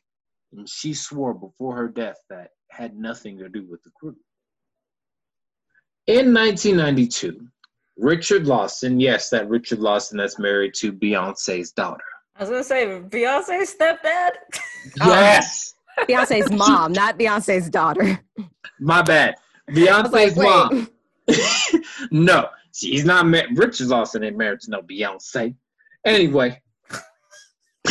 and 0.53 0.69
she 0.69 0.93
swore 0.93 1.35
before 1.35 1.77
her 1.77 1.89
death 1.89 2.19
that 2.31 2.51
had 2.71 2.97
nothing 2.97 3.39
to 3.39 3.49
do 3.49 3.65
with 3.71 3.83
the 3.85 3.91
crew 3.91 4.17
in 6.07 6.35
1992 6.35 7.47
richard 7.97 8.47
lawson 8.47 8.99
yes 8.99 9.31
that 9.31 9.49
richard 9.49 9.79
lawson 9.79 10.19
that's 10.19 10.39
married 10.39 10.75
to 10.75 10.93
beyonce's 10.93 11.71
daughter 11.73 12.03
I 12.37 12.41
was 12.41 12.49
gonna 12.49 12.65
say 12.65 12.87
Beyonce's 12.87 13.75
stepdad. 13.75 14.31
Yes 14.97 15.75
Beyonce's 16.01 16.51
mom, 16.51 16.93
not 16.93 17.19
Beyonce's 17.19 17.69
daughter. 17.71 18.19
my 18.81 19.03
bad 19.03 19.35
I 19.69 20.03
was 20.03 20.13
like, 20.13 20.33
beyonce's 20.33 20.37
mom 20.37 20.89
no, 22.11 22.49
she's 22.75 23.05
not 23.05 23.27
married. 23.27 23.57
Richard 23.57 23.87
Lawson 23.89 24.25
ain't 24.25 24.37
married 24.37 24.61
to 24.61 24.71
no 24.71 24.83
Beyonce. 24.83 25.55
Anyway, 26.05 26.61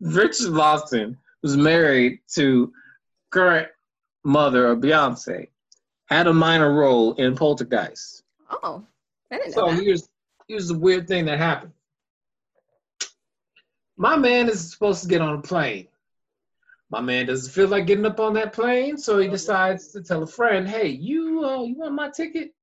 Richard 0.00 0.48
Lawson 0.48 1.18
was 1.42 1.56
married 1.56 2.20
to 2.34 2.72
current 3.30 3.68
mother 4.24 4.68
of 4.68 4.78
Beyonce. 4.78 5.48
Had 6.06 6.26
a 6.26 6.32
minor 6.32 6.72
role 6.72 7.12
in 7.14 7.36
Poltergeist. 7.36 8.22
Oh, 8.50 8.84
I 9.30 9.36
didn't 9.36 9.56
know 9.56 9.68
So 9.68 9.82
here's 9.82 10.08
here's 10.48 10.68
the 10.68 10.78
weird 10.78 11.06
thing 11.06 11.26
that 11.26 11.38
happened. 11.38 11.72
My 14.00 14.16
man 14.16 14.48
is 14.48 14.70
supposed 14.70 15.02
to 15.02 15.08
get 15.10 15.20
on 15.20 15.34
a 15.34 15.42
plane. 15.42 15.86
My 16.88 17.02
man 17.02 17.26
doesn't 17.26 17.52
feel 17.52 17.68
like 17.68 17.86
getting 17.86 18.06
up 18.06 18.18
on 18.18 18.32
that 18.32 18.54
plane, 18.54 18.96
so 18.96 19.18
he 19.18 19.28
decides 19.28 19.88
to 19.88 20.02
tell 20.02 20.22
a 20.22 20.26
friend, 20.26 20.66
"Hey, 20.66 20.88
you 20.88 21.44
uh, 21.44 21.62
you 21.64 21.76
want 21.76 21.92
my 21.92 22.08
ticket?" 22.08 22.54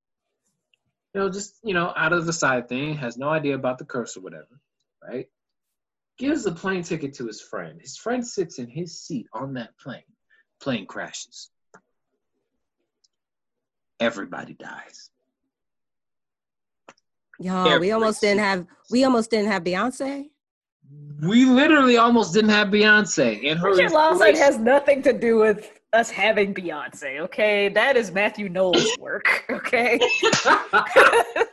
You 1.13 1.21
know, 1.21 1.29
just 1.29 1.59
you 1.63 1.75
know, 1.75 1.93
out 1.95 2.11
of 2.11 2.25
the 2.25 2.33
side 2.33 2.67
thing, 2.67 2.95
has 2.95 3.19
no 3.19 3.29
idea 3.29 3.53
about 3.53 3.77
the 3.77 3.85
curse 3.85 4.17
or 4.17 4.21
whatever, 4.21 4.59
right? 5.07 5.29
Gives 6.17 6.43
the 6.43 6.53
plane 6.53 6.81
ticket 6.81 7.13
to 7.13 7.27
his 7.27 7.39
friend. 7.39 7.79
His 7.79 7.97
friend 7.97 8.25
sits 8.25 8.57
in 8.57 8.67
his 8.67 8.99
seat 8.99 9.27
on 9.31 9.53
that 9.53 9.77
plane. 9.77 10.11
Plane 10.59 10.87
crashes. 10.87 11.51
Everybody 13.99 14.55
dies. 14.55 15.11
Y'all, 17.37 17.65
we 17.65 17.71
Every 17.73 17.91
almost 17.91 18.21
didn't 18.21 18.39
have 18.39 18.65
we 18.89 19.03
almost 19.03 19.29
didn't 19.29 19.51
have 19.51 19.63
Beyonce. 19.63 20.31
We 21.21 21.45
literally 21.45 21.97
almost 21.97 22.33
didn't 22.33 22.51
have 22.51 22.67
Beyonce 22.67 23.49
and 23.49 23.59
her. 23.59 23.71
Richard 23.71 23.91
Lawson 23.91 24.35
has 24.35 24.59
nothing 24.59 25.01
to 25.01 25.13
do 25.13 25.37
with 25.37 25.79
us 25.93 26.09
having 26.11 26.53
Beyonce. 26.53 27.19
Okay, 27.21 27.69
that 27.69 27.97
is 27.97 28.11
Matthew 28.11 28.49
Knowles' 28.49 28.97
work. 28.99 29.45
Okay, 29.57 29.99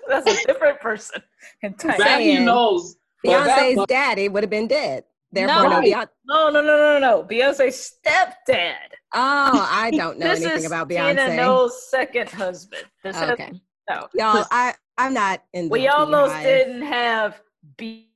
that's 0.09 0.27
a 0.27 0.47
different 0.47 0.79
person 0.81 1.23
entirely. 1.63 1.99
Matthew 2.05 2.33
saying. 2.35 2.45
knows. 2.45 2.97
but 3.23 3.45
that 3.45 3.61
Beyonce's 3.61 3.87
daddy 3.87 4.29
would 4.29 4.43
have 4.43 4.51
been 4.51 4.69
dead. 4.69 5.05
Therefore, 5.33 5.63
No. 5.65 5.81
no 5.81 5.81
Beyonce. 5.81 6.09
No, 6.27 6.51
no, 6.51 6.61
no, 6.61 6.77
no, 6.77 6.99
no. 6.99 7.25
Beyonce's 7.25 7.99
stepdad. 8.07 8.75
Oh, 9.15 9.69
I 9.71 9.91
don't 9.97 10.19
know 10.19 10.31
anything 10.31 10.51
is 10.51 10.67
about 10.67 10.89
Tina 10.89 11.03
Beyonce. 11.03 11.37
Knowles' 11.37 11.89
second 11.89 12.31
husband. 12.31 12.85
This 13.03 13.17
oh, 13.17 13.21
has- 13.21 13.31
okay, 13.31 13.53
no. 13.89 14.09
y'all, 14.15 14.45
I 14.51 14.75
I'm 14.99 15.15
not 15.15 15.43
in. 15.53 15.69
The 15.69 15.73
we 15.73 15.89
almost 15.89 16.37
didn't 16.43 16.83
have 16.83 17.41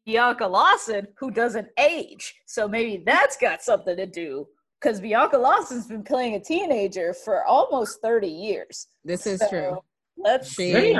Bianca 0.08 0.46
Lawson, 0.46 1.06
who 1.18 1.30
doesn't 1.30 1.68
age. 1.78 2.34
So 2.46 2.66
maybe 2.66 3.02
that's 3.04 3.36
got 3.36 3.60
something 3.60 3.94
to 3.94 4.06
do 4.06 4.48
because 4.80 5.02
Bianca 5.02 5.36
Lawson's 5.36 5.86
been 5.86 6.02
playing 6.02 6.34
a 6.34 6.40
teenager 6.40 7.12
for 7.12 7.44
almost 7.44 8.00
30 8.00 8.26
years. 8.26 8.86
This 9.04 9.26
is 9.26 9.38
So, 9.40 9.48
true. 9.50 9.78
Let's 10.16 10.48
She- 10.48 10.72
see. 10.72 10.98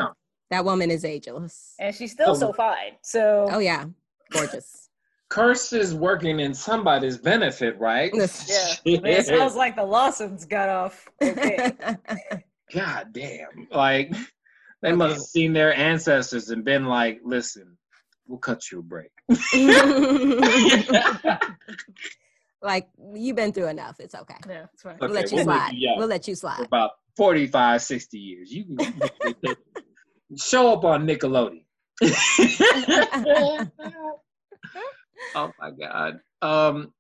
That 0.51 0.67
woman 0.67 0.91
is 0.91 1.07
ageless. 1.07 1.75
And 1.79 1.95
she's 1.95 2.13
still 2.13 2.35
so 2.35 2.53
fine. 2.53 2.97
So 3.01 3.47
Oh 3.51 3.61
yeah, 3.61 3.87
gorgeous. 4.31 4.91
Curse 5.31 5.73
is 5.73 5.95
working 5.95 6.39
in 6.41 6.53
somebody's 6.53 7.17
benefit, 7.17 7.79
right? 7.79 8.11
Yeah. 8.15 8.75
It 8.85 9.25
sounds 9.25 9.57
like 9.57 9.75
the 9.75 9.85
Lawsons 9.85 10.45
got 10.45 10.69
off. 10.69 11.09
Okay. 11.23 11.73
God 12.75 13.09
damn. 13.13 13.69
Like 13.71 14.13
they 14.83 14.93
must 14.93 15.15
have 15.15 15.23
seen 15.23 15.55
their 15.55 15.75
ancestors 15.75 16.51
and 16.51 16.63
been 16.63 16.85
like, 16.85 17.21
listen, 17.25 17.78
we'll 18.29 18.39
cut 18.39 18.71
you 18.71 18.81
a 18.81 18.83
break. 18.83 19.11
like 22.63 22.89
you've 23.15 23.37
been 23.37 23.53
through 23.53 23.69
enough. 23.69 23.97
It's 24.01 24.15
okay. 24.15 24.35
yeah, 24.49 24.61
that's 24.63 24.83
fine. 24.83 24.97
We'll 25.01 25.11
Okay, 25.11 25.21
let 25.21 25.31
you 25.31 25.37
we'll 25.37 25.45
slide. 25.45 25.73
you 25.73 25.89
young. 25.89 25.99
We'll 25.99 26.09
let 26.09 26.29
you 26.29 26.35
For 26.35 26.41
slide. 26.41 26.61
about 26.67 26.91
45, 27.17 27.83
60 27.83 28.19
years. 28.19 28.53
You 28.53 28.65
can 28.77 29.03
show 30.39 30.73
up 30.73 30.85
on 30.85 31.07
Nickelodeon. 31.07 31.65
oh 35.35 35.53
my 35.61 35.71
God. 35.71 36.21
Um, 36.43 36.93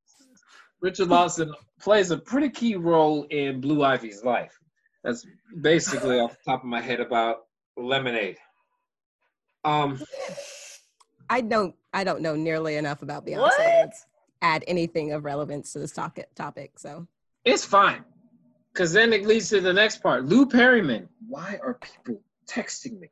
Richard 0.80 1.08
Lawson 1.08 1.52
plays 1.80 2.10
a 2.10 2.18
pretty 2.18 2.50
key 2.50 2.76
role 2.76 3.24
in 3.30 3.60
Blue 3.60 3.82
Ivy's 3.82 4.24
life. 4.24 4.56
That's 5.04 5.26
basically 5.60 6.20
off 6.20 6.32
the 6.32 6.50
top 6.52 6.62
of 6.62 6.68
my 6.68 6.80
head 6.80 7.00
about 7.00 7.38
Lemonade. 7.76 8.36
Um, 9.64 10.00
I 11.30 11.40
don't. 11.40 11.74
I 11.92 12.04
don't 12.04 12.20
know 12.20 12.34
nearly 12.36 12.76
enough 12.76 13.02
about 13.02 13.26
Beyonce 13.26 13.38
What? 13.40 13.58
to 13.58 13.90
add 14.42 14.64
anything 14.66 15.12
of 15.12 15.24
relevance 15.24 15.72
to 15.72 15.78
this 15.78 15.92
topic. 15.92 16.34
Topic. 16.34 16.78
So 16.78 17.06
it's 17.44 17.64
fine. 17.64 18.04
Because 18.72 18.92
then 18.92 19.12
it 19.12 19.26
leads 19.26 19.48
to 19.50 19.60
the 19.60 19.72
next 19.72 20.02
part. 20.02 20.26
Lou 20.26 20.46
Perryman. 20.46 21.08
Why 21.26 21.58
are 21.62 21.74
people 21.74 22.20
texting 22.46 23.00
me? 23.00 23.08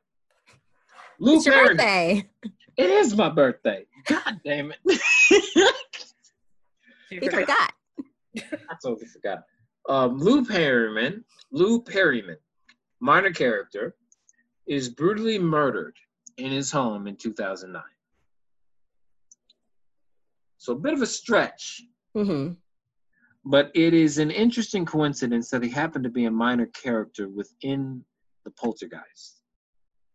Lou 1.19 1.37
it's 1.37 1.45
your 1.45 1.55
Perryman. 1.55 1.77
birthday. 1.77 2.29
It 2.77 2.89
is 2.91 3.15
my 3.15 3.29
birthday. 3.29 3.85
God 4.07 4.39
damn 4.45 4.71
it. 4.71 5.01
She 7.09 7.15
You 7.15 7.31
forgot. 7.31 7.73
forgot. 8.35 8.59
I 8.69 8.75
totally 8.83 9.07
forgot. 9.07 9.43
Um, 9.89 10.19
Lou 10.19 10.45
Perryman, 10.45 11.23
Lou 11.51 11.81
Perryman, 11.81 12.37
minor 12.99 13.31
character, 13.31 13.95
is 14.67 14.89
brutally 14.89 15.39
murdered 15.39 15.95
in 16.37 16.51
his 16.51 16.69
home 16.71 17.07
in 17.07 17.15
2009. 17.15 17.81
So 20.67 20.73
a 20.73 20.79
bit 20.79 20.91
of 20.91 21.01
a 21.01 21.07
stretch, 21.07 21.81
hmm 22.13 22.49
but 23.45 23.71
it 23.73 23.93
is 23.93 24.17
an 24.17 24.29
interesting 24.29 24.85
coincidence 24.85 25.49
that 25.49 25.63
he 25.63 25.69
happened 25.69 26.03
to 26.03 26.09
be 26.09 26.25
a 26.25 26.31
minor 26.31 26.65
character 26.65 27.29
within 27.29 28.03
the 28.43 28.51
poltergeist 28.51 29.43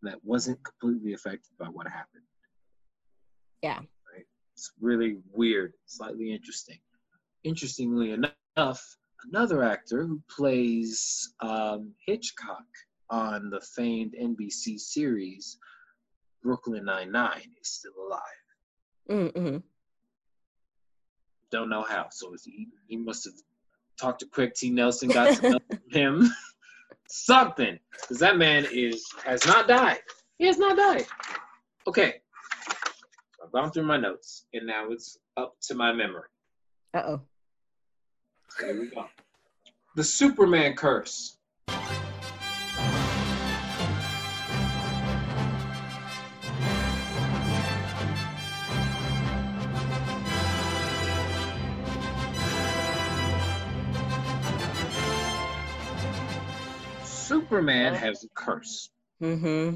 that 0.02 0.22
wasn't 0.22 0.58
completely 0.62 1.14
affected 1.14 1.52
by 1.58 1.68
what 1.68 1.88
happened. 1.88 2.24
Yeah. 3.62 3.78
Right? 3.78 4.26
It's 4.54 4.72
really 4.78 5.16
weird, 5.32 5.72
slightly 5.86 6.34
interesting. 6.34 6.80
Interestingly 7.44 8.12
enough, 8.12 8.82
another 9.32 9.62
actor 9.62 10.06
who 10.06 10.20
plays 10.28 11.32
um, 11.40 11.94
Hitchcock 12.06 12.66
on 13.08 13.48
the 13.48 13.62
famed 13.74 14.14
NBC 14.22 14.78
series 14.78 15.56
Brooklyn 16.42 16.84
Nine-Nine 16.84 17.50
is 17.58 17.68
still 17.70 17.94
alive. 18.06 19.32
hmm 19.34 19.56
Don't 21.52 21.68
know 21.68 21.82
how. 21.82 22.06
So 22.10 22.34
he, 22.44 22.66
he 22.88 22.96
must 22.96 23.24
have 23.24 23.34
talked 24.00 24.20
to 24.20 24.26
Craig 24.26 24.54
T. 24.54 24.70
Nelson, 24.70 25.10
got 25.10 25.36
to 25.36 25.50
know 25.50 25.58
him. 25.90 26.32
Something. 27.08 27.78
Because 28.00 28.18
that 28.20 28.38
man 28.38 28.66
is 28.72 29.04
has 29.24 29.46
not 29.46 29.68
died. 29.68 30.00
He 30.38 30.46
has 30.46 30.58
not 30.58 30.78
died. 30.78 31.06
Okay. 31.86 32.14
I've 33.44 33.52
gone 33.52 33.70
through 33.70 33.84
my 33.84 33.98
notes, 33.98 34.46
and 34.54 34.66
now 34.66 34.90
it's 34.90 35.18
up 35.36 35.54
to 35.64 35.74
my 35.74 35.92
memory. 35.92 36.28
Uh 36.94 37.02
oh. 37.06 37.20
Here 38.58 38.80
we 38.80 38.86
go. 38.86 39.06
The 39.94 40.04
Superman 40.04 40.74
curse. 40.74 41.36
Superman 57.52 57.92
has 57.92 58.24
a 58.24 58.28
curse. 58.34 58.88
hmm 59.18 59.74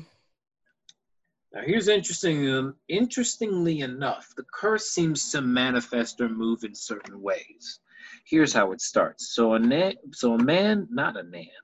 Now, 1.52 1.60
here's 1.62 1.88
interesting. 1.88 2.48
Um, 2.50 2.74
interestingly 2.88 3.80
enough, 3.80 4.32
the 4.34 4.44
curse 4.50 4.88
seems 4.88 5.30
to 5.32 5.42
manifest 5.42 6.18
or 6.22 6.30
move 6.30 6.64
in 6.64 6.74
certain 6.74 7.20
ways. 7.20 7.80
Here's 8.24 8.54
how 8.54 8.72
it 8.72 8.80
starts. 8.80 9.34
So 9.34 9.52
a 9.52 9.58
na- 9.58 9.92
so 10.12 10.32
a 10.32 10.42
man, 10.42 10.88
not 10.90 11.18
a 11.18 11.24
man, 11.24 11.60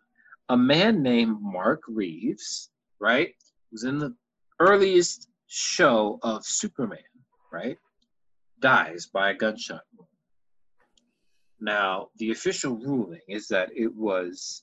a 0.51 0.57
man 0.57 1.03
named 1.03 1.39
Mark 1.41 1.81
Reeves, 1.89 2.71
right, 3.01 3.35
was 3.71 3.85
in 3.85 3.99
the 3.99 4.15
earliest 4.61 5.31
show 5.47 6.19
of 6.23 6.45
Superman, 6.45 7.13
right, 7.51 7.79
dies 8.61 9.07
by 9.07 9.31
a 9.31 9.35
gunshot 9.35 9.85
wound. 9.97 10.09
Now, 11.59 12.11
the 12.17 12.33
official 12.33 12.77
ruling 12.77 13.23
is 13.29 13.49
that 13.49 13.71
it 13.75 13.95
was 13.95 14.63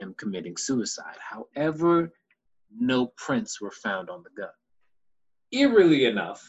him 0.00 0.14
committing 0.16 0.56
suicide. 0.56 1.16
However, 1.18 2.12
no 2.76 3.08
prints 3.16 3.60
were 3.60 3.70
found 3.70 4.08
on 4.08 4.22
the 4.22 4.40
gun. 4.40 4.50
Eerily 5.52 6.04
enough, 6.06 6.42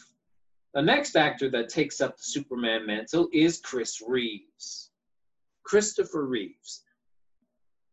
the 0.74 0.82
next 0.82 1.16
actor 1.16 1.50
that 1.50 1.68
takes 1.68 2.00
up 2.00 2.16
the 2.16 2.22
Superman 2.22 2.86
mantle 2.86 3.28
is 3.32 3.60
Chris 3.60 4.00
Reeves. 4.06 4.90
Christopher 5.64 6.26
Reeves. 6.26 6.82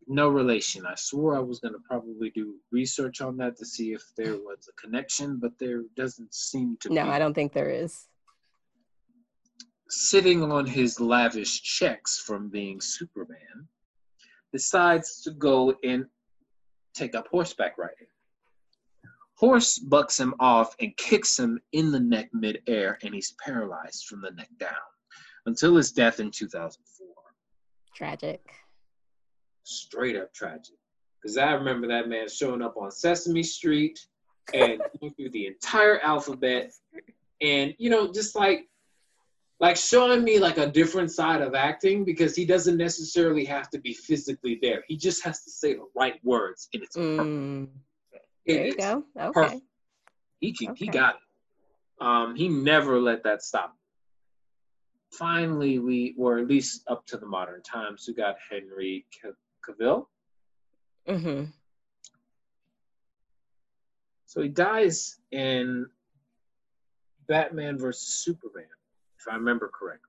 No 0.08 0.30
relation. 0.30 0.86
I 0.86 0.96
swore 0.96 1.36
I 1.36 1.40
was 1.40 1.60
going 1.60 1.74
to 1.74 1.80
probably 1.88 2.32
do 2.32 2.56
research 2.72 3.22
on 3.22 3.38
that 3.38 3.58
to 3.58 3.66
see 3.66 3.94
if 3.94 4.02
there 4.18 4.36
was 4.38 4.68
a 4.68 4.82
connection, 4.82 5.38
but 5.40 5.52
there 5.60 5.84
doesn't 5.96 6.34
seem 6.34 6.78
to 6.82 6.90
No, 6.92 7.04
be. 7.04 7.10
I 7.10 7.20
don't 7.20 7.34
think 7.34 7.54
there 7.54 7.70
is. 7.70 8.08
Sitting 9.90 10.44
on 10.44 10.66
his 10.66 11.00
lavish 11.00 11.62
checks 11.62 12.20
from 12.20 12.50
being 12.50 12.80
Superman, 12.82 13.68
decides 14.52 15.22
to 15.24 15.32
go 15.32 15.76
and 15.84 16.06
take 16.94 17.16
up 17.16 17.28
horseback 17.32 17.78
riding. 17.78 18.08
Horse 19.36 19.80
bucks 19.80 20.20
him 20.20 20.34
off 20.40 20.76
and 20.82 20.96
kicks 20.98 21.40
him 21.40 21.62
in 21.72 21.92
the 21.92 22.00
neck 22.00 22.30
midair, 22.34 22.98
and 23.04 23.14
he's 23.14 23.36
paralyzed 23.44 24.06
from 24.06 24.22
the 24.22 24.32
neck 24.32 24.50
down 24.60 24.74
until 25.46 25.76
his 25.76 25.92
death 25.92 26.20
in 26.20 26.30
2004. 26.30 27.08
Tragic. 27.96 28.42
Straight 29.64 30.18
up 30.18 30.34
tragic. 30.34 30.76
Because 31.22 31.38
I 31.38 31.52
remember 31.52 31.88
that 31.88 32.10
man 32.10 32.28
showing 32.28 32.62
up 32.62 32.76
on 32.78 32.92
Sesame 32.92 33.44
Street 33.44 34.00
and 34.54 34.82
going 35.00 35.14
through 35.14 35.30
the 35.30 35.48
entire 35.48 36.00
alphabet, 36.00 36.72
and 37.42 37.74
you 37.78 37.90
know, 37.90 38.12
just 38.12 38.36
like 38.36 38.68
like 39.60 39.76
showing 39.76 40.24
me 40.24 40.40
like 40.40 40.58
a 40.58 40.68
different 40.68 41.12
side 41.12 41.42
of 41.42 41.54
acting 41.54 42.06
because 42.06 42.36
he 42.36 42.46
doesn't 42.46 42.78
necessarily 42.78 43.44
have 43.46 43.70
to 43.72 43.80
be 43.80 43.94
physically 43.94 44.58
there. 44.62 44.84
He 44.88 44.96
just 44.96 45.24
has 45.24 45.44
to 45.44 45.52
say 45.52 45.74
the 45.74 45.86
right 45.96 46.20
words, 46.24 46.70
and 46.74 46.84
it's. 46.84 46.96
Mm, 46.96 47.68
It 48.46 48.54
there 48.54 48.66
you 48.68 48.76
go. 48.78 49.04
Okay. 49.20 49.32
perfect. 49.34 49.62
He 50.40 50.54
can, 50.54 50.76
he 50.76 50.88
Okay. 50.88 50.98
got 50.98 51.16
it. 51.16 52.06
Um, 52.06 52.36
he 52.36 52.48
never 52.48 53.00
let 53.02 53.24
that 53.24 53.44
stop. 53.44 53.76
Finally, 55.12 55.80
we, 55.80 56.16
or 56.18 56.38
at 56.38 56.48
least 56.48 56.84
up 56.88 57.06
to 57.08 57.18
the 57.18 57.26
modern 57.26 57.62
times, 57.62 58.06
we 58.08 58.14
got 58.14 58.36
Henry 58.50 59.06
Cavill. 59.68 60.06
Mm-hmm. 61.08 61.46
So 64.26 64.42
he 64.42 64.48
dies 64.48 65.20
in 65.32 65.88
Batman 67.28 67.78
versus 67.78 68.08
Superman, 68.24 68.68
if 69.20 69.32
I 69.32 69.36
remember 69.36 69.70
correctly. 69.74 70.06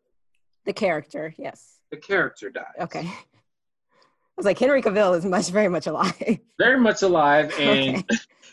The 0.66 0.72
character, 0.72 1.34
yes. 1.38 1.78
The 1.90 1.96
character 1.96 2.50
dies. 2.50 2.64
Okay. 2.80 3.00
I 3.10 4.36
was 4.36 4.46
like, 4.46 4.58
Henry 4.58 4.80
Cavill 4.82 5.16
is 5.18 5.24
much, 5.26 5.48
very 5.50 5.68
much 5.68 5.86
alive. 5.86 6.14
Very 6.58 6.78
much 6.80 7.02
alive 7.02 7.52
and 7.58 7.96
Okay. 7.98 8.04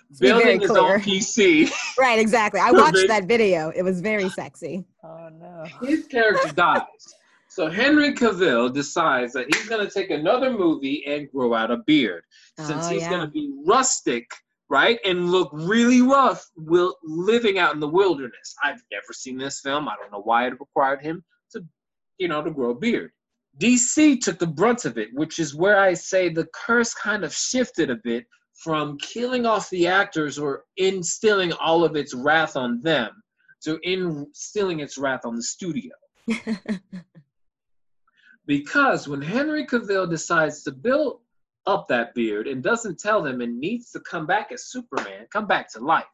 Let's 0.09 0.19
be 0.19 0.27
very 0.29 0.57
building 0.57 0.61
his 0.61 0.71
own. 0.71 0.99
PC. 1.01 1.71
Right, 1.99 2.19
exactly. 2.19 2.59
I 2.61 2.71
watched 2.71 3.07
that 3.07 3.25
video. 3.25 3.69
It 3.75 3.83
was 3.83 3.99
very 4.01 4.29
sexy. 4.29 4.85
Oh 5.03 5.29
no. 5.29 5.65
His 5.85 6.07
character 6.07 6.53
dies. 6.53 6.81
So 7.49 7.69
Henry 7.69 8.13
Cavill 8.13 8.73
decides 8.73 9.33
that 9.33 9.53
he's 9.53 9.67
going 9.67 9.85
to 9.85 9.91
take 9.91 10.09
another 10.09 10.51
movie 10.51 11.03
and 11.05 11.29
grow 11.31 11.53
out 11.53 11.71
a 11.71 11.77
beard. 11.77 12.23
Since 12.59 12.85
Oh, 12.85 12.89
he's 12.89 13.01
yeah. 13.01 13.09
going 13.09 13.21
to 13.21 13.27
be 13.27 13.51
rustic, 13.65 14.29
right, 14.69 14.99
and 15.05 15.31
look 15.31 15.49
really 15.53 16.01
rough 16.01 16.45
will, 16.55 16.95
living 17.03 17.57
out 17.57 17.73
in 17.73 17.79
the 17.79 17.87
wilderness. 17.87 18.55
I've 18.63 18.81
never 18.91 19.13
seen 19.13 19.37
this 19.37 19.61
film. 19.61 19.87
I 19.87 19.95
don't 19.99 20.11
know 20.11 20.21
why 20.21 20.47
it 20.47 20.59
required 20.59 21.01
him 21.01 21.23
to 21.51 21.63
you 22.17 22.27
know, 22.27 22.41
to 22.41 22.51
grow 22.51 22.71
a 22.71 22.75
beard. 22.75 23.11
DC 23.59 24.21
took 24.21 24.39
the 24.39 24.47
brunt 24.47 24.85
of 24.85 24.97
it, 24.97 25.09
which 25.13 25.39
is 25.39 25.55
where 25.55 25.79
I 25.79 25.93
say 25.93 26.29
the 26.29 26.47
curse 26.53 26.93
kind 26.93 27.23
of 27.23 27.33
shifted 27.33 27.89
a 27.89 27.95
bit 27.95 28.25
from 28.53 28.97
killing 28.97 29.45
off 29.45 29.69
the 29.69 29.87
actors 29.87 30.37
or 30.37 30.63
instilling 30.77 31.53
all 31.53 31.83
of 31.83 31.95
its 31.95 32.13
wrath 32.13 32.55
on 32.55 32.81
them 32.81 33.11
to 33.63 33.79
instilling 33.83 34.79
its 34.79 34.97
wrath 34.97 35.25
on 35.25 35.35
the 35.35 35.43
studio. 35.43 35.93
because 38.45 39.07
when 39.07 39.21
Henry 39.21 39.65
Cavill 39.65 40.09
decides 40.09 40.63
to 40.63 40.71
build 40.71 41.21
up 41.67 41.87
that 41.89 42.15
beard 42.15 42.47
and 42.47 42.63
doesn't 42.63 42.99
tell 42.99 43.21
them 43.21 43.41
it 43.41 43.51
needs 43.51 43.91
to 43.91 43.99
come 43.99 44.25
back 44.25 44.51
as 44.51 44.65
Superman, 44.65 45.27
come 45.31 45.45
back 45.45 45.71
to 45.73 45.79
life, 45.79 46.05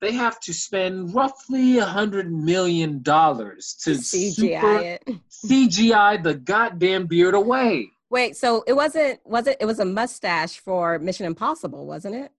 they 0.00 0.12
have 0.12 0.38
to 0.40 0.52
spend 0.52 1.14
roughly 1.14 1.78
a 1.78 1.84
hundred 1.84 2.30
million 2.30 3.02
dollars 3.02 3.76
to 3.82 3.92
CGI 3.92 4.34
super- 4.34 4.78
it. 4.80 5.08
CGI 5.30 6.22
the 6.22 6.34
goddamn 6.34 7.06
beard 7.06 7.34
away. 7.34 7.88
Wait, 8.10 8.36
so 8.36 8.62
it 8.66 8.74
wasn't 8.74 9.18
was 9.24 9.46
it 9.46 9.56
it 9.60 9.66
was 9.66 9.80
a 9.80 9.84
mustache 9.84 10.60
for 10.60 10.98
Mission 10.98 11.26
Impossible, 11.26 11.86
wasn't 11.86 12.14
it? 12.14 12.30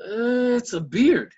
Uh, 0.00 0.56
it's 0.56 0.72
a 0.72 0.80
beard. 0.80 1.32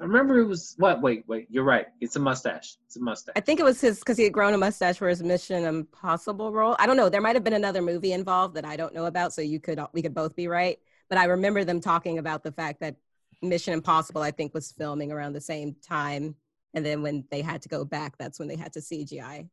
I 0.00 0.04
remember 0.04 0.38
it 0.38 0.46
was 0.46 0.74
what? 0.78 1.02
Wait, 1.02 1.24
wait. 1.28 1.46
You're 1.50 1.64
right. 1.64 1.86
It's 2.00 2.16
a 2.16 2.20
mustache. 2.20 2.76
It's 2.86 2.96
a 2.96 3.00
mustache. 3.00 3.34
I 3.36 3.40
think 3.40 3.60
it 3.60 3.64
was 3.64 3.80
his 3.80 3.98
because 3.98 4.16
he 4.16 4.24
had 4.24 4.32
grown 4.32 4.54
a 4.54 4.58
mustache 4.58 4.96
for 4.96 5.08
his 5.08 5.22
Mission 5.22 5.64
Impossible 5.64 6.52
role. 6.52 6.74
I 6.78 6.86
don't 6.86 6.96
know. 6.96 7.08
There 7.08 7.20
might 7.20 7.36
have 7.36 7.44
been 7.44 7.52
another 7.52 7.82
movie 7.82 8.12
involved 8.12 8.54
that 8.54 8.64
I 8.64 8.76
don't 8.76 8.94
know 8.94 9.04
about, 9.06 9.32
so 9.34 9.42
you 9.42 9.60
could 9.60 9.78
we 9.92 10.02
could 10.02 10.14
both 10.14 10.34
be 10.34 10.48
right. 10.48 10.78
But 11.08 11.18
I 11.18 11.24
remember 11.24 11.64
them 11.64 11.80
talking 11.80 12.18
about 12.18 12.42
the 12.42 12.52
fact 12.52 12.80
that 12.80 12.96
Mission 13.42 13.74
Impossible, 13.74 14.22
I 14.22 14.30
think, 14.30 14.54
was 14.54 14.72
filming 14.72 15.12
around 15.12 15.34
the 15.34 15.40
same 15.40 15.76
time, 15.82 16.34
and 16.74 16.84
then 16.84 17.02
when 17.02 17.24
they 17.30 17.42
had 17.42 17.62
to 17.62 17.68
go 17.68 17.84
back, 17.84 18.16
that's 18.18 18.38
when 18.38 18.48
they 18.48 18.56
had 18.56 18.72
to 18.74 18.80
CGI 18.80 19.48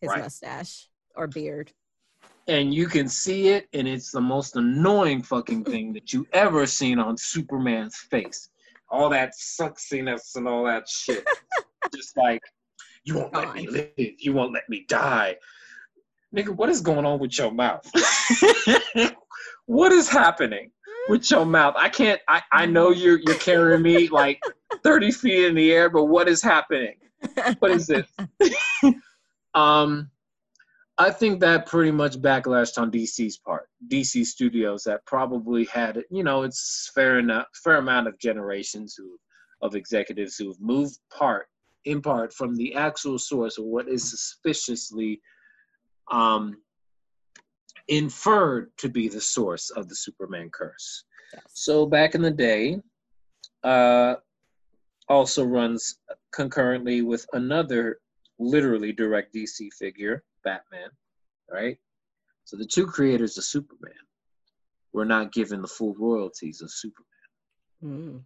his 0.00 0.10
Right. 0.10 0.22
mustache 0.22 0.88
or 1.16 1.26
beard. 1.26 1.72
and 2.48 2.74
you 2.74 2.86
can 2.88 3.08
see 3.08 3.48
it, 3.48 3.68
and 3.72 3.86
it's 3.86 4.10
the 4.10 4.20
most 4.20 4.56
annoying 4.56 5.22
fucking 5.22 5.64
thing 5.64 5.92
that 5.92 6.12
you 6.12 6.26
ever 6.32 6.66
seen 6.66 6.98
on 6.98 7.16
Superman's 7.16 7.96
face. 7.96 8.48
All 8.92 9.08
that 9.08 9.32
sexiness 9.32 10.36
and 10.36 10.46
all 10.46 10.64
that 10.64 10.88
shit. 10.88 11.26
Just 11.94 12.16
like, 12.16 12.40
you 13.04 13.16
won't 13.16 13.34
let 13.34 13.54
me 13.54 13.66
live. 13.66 13.90
You 13.96 14.32
won't 14.32 14.52
let 14.52 14.68
me 14.68 14.84
die. 14.88 15.36
Nigga, 16.34 16.50
what 16.50 16.68
is 16.68 16.80
going 16.80 17.04
on 17.04 17.18
with 17.18 17.36
your 17.36 17.50
mouth? 17.50 17.90
what 19.66 19.92
is 19.92 20.08
happening 20.08 20.70
with 21.08 21.28
your 21.30 21.44
mouth? 21.44 21.74
I 21.76 21.88
can't. 21.88 22.20
I, 22.28 22.42
I 22.52 22.66
know 22.66 22.90
you're 22.90 23.18
you're 23.18 23.38
carrying 23.38 23.82
me 23.82 24.08
like 24.08 24.40
30 24.84 25.10
feet 25.10 25.46
in 25.46 25.54
the 25.54 25.72
air, 25.72 25.90
but 25.90 26.04
what 26.04 26.28
is 26.28 26.42
happening? 26.42 26.94
What 27.58 27.72
is 27.72 27.86
this? 27.86 28.06
um, 29.54 30.10
I 30.98 31.10
think 31.10 31.40
that 31.40 31.66
pretty 31.66 31.90
much 31.90 32.20
backlashed 32.20 32.80
on 32.80 32.90
DC's 32.90 33.38
part. 33.38 33.68
DC 33.88 34.26
Studios 34.26 34.84
that 34.84 35.04
probably 35.06 35.64
had, 35.64 36.04
you 36.10 36.22
know, 36.22 36.42
it's 36.42 36.90
fair 36.94 37.18
enough, 37.18 37.46
fair 37.64 37.76
amount 37.76 38.08
of 38.08 38.18
generations 38.18 38.94
who, 38.96 39.18
of 39.62 39.74
executives 39.74 40.36
who've 40.36 40.60
moved 40.60 40.98
part, 41.10 41.46
in 41.86 42.02
part, 42.02 42.32
from 42.32 42.54
the 42.54 42.74
actual 42.74 43.18
source 43.18 43.58
of 43.58 43.64
what 43.64 43.88
is 43.88 44.08
suspiciously 44.08 45.20
um, 46.10 46.58
inferred 47.88 48.70
to 48.76 48.88
be 48.88 49.08
the 49.08 49.20
source 49.20 49.70
of 49.70 49.88
the 49.88 49.94
Superman 49.94 50.50
curse. 50.50 51.04
So 51.48 51.86
back 51.86 52.14
in 52.14 52.22
the 52.22 52.30
day, 52.30 52.80
uh, 53.64 54.16
also 55.08 55.44
runs 55.44 55.98
concurrently 56.32 57.02
with 57.02 57.26
another 57.32 57.98
literally 58.38 58.92
direct 58.92 59.34
DC 59.34 59.72
figure, 59.72 60.22
Batman, 60.44 60.90
right? 61.50 61.78
So 62.44 62.56
the 62.56 62.66
two 62.66 62.86
creators 62.86 63.38
of 63.38 63.44
Superman 63.44 63.92
were 64.92 65.04
not 65.04 65.32
given 65.32 65.62
the 65.62 65.68
full 65.68 65.94
royalties 65.94 66.60
of 66.60 66.70
Superman. 66.70 67.06
Mm. 67.82 68.22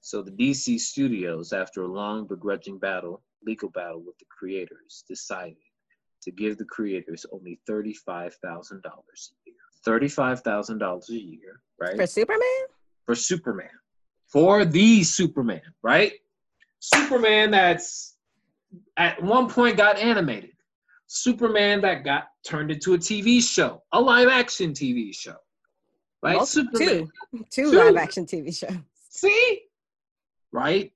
So 0.00 0.22
the 0.22 0.30
DC 0.30 0.78
studios, 0.80 1.52
after 1.52 1.82
a 1.82 1.88
long 1.88 2.26
begrudging 2.26 2.78
battle, 2.78 3.22
legal 3.44 3.70
battle 3.70 4.02
with 4.04 4.18
the 4.18 4.26
creators, 4.30 5.04
decided 5.08 5.56
to 6.22 6.30
give 6.30 6.58
the 6.58 6.64
creators 6.64 7.26
only 7.32 7.60
thirty-five 7.66 8.34
thousand 8.42 8.82
dollars 8.82 9.32
a 9.32 9.50
year. 9.50 9.56
Thirty-five 9.84 10.40
thousand 10.40 10.78
dollars 10.78 11.08
a 11.10 11.14
year, 11.14 11.60
right? 11.78 11.96
For 11.96 12.06
Superman? 12.06 12.66
for 13.06 13.14
Superman, 13.14 13.70
for 14.26 14.64
the 14.64 15.04
Superman, 15.04 15.62
right? 15.82 16.12
Superman 16.80 17.52
that's 17.52 18.16
at 18.96 19.22
one 19.22 19.48
point 19.48 19.76
got 19.76 19.98
animated. 19.98 20.50
Superman 21.06 21.80
that 21.82 22.04
got 22.04 22.28
turned 22.44 22.70
into 22.70 22.94
a 22.94 22.98
TV 22.98 23.40
show, 23.42 23.82
a 23.92 24.00
live 24.00 24.28
action 24.28 24.72
TV 24.72 25.14
show. 25.14 25.36
Right? 26.22 26.36
Well, 26.36 26.46
Superman. 26.46 27.10
two, 27.32 27.44
two 27.50 27.70
Two. 27.70 27.78
live 27.78 27.96
action 27.96 28.26
TV 28.26 28.56
shows. 28.56 28.76
See? 29.10 29.62
Right? 30.52 30.92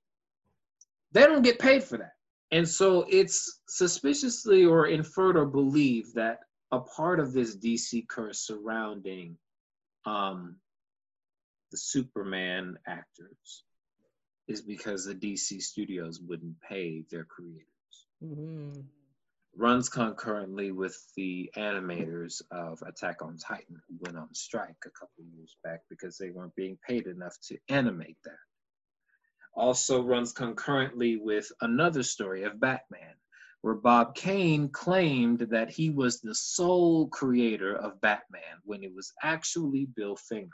They 1.13 1.21
don't 1.21 1.41
get 1.43 1.59
paid 1.59 1.83
for 1.83 1.97
that. 1.97 2.13
And 2.51 2.67
so 2.67 3.05
it's 3.09 3.61
suspiciously 3.67 4.65
or 4.65 4.87
inferred 4.87 5.37
or 5.37 5.45
believed 5.45 6.15
that 6.15 6.39
a 6.71 6.79
part 6.79 7.19
of 7.19 7.31
this 7.33 7.55
DC 7.55 8.07
curse 8.07 8.39
surrounding 8.39 9.37
um, 10.05 10.57
the 11.71 11.77
Superman 11.77 12.77
actors 12.87 13.63
is 14.47 14.61
because 14.61 15.05
the 15.05 15.15
DC 15.15 15.61
studios 15.61 16.19
wouldn't 16.19 16.59
pay 16.59 17.03
their 17.09 17.23
creators. 17.23 17.65
Mhm. 18.23 18.83
Runs 19.57 19.89
concurrently 19.89 20.71
with 20.71 20.97
the 21.17 21.51
animators 21.57 22.41
of 22.51 22.81
Attack 22.83 23.21
on 23.21 23.37
Titan, 23.37 23.81
who 23.87 23.97
went 23.99 24.17
on 24.17 24.33
strike 24.33 24.77
a 24.85 24.89
couple 24.91 25.25
years 25.35 25.57
back 25.63 25.81
because 25.89 26.17
they 26.17 26.29
weren't 26.29 26.55
being 26.55 26.77
paid 26.87 27.05
enough 27.05 27.35
to 27.49 27.57
animate 27.69 28.17
that. 28.23 28.39
Also 29.53 30.01
runs 30.03 30.31
concurrently 30.31 31.17
with 31.17 31.51
another 31.59 32.01
story 32.01 32.43
of 32.43 32.61
Batman, 32.61 33.15
where 33.61 33.75
Bob 33.75 34.15
Kane 34.15 34.69
claimed 34.69 35.39
that 35.51 35.69
he 35.69 35.89
was 35.89 36.21
the 36.21 36.33
sole 36.33 37.09
creator 37.09 37.75
of 37.75 37.99
Batman 37.99 38.61
when 38.63 38.83
it 38.83 38.95
was 38.95 39.11
actually 39.21 39.85
Bill 39.85 40.15
Finger. 40.15 40.49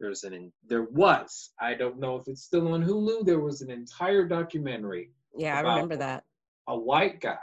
There's 0.00 0.24
an 0.24 0.52
there 0.66 0.84
was 0.84 1.50
I 1.60 1.74
don't 1.74 2.00
know 2.00 2.16
if 2.16 2.26
it's 2.26 2.42
still 2.42 2.72
on 2.72 2.82
Hulu. 2.82 3.26
There 3.26 3.40
was 3.40 3.60
an 3.60 3.70
entire 3.70 4.26
documentary 4.26 5.12
Yeah, 5.36 5.58
I 5.58 5.60
remember 5.60 5.96
that. 5.96 6.24
a 6.66 6.76
white 6.76 7.20
guy 7.20 7.38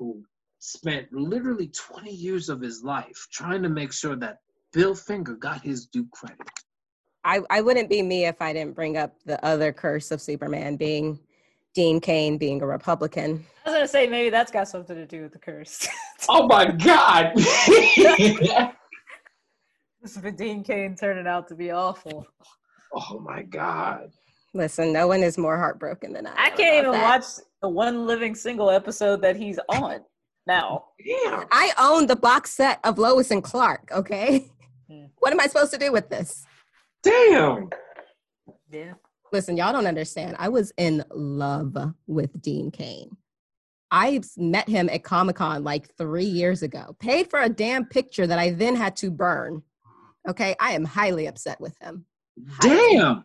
who 0.00 0.24
spent 0.58 1.06
literally 1.12 1.68
20 1.68 2.10
years 2.10 2.48
of 2.48 2.60
his 2.60 2.82
life 2.82 3.28
trying 3.30 3.62
to 3.62 3.68
make 3.68 3.92
sure 3.92 4.16
that 4.16 4.38
Bill 4.72 4.94
Finger 4.94 5.34
got 5.34 5.60
his 5.62 5.86
due 5.86 6.08
credit. 6.12 6.40
I, 7.22 7.40
I 7.50 7.60
wouldn't 7.60 7.90
be 7.90 8.02
me 8.02 8.24
if 8.24 8.40
I 8.40 8.52
didn't 8.54 8.74
bring 8.74 8.96
up 8.96 9.14
the 9.26 9.44
other 9.44 9.72
curse 9.72 10.10
of 10.10 10.22
Superman 10.22 10.76
being 10.76 11.20
Dean 11.74 12.00
Cain 12.00 12.38
being 12.38 12.62
a 12.62 12.66
Republican. 12.66 13.44
I 13.64 13.68
was 13.68 13.76
gonna 13.76 13.88
say 13.88 14.06
maybe 14.06 14.30
that's 14.30 14.50
got 14.50 14.68
something 14.68 14.96
to 14.96 15.06
do 15.06 15.22
with 15.22 15.32
the 15.32 15.38
curse. 15.38 15.86
Oh 16.28 16.46
my 16.46 16.66
God! 16.66 17.32
this 17.34 18.74
is 20.04 20.18
Dean 20.36 20.62
Cain 20.62 20.94
turning 20.94 21.26
out 21.26 21.48
to 21.48 21.54
be 21.54 21.70
awful. 21.70 22.26
oh 22.94 23.18
my 23.20 23.42
God! 23.42 24.10
Listen, 24.52 24.92
no 24.92 25.08
one 25.08 25.22
is 25.22 25.38
more 25.38 25.56
heartbroken 25.56 26.12
than 26.12 26.26
I. 26.26 26.34
I 26.36 26.50
can't 26.50 26.76
even 26.76 26.92
that. 26.92 27.02
watch 27.02 27.24
the 27.62 27.68
one 27.68 28.06
living 28.06 28.34
single 28.34 28.70
episode 28.70 29.22
that 29.22 29.36
he's 29.36 29.58
on 29.68 30.00
now. 30.46 30.84
Damn! 31.04 31.44
I 31.50 31.72
own 31.78 32.06
the 32.06 32.16
box 32.16 32.52
set 32.52 32.80
of 32.84 32.98
Lois 32.98 33.30
and 33.30 33.42
Clark, 33.42 33.90
okay? 33.92 34.50
Hmm. 34.90 35.04
What 35.18 35.32
am 35.32 35.40
I 35.40 35.46
supposed 35.46 35.72
to 35.72 35.78
do 35.78 35.92
with 35.92 36.08
this? 36.08 36.44
Damn! 37.02 37.70
Yeah. 38.70 38.94
Listen, 39.32 39.56
y'all 39.56 39.72
don't 39.72 39.86
understand. 39.86 40.36
I 40.38 40.48
was 40.48 40.72
in 40.76 41.04
love 41.12 41.76
with 42.06 42.42
Dean 42.42 42.70
Cain. 42.70 43.16
I 43.92 44.20
met 44.36 44.68
him 44.68 44.88
at 44.88 45.04
Comic 45.04 45.36
Con 45.36 45.64
like 45.64 45.94
three 45.96 46.24
years 46.24 46.62
ago, 46.62 46.96
paid 46.98 47.28
for 47.30 47.40
a 47.40 47.48
damn 47.48 47.84
picture 47.86 48.26
that 48.26 48.38
I 48.38 48.50
then 48.50 48.76
had 48.76 48.96
to 48.96 49.10
burn. 49.10 49.62
Okay, 50.28 50.54
I 50.60 50.72
am 50.72 50.84
highly 50.84 51.26
upset 51.26 51.60
with 51.60 51.76
him. 51.80 52.06
Damn! 52.60 53.24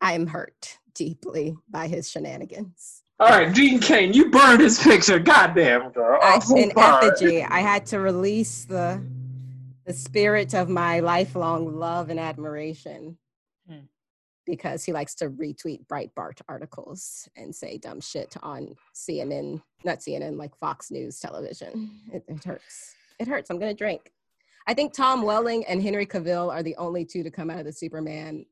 I 0.00 0.12
am 0.12 0.26
hurt 0.26 0.78
deeply 0.94 1.56
by 1.68 1.88
his 1.88 2.10
shenanigans. 2.10 3.02
All 3.18 3.28
right, 3.28 3.52
Gene 3.54 3.80
Kane, 3.80 4.12
you 4.12 4.30
burned 4.30 4.60
his 4.60 4.78
picture. 4.78 5.18
Goddamn, 5.18 5.90
girl. 5.92 6.18
I, 6.22 6.34
I'm 6.34 6.56
in 6.58 6.70
sorry. 6.72 7.06
effigy, 7.08 7.42
I 7.42 7.60
had 7.60 7.86
to 7.86 7.98
release 8.00 8.64
the 8.64 9.02
the 9.86 9.92
spirit 9.94 10.52
of 10.52 10.68
my 10.68 10.98
lifelong 11.00 11.76
love 11.78 12.10
and 12.10 12.18
admiration 12.20 13.16
Hmm. 13.68 13.84
because 14.44 14.84
he 14.84 14.92
likes 14.92 15.14
to 15.16 15.30
retweet 15.30 15.86
Breitbart 15.86 16.40
articles 16.48 17.28
and 17.36 17.54
say 17.54 17.78
dumb 17.78 18.00
shit 18.00 18.36
on 18.42 18.74
CNN, 18.94 19.62
not 19.84 20.00
CNN, 20.00 20.36
like 20.36 20.56
Fox 20.58 20.90
News 20.90 21.18
television. 21.20 21.90
It, 22.12 22.24
it 22.28 22.44
hurts. 22.44 22.94
It 23.18 23.28
hurts. 23.28 23.48
I'm 23.48 23.58
gonna 23.58 23.72
drink. 23.74 24.12
I 24.66 24.74
think 24.74 24.92
Tom 24.92 25.22
Welling 25.22 25.64
and 25.66 25.80
Henry 25.82 26.04
Cavill 26.06 26.52
are 26.52 26.62
the 26.62 26.76
only 26.76 27.04
two 27.04 27.22
to 27.22 27.30
come 27.30 27.48
out 27.48 27.60
of 27.60 27.64
the 27.64 27.72
Superman 27.72 28.44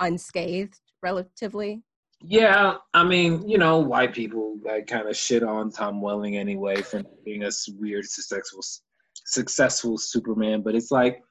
unscathed, 0.00 0.80
relatively. 1.02 1.82
Yeah, 2.26 2.76
I 2.94 3.04
mean, 3.04 3.48
you 3.48 3.58
know, 3.58 3.78
white 3.78 4.14
people 4.14 4.58
like 4.64 4.86
kind 4.86 5.08
of 5.08 5.16
shit 5.16 5.42
on 5.42 5.70
Tom 5.70 6.00
Welling 6.00 6.36
anyway 6.36 6.82
for 6.82 7.02
being 7.24 7.44
a 7.44 7.50
weird 7.78 8.04
successful 8.04 8.62
successful 9.26 9.98
Superman, 9.98 10.62
but 10.62 10.74
it's 10.74 10.90
like 10.90 11.22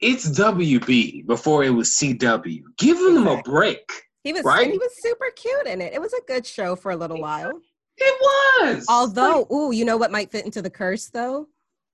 it's 0.00 0.28
WB 0.38 1.26
before 1.26 1.64
it 1.64 1.70
was 1.70 1.90
CW. 1.90 2.62
Give 2.78 2.98
them 2.98 3.26
a 3.26 3.42
break. 3.42 3.88
He 4.24 4.32
was 4.32 4.44
Right? 4.44 4.70
he 4.70 4.78
was 4.78 4.92
super 5.00 5.30
cute 5.36 5.66
in 5.66 5.80
it. 5.80 5.92
It 5.92 6.00
was 6.00 6.12
a 6.12 6.20
good 6.26 6.44
show 6.44 6.76
for 6.76 6.90
a 6.90 6.96
little 6.96 7.20
while. 7.20 7.52
It 7.98 8.14
was. 8.20 8.84
Although, 8.88 9.46
ooh, 9.52 9.72
you 9.72 9.84
know 9.84 9.96
what 9.96 10.10
might 10.10 10.30
fit 10.30 10.44
into 10.44 10.60
the 10.60 10.70
curse 10.70 11.06
though? 11.08 11.46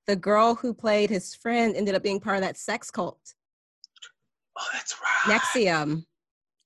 The 0.06 0.16
girl 0.16 0.54
who 0.54 0.74
played 0.74 1.10
his 1.10 1.34
friend 1.34 1.76
ended 1.76 1.94
up 1.94 2.02
being 2.02 2.18
part 2.18 2.36
of 2.38 2.42
that 2.42 2.56
sex 2.56 2.90
cult. 2.90 3.34
oh, 4.58 4.66
that's 4.72 4.96
right. 5.00 5.40
NXIVM, 5.40 6.04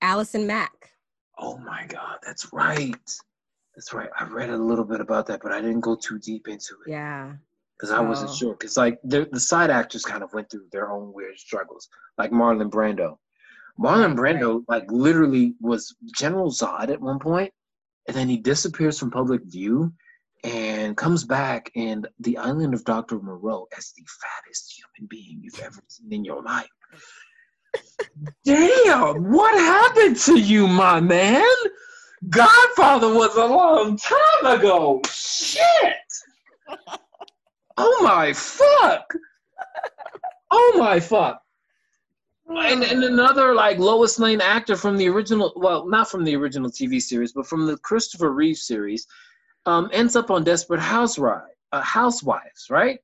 Allison 0.00 0.46
Mack. 0.46 0.92
Oh 1.38 1.58
my 1.58 1.86
God, 1.88 2.18
that's 2.24 2.52
right. 2.52 2.94
That's 3.74 3.92
right. 3.92 4.08
I 4.18 4.24
read 4.24 4.50
a 4.50 4.56
little 4.56 4.84
bit 4.84 5.00
about 5.00 5.26
that, 5.26 5.40
but 5.42 5.52
I 5.52 5.60
didn't 5.60 5.80
go 5.80 5.96
too 5.96 6.18
deep 6.18 6.48
into 6.48 6.74
it. 6.86 6.90
Yeah. 6.90 7.34
because 7.76 7.90
I 7.90 8.00
wasn't 8.00 8.30
oh. 8.30 8.34
sure. 8.34 8.54
Because 8.54 8.76
like 8.76 8.98
the 9.04 9.28
the 9.30 9.40
side 9.40 9.70
actors 9.70 10.04
kind 10.04 10.22
of 10.22 10.32
went 10.32 10.50
through 10.50 10.66
their 10.72 10.90
own 10.90 11.12
weird 11.12 11.38
struggles, 11.38 11.88
like 12.18 12.30
Marlon 12.30 12.70
Brando. 12.70 13.18
Marlon 13.78 14.18
Right, 14.18 14.36
Brando 14.36 14.62
like 14.68 14.90
literally 14.90 15.54
was 15.60 15.94
General 16.14 16.50
Zod 16.50 16.88
at 16.88 17.00
one 17.00 17.18
point, 17.18 17.52
and 18.08 18.16
then 18.16 18.28
he 18.28 18.38
disappears 18.38 18.98
from 18.98 19.10
public 19.10 19.42
view, 19.44 19.92
and 20.44 20.96
comes 20.96 21.24
back 21.24 21.70
in 21.74 22.06
the 22.20 22.38
island 22.38 22.72
of 22.72 22.84
Doctor 22.84 23.18
Moreau 23.18 23.66
as 23.76 23.92
the 23.92 24.04
fattest 24.22 24.80
human 24.96 25.08
being 25.08 25.40
you've 25.42 25.60
ever 25.60 25.82
seen 25.88 26.12
in 26.12 26.24
your 26.24 26.42
life. 26.42 26.70
Damn, 28.44 29.32
what 29.32 29.58
happened 29.58 30.16
to 30.18 30.38
you, 30.38 30.66
my 30.66 31.00
man? 31.00 31.44
Godfather 32.28 33.12
was 33.12 33.36
a 33.36 33.46
long 33.46 33.96
time 33.96 34.58
ago. 34.58 35.00
Shit. 35.10 35.94
Oh 37.76 38.02
my 38.02 38.32
fuck! 38.32 39.12
Oh 40.50 40.76
my 40.78 40.98
fuck! 40.98 41.42
And 42.48 42.82
and 42.82 43.04
another 43.04 43.54
like 43.54 43.78
Lois 43.78 44.18
Lane 44.18 44.40
actor 44.40 44.76
from 44.76 44.96
the 44.96 45.08
original, 45.08 45.52
well, 45.56 45.86
not 45.86 46.10
from 46.10 46.24
the 46.24 46.36
original 46.36 46.70
TV 46.70 47.00
series, 47.00 47.32
but 47.32 47.46
from 47.46 47.66
the 47.66 47.76
Christopher 47.78 48.30
Reeve 48.30 48.56
series, 48.56 49.06
um, 49.66 49.90
ends 49.92 50.16
up 50.16 50.30
on 50.30 50.44
Desperate 50.44 50.80
Housewives, 50.80 51.52
uh, 51.72 51.82
Housewives, 51.82 52.68
right? 52.70 52.98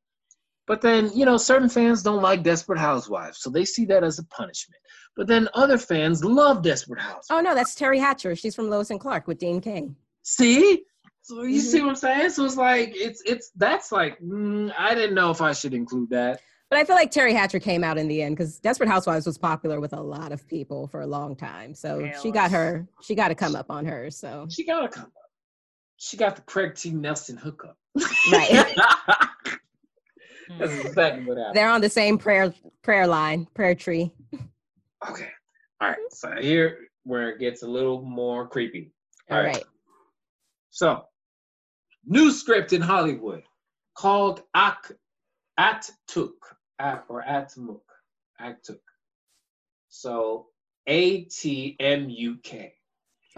But 0.66 0.80
then 0.80 1.10
you 1.14 1.24
know 1.24 1.36
certain 1.36 1.68
fans 1.68 2.02
don't 2.02 2.22
like 2.22 2.42
Desperate 2.42 2.78
Housewives, 2.78 3.38
so 3.40 3.50
they 3.50 3.64
see 3.64 3.84
that 3.86 4.04
as 4.04 4.18
a 4.18 4.24
punishment. 4.24 4.80
But 5.16 5.26
then 5.26 5.48
other 5.54 5.76
fans 5.78 6.24
love 6.24 6.62
Desperate 6.62 7.00
Housewives. 7.00 7.26
Oh 7.30 7.40
no, 7.40 7.54
that's 7.54 7.74
Teri 7.74 7.98
Hatcher. 7.98 8.34
She's 8.36 8.54
from 8.54 8.70
Lois 8.70 8.90
and 8.90 9.00
Clark 9.00 9.26
with 9.26 9.38
Dean 9.38 9.60
King. 9.60 9.96
See? 10.22 10.84
So 11.20 11.42
you 11.42 11.60
Mhm. 11.60 11.64
see 11.64 11.80
what 11.80 11.88
I'm 11.90 11.96
saying? 11.96 12.30
So 12.30 12.44
it's 12.44 12.56
like 12.56 12.92
it's 12.94 13.22
it's 13.26 13.50
that's 13.56 13.92
like 13.92 14.18
mm, 14.20 14.72
I 14.78 14.94
didn't 14.94 15.14
know 15.14 15.30
if 15.30 15.40
I 15.40 15.52
should 15.52 15.74
include 15.74 16.10
that. 16.10 16.40
But 16.70 16.78
I 16.78 16.84
feel 16.84 16.96
like 16.96 17.10
Teri 17.12 17.32
Hatcher 17.32 17.58
came 17.60 17.84
out 17.84 17.98
in 17.98 18.08
the 18.08 18.22
end 18.22 18.34
because 18.36 18.58
Desperate 18.58 18.88
Housewives 18.88 19.26
was 19.26 19.36
popular 19.36 19.78
with 19.78 19.92
a 19.92 20.00
lot 20.00 20.32
of 20.32 20.48
people 20.48 20.86
for 20.86 21.02
a 21.02 21.06
long 21.06 21.36
time. 21.36 21.74
So 21.74 21.98
Yeah, 21.98 22.18
she 22.18 22.30
got 22.30 22.50
her, 22.50 22.88
she 23.02 23.14
got 23.14 23.28
to 23.28 23.34
come 23.34 23.54
up 23.54 23.70
on 23.70 23.84
her. 23.84 24.10
So 24.10 24.46
She 24.48 24.64
gotta 24.64 24.88
come 24.88 25.04
up. 25.04 25.12
She 25.96 26.16
got 26.16 26.36
the 26.36 26.42
Craig 26.42 26.74
T. 26.74 26.90
Nelson 26.90 27.36
hookup. 27.36 27.76
Right. 28.32 28.50
That's 30.58 30.72
exactly 30.74 31.24
what 31.24 31.38
happened. 31.38 31.56
they're 31.56 31.70
on 31.70 31.80
the 31.80 31.90
same 31.90 32.18
prayer 32.18 32.52
prayer 32.82 33.06
line, 33.06 33.46
prayer 33.54 33.74
tree. 33.74 34.12
Okay. 35.08 35.28
All 35.80 35.88
right. 35.88 35.98
So 36.10 36.32
here 36.40 36.78
where 37.04 37.30
it 37.30 37.40
gets 37.40 37.62
a 37.62 37.66
little 37.68 38.02
more 38.02 38.46
creepy. 38.46 38.92
All 39.30 39.36
All 39.38 39.42
right. 39.42 39.54
right. 39.54 39.64
So, 40.70 41.02
new 42.06 42.30
script 42.30 42.72
in 42.72 42.80
Hollywood 42.80 43.42
called 43.94 44.42
Ak 44.54 44.92
Atuk 45.58 46.30
At 46.78 47.04
or 47.08 47.22
Atmuk 47.22 47.80
Atuk. 48.40 48.78
So 49.88 50.46
A 50.86 51.22
T 51.24 51.76
M 51.80 52.08
U 52.08 52.38
K 52.42 52.72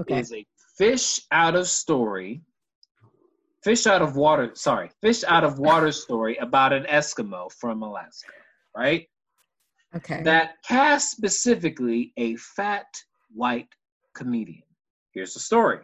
Okay. 0.00 0.20
is 0.20 0.32
a 0.32 0.46
fish 0.76 1.20
out 1.30 1.54
of 1.56 1.66
story. 1.66 2.42
Fish 3.64 3.86
out 3.86 4.02
of 4.02 4.14
water. 4.14 4.50
Sorry, 4.54 4.90
fish 5.00 5.24
out 5.24 5.42
of 5.42 5.58
water 5.58 5.90
story 5.90 6.36
about 6.36 6.74
an 6.74 6.84
Eskimo 6.84 7.50
from 7.50 7.82
Alaska, 7.82 8.32
right? 8.76 9.08
Okay. 9.96 10.22
that 10.24 10.56
cast 10.66 11.12
specifically 11.12 12.12
a 12.16 12.36
fat 12.36 12.86
white 13.32 13.68
comedian. 14.12 14.64
Here's 15.12 15.34
the 15.34 15.40
story. 15.40 15.78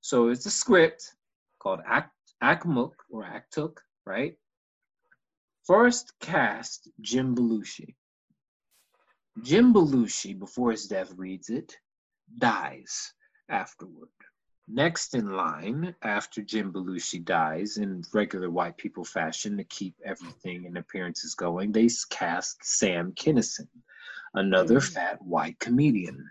So 0.00 0.28
it's 0.28 0.46
a 0.46 0.50
script 0.50 1.14
called 1.60 1.80
Ak- 1.88 2.10
Akmuk 2.42 2.92
or 3.08 3.24
Aktuk, 3.24 3.76
right? 4.04 4.36
First 5.64 6.12
cast 6.20 6.90
Jim 7.00 7.36
Belushi. 7.36 7.94
Jim 9.42 9.72
Belushi, 9.72 10.36
before 10.38 10.72
his 10.72 10.86
death, 10.86 11.12
reads 11.16 11.48
it, 11.48 11.76
dies 12.36 13.12
afterward. 13.48 14.10
Next 14.68 15.14
in 15.14 15.32
line, 15.32 15.94
after 16.02 16.40
Jim 16.40 16.72
Belushi 16.72 17.24
dies, 17.24 17.78
in 17.78 18.02
regular 18.12 18.48
white 18.48 18.76
people 18.76 19.04
fashion 19.04 19.56
to 19.56 19.64
keep 19.64 19.94
everything 20.04 20.64
in 20.64 20.76
appearances 20.76 21.34
going, 21.34 21.72
they 21.72 21.88
cast 22.10 22.64
Sam 22.64 23.12
Kinison, 23.12 23.68
another 24.34 24.78
mm. 24.78 24.92
fat 24.92 25.20
white 25.20 25.58
comedian. 25.58 26.30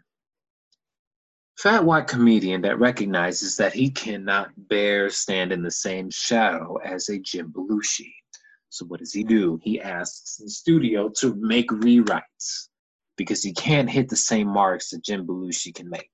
Fat 1.58 1.84
white 1.84 2.08
comedian 2.08 2.62
that 2.62 2.80
recognizes 2.80 3.58
that 3.58 3.74
he 3.74 3.90
cannot 3.90 4.50
bear 4.70 5.10
stand 5.10 5.52
in 5.52 5.62
the 5.62 5.70
same 5.70 6.10
shadow 6.10 6.78
as 6.78 7.10
a 7.10 7.20
Jim 7.20 7.52
Belushi. 7.52 8.12
So 8.70 8.86
what 8.86 9.02
does 9.02 9.14
he 9.14 9.24
do? 9.24 9.60
He 9.62 9.82
asks 9.82 10.38
the 10.38 10.50
studio 10.50 11.10
to 11.18 11.36
make 11.36 11.70
rewrites 11.70 12.70
because 13.18 13.44
he 13.44 13.54
can't 13.54 13.90
hit 13.90 14.08
the 14.08 14.16
same 14.16 14.48
marks 14.48 14.90
that 14.90 15.04
Jim 15.04 15.28
Belushi 15.28 15.76
can 15.76 15.90
make. 15.90 16.10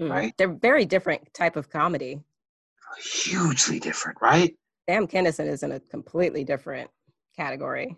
Mm. 0.00 0.10
right. 0.10 0.34
They're 0.38 0.52
very 0.52 0.84
different 0.84 1.32
type 1.34 1.56
of 1.56 1.70
comedy. 1.70 2.20
Hugely 2.98 3.78
different, 3.78 4.18
right? 4.20 4.54
Sam 4.88 5.06
Kinison 5.06 5.46
is 5.46 5.62
in 5.62 5.72
a 5.72 5.80
completely 5.80 6.44
different 6.44 6.90
category. 7.36 7.96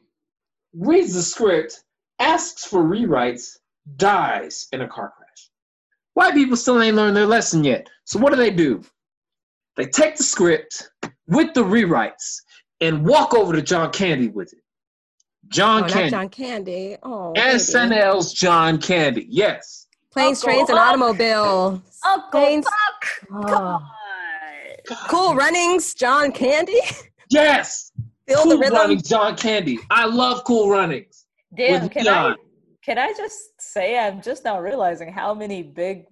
reads 0.73 1.15
the 1.15 1.23
script, 1.23 1.83
asks 2.19 2.65
for 2.65 2.83
rewrites, 2.83 3.57
dies 3.97 4.67
in 4.73 4.81
a 4.81 4.89
car 4.89 5.13
crash. 5.17 5.51
White 6.15 6.35
people 6.35 6.57
still 6.57 6.81
ain't 6.81 6.97
learned 6.97 7.17
their 7.17 7.27
lesson 7.27 7.65
yet. 7.65 7.89
So 8.05 8.19
what 8.19 8.31
do 8.31 8.37
they 8.37 8.51
do? 8.51 8.83
They 9.77 9.87
take 9.87 10.17
the 10.17 10.23
script 10.23 10.89
with 11.27 11.55
the 11.55 11.65
rewrites 11.65 12.41
and 12.81 13.05
walk 13.05 13.35
over 13.35 13.53
to 13.53 13.63
John 13.63 13.91
Candy 13.91 14.29
with 14.29 14.53
it. 14.53 14.61
John 15.49 15.79
oh, 15.79 15.87
not 15.87 15.91
Candy. 15.91 16.11
John 16.11 16.29
Candy. 16.29 16.97
Oh, 17.03 17.33
baby. 17.33 17.57
SNL's 17.57 18.33
John 18.33 18.79
Candy. 18.79 19.27
Yes. 19.29 19.84
Planes, 20.15 20.39
Uncle 20.43 20.53
trains, 20.55 20.71
and 20.71 20.77
Buck. 20.77 20.87
automobiles. 20.89 21.81
Uncle 22.05 22.31
Planes- 22.31 22.65
Buck, 22.65 23.11
Oh. 23.33 23.49
come 23.49 23.65
on. 23.65 23.83
Cool 25.09 25.35
Runnings, 25.35 25.95
John 25.95 26.31
Candy. 26.33 26.81
Yes. 27.31 27.91
Feel 28.29 28.39
cool 28.43 28.51
the 28.53 28.59
rhythm. 28.59 28.75
Runnings, 28.77 29.03
John 29.09 29.37
Candy. 29.37 29.79
I 29.91 30.07
love 30.07 30.45
Cool 30.45 30.71
Runnings. 30.71 31.27
Damn, 31.57 31.83
With 31.85 31.93
can 31.93 32.09
I 32.09 32.35
can 32.83 32.99
I 32.99 33.13
just 33.17 33.39
say 33.61 33.99
I'm 33.99 34.21
just 34.23 34.45
now 34.45 34.59
realizing 34.61 35.11
how 35.13 35.33
many 35.35 35.63
big, 35.63 36.05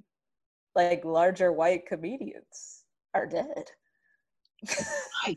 like 0.74 1.05
larger 1.05 1.53
white 1.53 1.86
comedians 1.86 2.84
are 3.14 3.26
dead. 3.26 3.70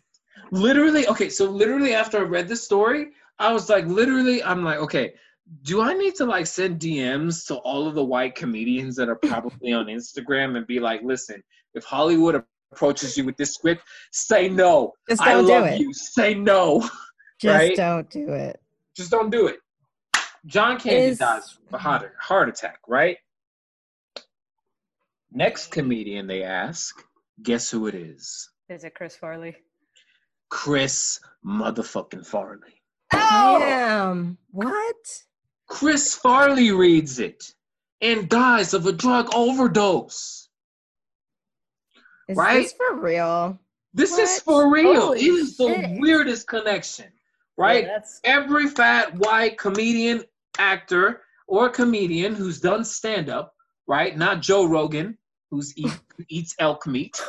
literally 0.51 1.07
okay 1.07 1.29
so 1.29 1.45
literally 1.45 1.93
after 1.93 2.19
i 2.19 2.21
read 2.21 2.47
the 2.47 2.55
story 2.55 3.07
i 3.39 3.51
was 3.51 3.69
like 3.69 3.85
literally 3.87 4.43
i'm 4.43 4.63
like 4.63 4.77
okay 4.77 5.13
do 5.63 5.81
i 5.81 5.93
need 5.93 6.15
to 6.15 6.25
like 6.25 6.47
send 6.47 6.79
dms 6.79 7.45
to 7.45 7.55
all 7.57 7.87
of 7.87 7.93
the 7.95 8.03
white 8.03 8.33
comedians 8.35 8.95
that 8.95 9.09
are 9.09 9.15
probably 9.15 9.71
on 9.73 9.85
instagram 9.85 10.57
and 10.57 10.65
be 10.65 10.79
like 10.79 11.01
listen 11.03 11.43
if 11.75 11.83
hollywood 11.83 12.43
approaches 12.71 13.15
you 13.15 13.23
with 13.23 13.37
this 13.37 13.53
script 13.53 13.83
say 14.11 14.49
no 14.49 14.93
Just 15.07 15.21
i 15.21 15.33
don't 15.33 15.45
do 15.45 15.51
love 15.51 15.65
it. 15.65 15.79
you 15.79 15.93
say 15.93 16.33
no 16.33 16.81
Just 17.39 17.53
right? 17.59 17.75
don't 17.75 18.09
do 18.09 18.29
it. 18.29 18.59
just 18.95 19.11
don't 19.11 19.29
do 19.29 19.47
it 19.47 19.59
john 20.47 20.79
candy 20.79 20.99
Is- 21.11 21.19
dies 21.19 21.57
of 21.67 21.73
a 21.73 21.77
heart, 21.77 22.11
heart 22.19 22.49
attack 22.49 22.79
right 22.87 23.17
next 25.31 25.67
comedian 25.71 26.27
they 26.27 26.43
ask 26.43 27.03
guess 27.43 27.69
who 27.69 27.87
it 27.87 27.93
is 27.95 28.49
Is 28.69 28.83
it 28.83 28.95
Chris 28.95 29.15
Farley? 29.15 29.55
chris 30.49 31.19
motherfucking 31.45 32.25
farley 32.25 32.81
Oh! 33.13 33.59
Damn. 33.59 34.37
What? 34.51 35.23
Chris 35.67 36.13
Farley 36.15 36.71
reads 36.71 37.19
it 37.19 37.53
and 38.01 38.29
dies 38.29 38.73
of 38.73 38.85
a 38.85 38.91
drug 38.91 39.29
overdose. 39.33 40.49
Is 42.27 42.37
Right? 42.37 42.57
this 42.63 42.71
is 42.71 42.73
for 42.77 42.99
real? 42.99 43.59
This 43.93 44.17
is 44.17 44.39
for 44.41 44.71
real. 44.71 45.01
Holy 45.07 45.19
it 45.19 45.23
is 45.31 45.57
the 45.57 45.67
shit. 45.73 45.99
weirdest 45.99 46.47
connection, 46.47 47.11
right? 47.57 47.85
Yeah, 47.85 47.99
Every 48.23 48.67
fat 48.67 49.15
white 49.15 49.57
comedian, 49.57 50.23
actor, 50.57 51.21
or 51.47 51.69
comedian 51.69 52.33
who's 52.35 52.59
done 52.59 52.83
stand 52.83 53.29
up, 53.29 53.53
right? 53.87 54.17
Not 54.17 54.41
Joe 54.41 54.65
Rogan, 54.65 55.17
who's 55.51 55.77
eat, 55.77 55.91
who 56.17 56.23
eats 56.29 56.55
elk 56.59 56.87
meat, 56.87 57.21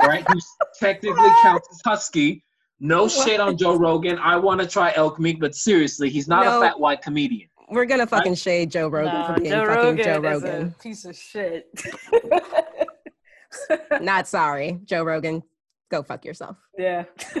right? 0.00 0.26
Who 0.28 0.38
technically 0.78 1.30
counts 1.42 1.68
as 1.70 1.80
husky. 1.84 2.44
No 2.82 3.08
shit 3.08 3.40
on 3.40 3.58
Joe 3.58 3.76
Rogan. 3.76 4.18
I 4.18 4.36
want 4.36 4.60
to 4.62 4.66
try 4.66 4.90
elk 4.96 5.20
meat, 5.20 5.38
but 5.38 5.54
seriously, 5.54 6.08
he's 6.08 6.26
not 6.26 6.44
No. 6.46 6.58
a 6.58 6.64
fat 6.64 6.80
white 6.80 7.02
comedian. 7.02 7.49
We're 7.70 7.84
gonna 7.86 8.06
fucking 8.06 8.34
shade 8.34 8.70
Joe 8.70 8.88
Rogan 8.88 9.12
Nah, 9.14 9.26
for 9.34 9.40
being 9.40 9.50
Joe 9.50 9.66
fucking 9.66 9.84
Rogan 9.84 10.04
Joe 10.04 10.16
is 10.16 10.22
Rogan. 10.42 10.74
a 10.78 10.82
piece 10.82 11.04
of 11.04 11.16
shit. 11.16 11.68
Not 14.00 14.28
sorry, 14.28 14.80
Joe 14.84 15.04
Rogan. 15.04 15.42
Go 15.90 16.02
fuck 16.02 16.24
yourself. 16.24 16.56
yeah. 16.78 17.04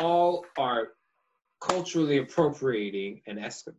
all 0.00 0.44
are 0.58 0.88
culturally 1.60 2.18
appropriating 2.18 3.22
an 3.26 3.36
Eskimo. 3.38 3.74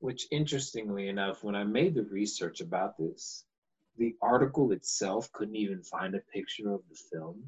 Which, 0.00 0.26
interestingly 0.30 1.08
enough, 1.08 1.42
when 1.42 1.54
I 1.54 1.64
made 1.64 1.94
the 1.94 2.02
research 2.04 2.60
about 2.60 2.98
this, 2.98 3.44
the 3.96 4.14
article 4.20 4.72
itself 4.72 5.32
couldn't 5.32 5.56
even 5.56 5.82
find 5.82 6.14
a 6.14 6.18
picture 6.32 6.74
of 6.74 6.82
the 6.90 6.98
film, 7.12 7.42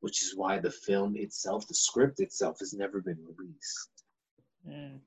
which 0.00 0.22
is 0.22 0.34
why 0.34 0.58
the 0.58 0.70
film 0.70 1.16
itself, 1.16 1.68
the 1.68 1.74
script 1.74 2.20
itself, 2.20 2.60
has 2.60 2.72
never 2.72 3.02
been 3.02 3.18
released. 3.36 3.90
Mm. 4.66 5.00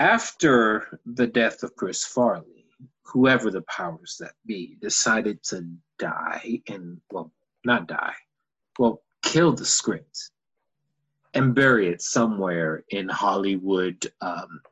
After 0.00 0.98
the 1.04 1.26
death 1.26 1.62
of 1.62 1.76
Chris 1.76 2.06
Farley, 2.06 2.64
whoever 3.02 3.50
the 3.50 3.60
powers 3.62 4.16
that 4.18 4.32
be 4.46 4.78
decided 4.80 5.42
to 5.42 5.70
die 5.98 6.62
and, 6.68 6.98
well, 7.12 7.30
not 7.66 7.86
die, 7.86 8.14
well, 8.78 9.02
kill 9.22 9.52
the 9.52 9.66
script 9.66 10.30
and 11.34 11.54
bury 11.54 11.88
it 11.88 12.00
somewhere 12.00 12.82
in 12.88 13.10
Hollywood. 13.10 14.10
Um, 14.22 14.62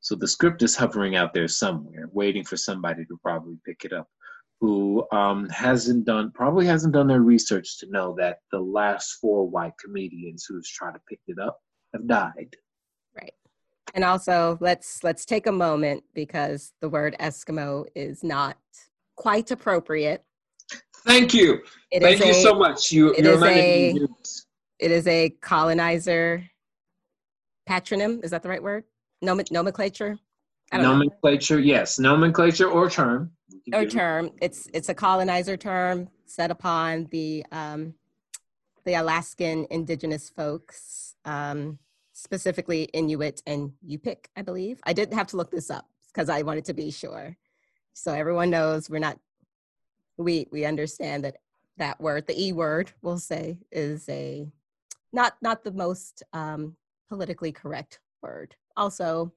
so 0.00 0.14
the 0.14 0.26
script 0.26 0.62
is 0.62 0.74
hovering 0.74 1.16
out 1.16 1.34
there 1.34 1.46
somewhere, 1.46 2.08
waiting 2.10 2.42
for 2.42 2.56
somebody 2.56 3.04
to 3.04 3.20
probably 3.22 3.58
pick 3.66 3.84
it 3.84 3.92
up, 3.92 4.08
who 4.58 5.06
um, 5.12 5.50
hasn't 5.50 6.06
done, 6.06 6.30
probably 6.30 6.64
hasn't 6.64 6.94
done 6.94 7.08
their 7.08 7.20
research 7.20 7.78
to 7.80 7.90
know 7.90 8.14
that 8.16 8.38
the 8.50 8.60
last 8.60 9.18
four 9.20 9.46
white 9.46 9.76
comedians 9.76 10.46
who's 10.48 10.70
tried 10.70 10.92
to 10.92 11.00
pick 11.06 11.20
it 11.26 11.38
up 11.38 11.60
have 11.92 12.06
died. 12.06 12.56
And 13.94 14.04
also, 14.04 14.56
let's 14.60 15.02
let's 15.02 15.24
take 15.24 15.46
a 15.46 15.52
moment 15.52 16.04
because 16.14 16.72
the 16.80 16.88
word 16.88 17.16
Eskimo 17.20 17.86
is 17.94 18.22
not 18.22 18.56
quite 19.16 19.50
appropriate. 19.50 20.24
Thank 21.06 21.34
you. 21.34 21.60
It 21.90 22.02
Thank 22.02 22.24
you 22.24 22.30
a, 22.30 22.34
so 22.34 22.54
much. 22.54 22.92
You, 22.92 23.12
it 23.14 23.26
is 23.26 23.42
a- 23.42 23.94
It 24.78 24.90
is 24.90 25.06
a 25.06 25.30
colonizer 25.40 26.48
patronym. 27.68 28.24
Is 28.24 28.30
that 28.30 28.42
the 28.42 28.48
right 28.48 28.62
word? 28.62 28.84
Nom- 29.22 29.40
nomenclature. 29.50 30.18
Don't 30.72 30.82
know. 30.82 30.92
nomenclature. 30.92 31.58
Yes, 31.58 31.98
nomenclature 31.98 32.68
or 32.68 32.88
term. 32.88 33.32
Or 33.74 33.84
term. 33.84 34.30
It's 34.40 34.68
it's 34.72 34.88
a 34.88 34.94
colonizer 34.94 35.56
term 35.56 36.08
set 36.26 36.50
upon 36.50 37.08
the 37.10 37.44
um, 37.50 37.94
the 38.84 38.94
Alaskan 38.94 39.66
indigenous 39.70 40.30
folks, 40.30 41.14
um, 41.24 41.78
specifically 42.20 42.84
Inuit 42.92 43.42
and 43.46 43.72
Yupik, 43.86 44.26
I 44.36 44.42
believe. 44.42 44.80
I 44.84 44.92
didn't 44.92 45.16
have 45.16 45.26
to 45.28 45.36
look 45.36 45.50
this 45.50 45.70
up 45.70 45.88
because 46.12 46.28
I 46.28 46.42
wanted 46.42 46.64
to 46.66 46.74
be 46.74 46.90
sure, 46.90 47.36
so 47.94 48.12
everyone 48.12 48.50
knows 48.50 48.90
we're 48.90 48.98
not. 48.98 49.18
We 50.16 50.46
we 50.52 50.64
understand 50.64 51.24
that 51.24 51.38
that 51.78 52.00
word, 52.00 52.26
the 52.26 52.40
e 52.40 52.52
word, 52.52 52.92
we'll 53.02 53.18
say, 53.18 53.58
is 53.72 54.08
a 54.08 54.46
not 55.12 55.34
not 55.40 55.64
the 55.64 55.72
most 55.72 56.22
um, 56.32 56.76
politically 57.08 57.52
correct 57.52 58.00
word. 58.22 58.54
Also, 58.76 59.32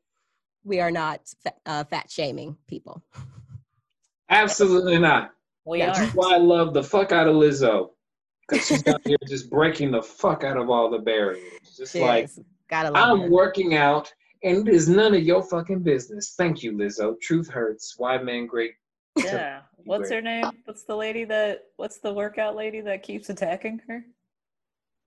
we 0.63 0.79
are 0.81 0.91
not 0.91 1.21
fa- 1.41 1.53
uh, 1.65 1.84
fat 1.86 2.11
shaming 2.11 2.57
people. 2.67 3.01
Absolutely 4.29 4.99
not. 4.99 5.31
We 5.65 5.79
That's 5.79 5.99
are. 5.99 6.05
why 6.07 6.36
I 6.36 6.38
love 6.38 6.73
the 6.73 6.84
fuck 6.84 7.11
out 7.11 7.27
of 7.27 7.36
Lizzo. 7.36 7.89
Because 8.47 8.67
she's 8.67 8.86
out 8.88 8.99
here 9.05 9.17
just 9.27 9.49
breaking 9.49 9.91
the 9.91 10.01
fuck 10.01 10.43
out 10.43 10.57
of 10.57 10.69
all 10.69 10.89
the 10.89 10.99
barriers. 10.99 11.77
Just 11.77 11.95
like, 11.95 12.23
Yes, 12.23 12.39
gotta 12.70 12.91
love 12.91 13.09
I'm 13.20 13.22
her. 13.22 13.30
working 13.30 13.76
out 13.76 14.11
and 14.43 14.68
it 14.68 14.74
is 14.74 14.89
none 14.89 15.14
of 15.14 15.24
your 15.24 15.41
fucking 15.43 15.80
business. 15.84 16.34
Thank 16.38 16.64
you, 16.64 16.74
Lizzo. 16.74 17.20
Truth 17.22 17.49
hurts. 17.49 17.95
Why 17.97 18.18
man 18.18 18.45
great? 18.45 18.74
Yeah. 19.18 19.61
What's 19.86 20.09
her 20.09 20.22
name? 20.22 20.45
What's 20.66 20.84
the 20.84 20.95
lady 20.95 21.24
that? 21.26 21.66
What's 21.78 21.99
the 21.99 22.14
workout 22.14 22.55
lady 22.55 22.82
that 22.82 23.03
keeps 23.03 23.30
attacking 23.30 23.82
her? 23.88 24.05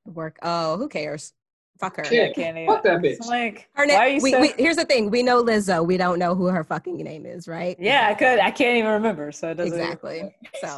work. 0.07 0.39
Oh, 0.43 0.77
who 0.77 0.89
cares? 0.89 1.33
Fuck 1.81 1.97
her. 1.97 2.05
Yeah. 2.11 2.27
I 2.27 2.33
can't 2.33 2.57
even. 2.57 2.69
Fuck 2.69 2.85
that 2.85 3.05
It's 3.05 3.27
bitch. 3.27 3.29
like, 3.29 3.69
Her 3.75 3.85
why 3.87 3.95
are 3.95 4.07
name. 4.07 4.17
you 4.17 4.23
We, 4.23 4.31
so? 4.31 4.41
we, 4.41 4.55
here's 4.57 4.77
the 4.77 4.85
thing. 4.85 5.11
We 5.11 5.23
know 5.25 5.43
Lizzo. 5.43 5.85
We 5.85 5.97
don't 5.97 6.19
know 6.19 6.35
who 6.35 6.47
her 6.47 6.63
fucking 6.65 6.97
name 6.99 7.27
is, 7.27 7.49
right? 7.49 7.77
yeah, 7.81 8.07
I 8.09 8.15
could. 8.15 8.39
I 8.39 8.51
can't 8.53 8.77
even 8.79 8.93
remember. 8.93 9.33
So 9.33 9.51
it 9.51 9.55
doesn't. 9.57 9.75
even- 9.75 9.85
Exactly. 9.85 10.35
So 10.61 10.69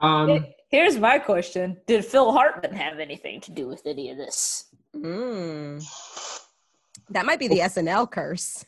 Um, 0.00 0.28
that? 0.28 0.52
Here's 0.68 0.98
my 0.98 1.18
question: 1.18 1.76
Did 1.86 2.04
Phil 2.04 2.32
Hartman 2.32 2.74
have 2.74 2.98
anything 2.98 3.40
to 3.42 3.52
do 3.52 3.66
with 3.68 3.82
any 3.86 4.10
of 4.10 4.16
this? 4.16 4.64
mm, 4.94 5.84
that 7.10 7.26
might 7.26 7.38
be 7.38 7.48
the 7.48 7.58
SNL 7.60 8.10
curse. 8.10 8.64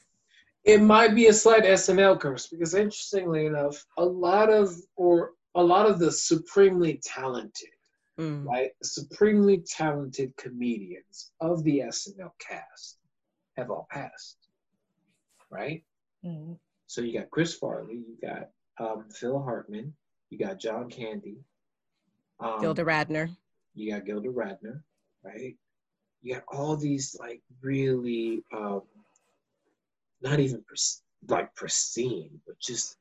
it 0.64 0.80
might 0.82 1.14
be 1.14 1.26
a 1.28 1.32
slight 1.32 1.64
SNL 1.64 2.20
curse 2.20 2.46
because 2.48 2.74
interestingly 2.74 3.46
enough, 3.46 3.84
a 3.96 4.04
lot 4.04 4.50
of 4.50 4.74
or 4.96 5.32
a 5.54 5.62
lot 5.62 5.86
of 5.86 5.98
the 5.98 6.10
supremely 6.12 7.00
talented, 7.04 7.70
Mm. 8.18 8.44
right, 8.44 8.72
supremely 8.82 9.58
talented 9.66 10.36
comedians 10.36 11.30
of 11.40 11.62
the 11.64 11.80
SNL 11.80 12.32
cast 12.40 12.98
have 13.56 13.70
all 13.70 13.86
passed, 13.90 14.36
right? 15.50 15.84
Mm. 16.24 16.58
So 16.88 17.00
you 17.00 17.18
got 17.18 17.30
Chris 17.30 17.54
Farley, 17.54 17.94
you 18.08 18.16
got 18.20 18.50
um, 18.80 19.04
Phil 19.10 19.40
Hartman, 19.40 19.94
you 20.30 20.38
got 20.38 20.58
John 20.58 20.90
Candy, 20.90 21.38
um, 22.40 22.60
Gilda 22.60 22.84
Radner. 22.84 23.34
you 23.74 23.92
got 23.92 24.04
Gilda 24.04 24.28
Radner, 24.28 24.82
right? 25.24 25.56
You 26.22 26.34
got 26.34 26.44
all 26.48 26.76
these 26.76 27.16
like 27.18 27.42
really 27.62 28.42
um, 28.52 28.82
not 30.22 30.40
even 30.40 30.62
pris- 30.66 31.02
like 31.28 31.54
pristine, 31.54 32.40
but 32.46 32.58
just 32.58 32.96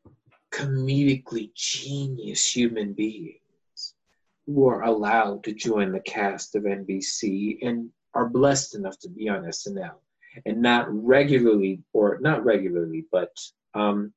comedically 0.52 1.54
genius 1.56 2.56
human 2.56 2.94
beings 2.94 3.94
who 4.46 4.68
are 4.68 4.84
allowed 4.84 5.44
to 5.44 5.54
join 5.54 5.92
the 5.92 6.00
cast 6.00 6.56
of 6.56 6.64
NBC 6.64 7.58
and 7.62 7.90
are 8.14 8.30
blessed 8.30 8.76
enough 8.76 8.98
to 9.00 9.10
be 9.10 9.30
on 9.30 9.44
SNL 9.44 9.96
and 10.46 10.62
not 10.62 10.88
regularly 10.90 11.82
or 11.94 12.18
not 12.22 12.44
regularly, 12.46 13.06
but 13.12 13.32
um, 13.74 14.14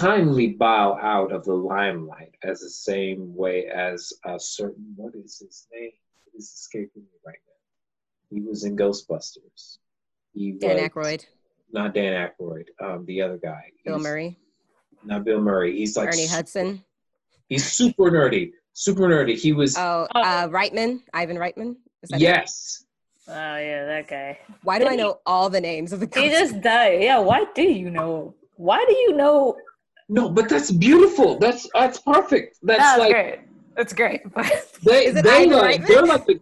timely 0.00 0.48
bow 0.48 0.98
out 1.00 1.32
of 1.32 1.44
the 1.44 1.54
limelight 1.54 2.34
as 2.42 2.60
the 2.60 2.68
same 2.68 3.34
way 3.34 3.66
as 3.66 4.12
a 4.24 4.38
certain 4.38 4.92
what 4.96 5.14
is 5.14 5.38
his 5.38 5.66
name? 5.72 5.90
It 6.26 6.36
is 6.38 6.50
escaping 6.52 7.02
me 7.02 7.18
right 7.26 7.38
now. 7.46 8.36
He 8.36 8.42
was 8.42 8.64
in 8.64 8.76
Ghostbusters. 8.76 9.78
He 10.34 10.52
Dan 10.52 10.76
was- 10.76 10.82
Aykroyd. 10.90 11.24
Not 11.72 11.94
Dan 11.94 12.12
Aykroyd. 12.30 12.66
Um, 12.80 13.04
the 13.06 13.22
other 13.22 13.38
guy. 13.38 13.72
Bill 13.84 13.94
He's- 13.96 14.02
Murray. 14.02 14.38
Not 15.04 15.24
Bill 15.24 15.40
Murray. 15.40 15.76
He's 15.76 15.96
like 15.96 16.08
Ernie 16.08 16.26
su- 16.26 16.34
Hudson. 16.34 16.84
He's 17.48 17.64
super 17.70 18.04
nerdy. 18.10 18.52
Super 18.72 19.02
nerdy. 19.02 19.36
He 19.36 19.52
was 19.52 19.76
Oh, 19.78 20.06
uh, 20.14 20.48
Reitman. 20.48 21.00
Ivan 21.14 21.36
Reitman. 21.36 21.76
Is 22.02 22.10
that 22.10 22.20
yes. 22.20 22.84
Oh 23.28 23.32
yeah, 23.32 23.86
that 23.86 24.08
guy. 24.08 24.38
Why 24.62 24.78
do 24.78 24.84
I 24.84 24.90
Didn't 24.90 24.98
he- 25.00 25.04
know 25.06 25.20
all 25.26 25.48
the 25.48 25.60
names 25.60 25.92
of 25.92 26.00
the 26.00 26.08
He 26.20 26.28
just 26.28 26.60
died. 26.60 27.02
Yeah. 27.02 27.18
Why 27.18 27.44
do 27.54 27.62
you 27.62 27.90
know? 27.90 28.34
Why 28.56 28.84
do 28.88 28.94
you 28.94 29.12
know? 29.14 29.56
No, 30.08 30.28
but 30.28 30.48
that's 30.48 30.70
beautiful. 30.70 31.38
That's 31.38 31.68
that's 31.74 31.98
perfect. 31.98 32.58
That's 32.62 32.78
That's 32.80 32.98
like 33.00 33.12
great. 33.12 33.38
That's 33.76 33.92
great. 33.92 34.22
they 34.84 35.06
Is 35.06 35.16
it 35.16 35.24
they 35.24 35.44
Ivan 35.44 35.50
like 35.58 35.86
they're 35.86 36.02
like 36.06 36.26
the 36.26 36.40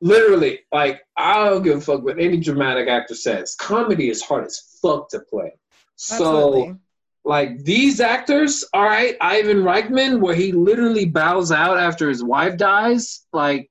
literally 0.00 0.60
like 0.72 1.02
I 1.16 1.48
don't 1.48 1.62
give 1.62 1.78
a 1.78 1.80
fuck 1.80 2.02
what 2.02 2.18
any 2.18 2.38
dramatic 2.38 2.88
actor 2.88 3.14
says. 3.14 3.54
Comedy 3.54 4.08
is 4.08 4.22
hard 4.22 4.44
as 4.46 4.78
fuck 4.80 5.08
to 5.10 5.20
play. 5.20 5.52
So 5.96 6.14
Absolutely. 6.14 6.76
like 7.24 7.64
these 7.64 8.00
actors, 8.00 8.64
all 8.72 8.84
right, 8.84 9.16
Ivan 9.20 9.58
Reitman, 9.58 10.20
where 10.20 10.34
he 10.34 10.52
literally 10.52 11.04
bows 11.04 11.52
out 11.52 11.78
after 11.78 12.08
his 12.08 12.24
wife 12.24 12.56
dies, 12.56 13.26
like 13.32 13.70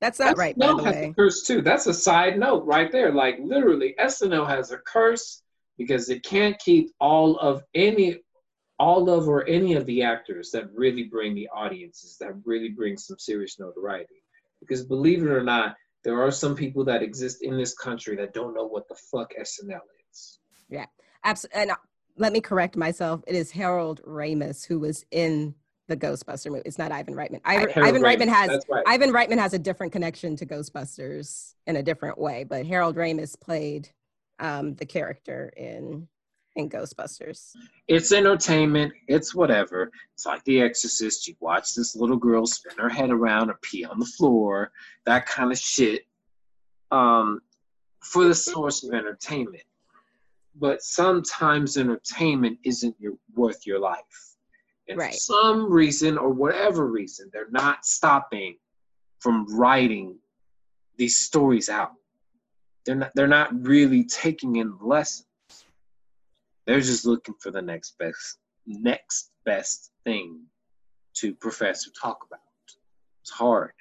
That's 0.00 0.20
not 0.20 0.36
right, 0.36 0.56
by 0.56 0.66
the 0.66 0.82
has 0.84 0.94
way. 0.94 1.04
a 1.06 1.14
curse 1.14 1.42
too. 1.44 1.62
That's 1.62 1.86
a 1.86 1.94
side 1.94 2.38
note 2.38 2.64
right 2.66 2.92
there. 2.92 3.10
Like 3.10 3.38
literally, 3.42 3.94
SNL 3.98 4.46
has 4.48 4.70
a 4.70 4.78
curse 4.78 5.42
because 5.78 6.08
it 6.08 6.22
can't 6.22 6.58
keep 6.58 6.90
all 7.00 7.36
of 7.38 7.62
any, 7.74 8.18
all 8.78 9.10
of 9.10 9.28
or 9.28 9.46
any 9.48 9.74
of 9.74 9.86
the 9.86 10.02
actors 10.02 10.50
that 10.50 10.72
really 10.72 11.04
bring 11.04 11.34
the 11.34 11.48
audiences, 11.54 12.16
that 12.18 12.32
really 12.44 12.70
bring 12.70 12.96
some 12.96 13.18
serious 13.18 13.58
notoriety. 13.58 14.22
Because 14.60 14.84
believe 14.84 15.22
it 15.22 15.30
or 15.30 15.42
not, 15.42 15.74
there 16.04 16.22
are 16.22 16.30
some 16.30 16.54
people 16.54 16.84
that 16.84 17.02
exist 17.02 17.42
in 17.42 17.56
this 17.56 17.74
country 17.74 18.16
that 18.16 18.34
don't 18.34 18.54
know 18.54 18.66
what 18.66 18.88
the 18.88 18.96
fuck 19.10 19.32
SNL 19.40 19.80
is. 20.12 20.38
Abs- 21.24 21.46
and 21.46 21.70
uh, 21.70 21.76
let 22.16 22.32
me 22.32 22.40
correct 22.40 22.76
myself. 22.76 23.22
It 23.26 23.34
is 23.34 23.50
Harold 23.50 24.02
Ramis 24.06 24.64
who 24.64 24.78
was 24.78 25.04
in 25.10 25.54
the 25.88 25.96
Ghostbuster 25.96 26.50
movie. 26.50 26.62
It's 26.64 26.78
not 26.78 26.92
Ivan 26.92 27.14
Reitman. 27.14 27.40
Ivan, 27.44 27.82
Ivan 27.82 28.02
Reitman 28.02 28.28
Ramis, 28.28 28.28
has 28.28 28.64
right. 28.70 28.84
Ivan 28.86 29.10
Reitman 29.10 29.38
has 29.38 29.54
a 29.54 29.58
different 29.58 29.92
connection 29.92 30.36
to 30.36 30.46
Ghostbusters 30.46 31.54
in 31.66 31.76
a 31.76 31.82
different 31.82 32.18
way, 32.18 32.44
but 32.44 32.66
Harold 32.66 32.96
Ramis 32.96 33.38
played 33.38 33.90
um, 34.38 34.74
the 34.74 34.86
character 34.86 35.52
in 35.56 36.08
in 36.56 36.70
Ghostbusters. 36.70 37.50
It's 37.88 38.12
entertainment. 38.12 38.92
It's 39.08 39.34
whatever. 39.34 39.90
It's 40.12 40.24
like 40.24 40.44
The 40.44 40.60
Exorcist. 40.60 41.26
You 41.26 41.34
watch 41.40 41.74
this 41.74 41.96
little 41.96 42.16
girl 42.16 42.46
spin 42.46 42.78
her 42.78 42.88
head 42.88 43.10
around 43.10 43.50
or 43.50 43.58
pee 43.60 43.84
on 43.84 43.98
the 43.98 44.06
floor, 44.06 44.70
that 45.04 45.26
kind 45.26 45.50
of 45.50 45.58
shit. 45.58 46.02
Um, 46.92 47.40
for 48.04 48.24
the 48.24 48.34
source 48.34 48.84
of 48.84 48.92
entertainment. 48.94 49.64
But 50.54 50.82
sometimes 50.82 51.76
entertainment 51.76 52.58
isn't 52.62 52.94
your, 53.00 53.14
worth 53.34 53.66
your 53.66 53.80
life. 53.80 54.36
And 54.88 54.98
Right. 54.98 55.12
for 55.14 55.18
some 55.18 55.72
reason 55.72 56.18
or 56.18 56.28
whatever 56.30 56.86
reason, 56.86 57.30
they're 57.32 57.50
not 57.50 57.84
stopping 57.84 58.58
from 59.18 59.46
writing 59.56 60.18
these 60.96 61.16
stories 61.16 61.68
out. 61.68 61.92
They're 62.86 62.94
not 62.96 63.12
they're 63.14 63.26
not 63.26 63.54
really 63.64 64.04
taking 64.04 64.56
in 64.56 64.76
lessons. 64.80 65.26
They're 66.66 66.80
just 66.80 67.06
looking 67.06 67.34
for 67.40 67.50
the 67.50 67.62
next 67.62 67.96
best 67.98 68.38
next 68.66 69.30
best 69.44 69.90
thing 70.04 70.40
to 71.14 71.34
profess 71.34 71.86
or 71.86 71.90
talk 72.00 72.18
about. 72.26 72.40
It's 73.22 73.30
hard 73.30 73.72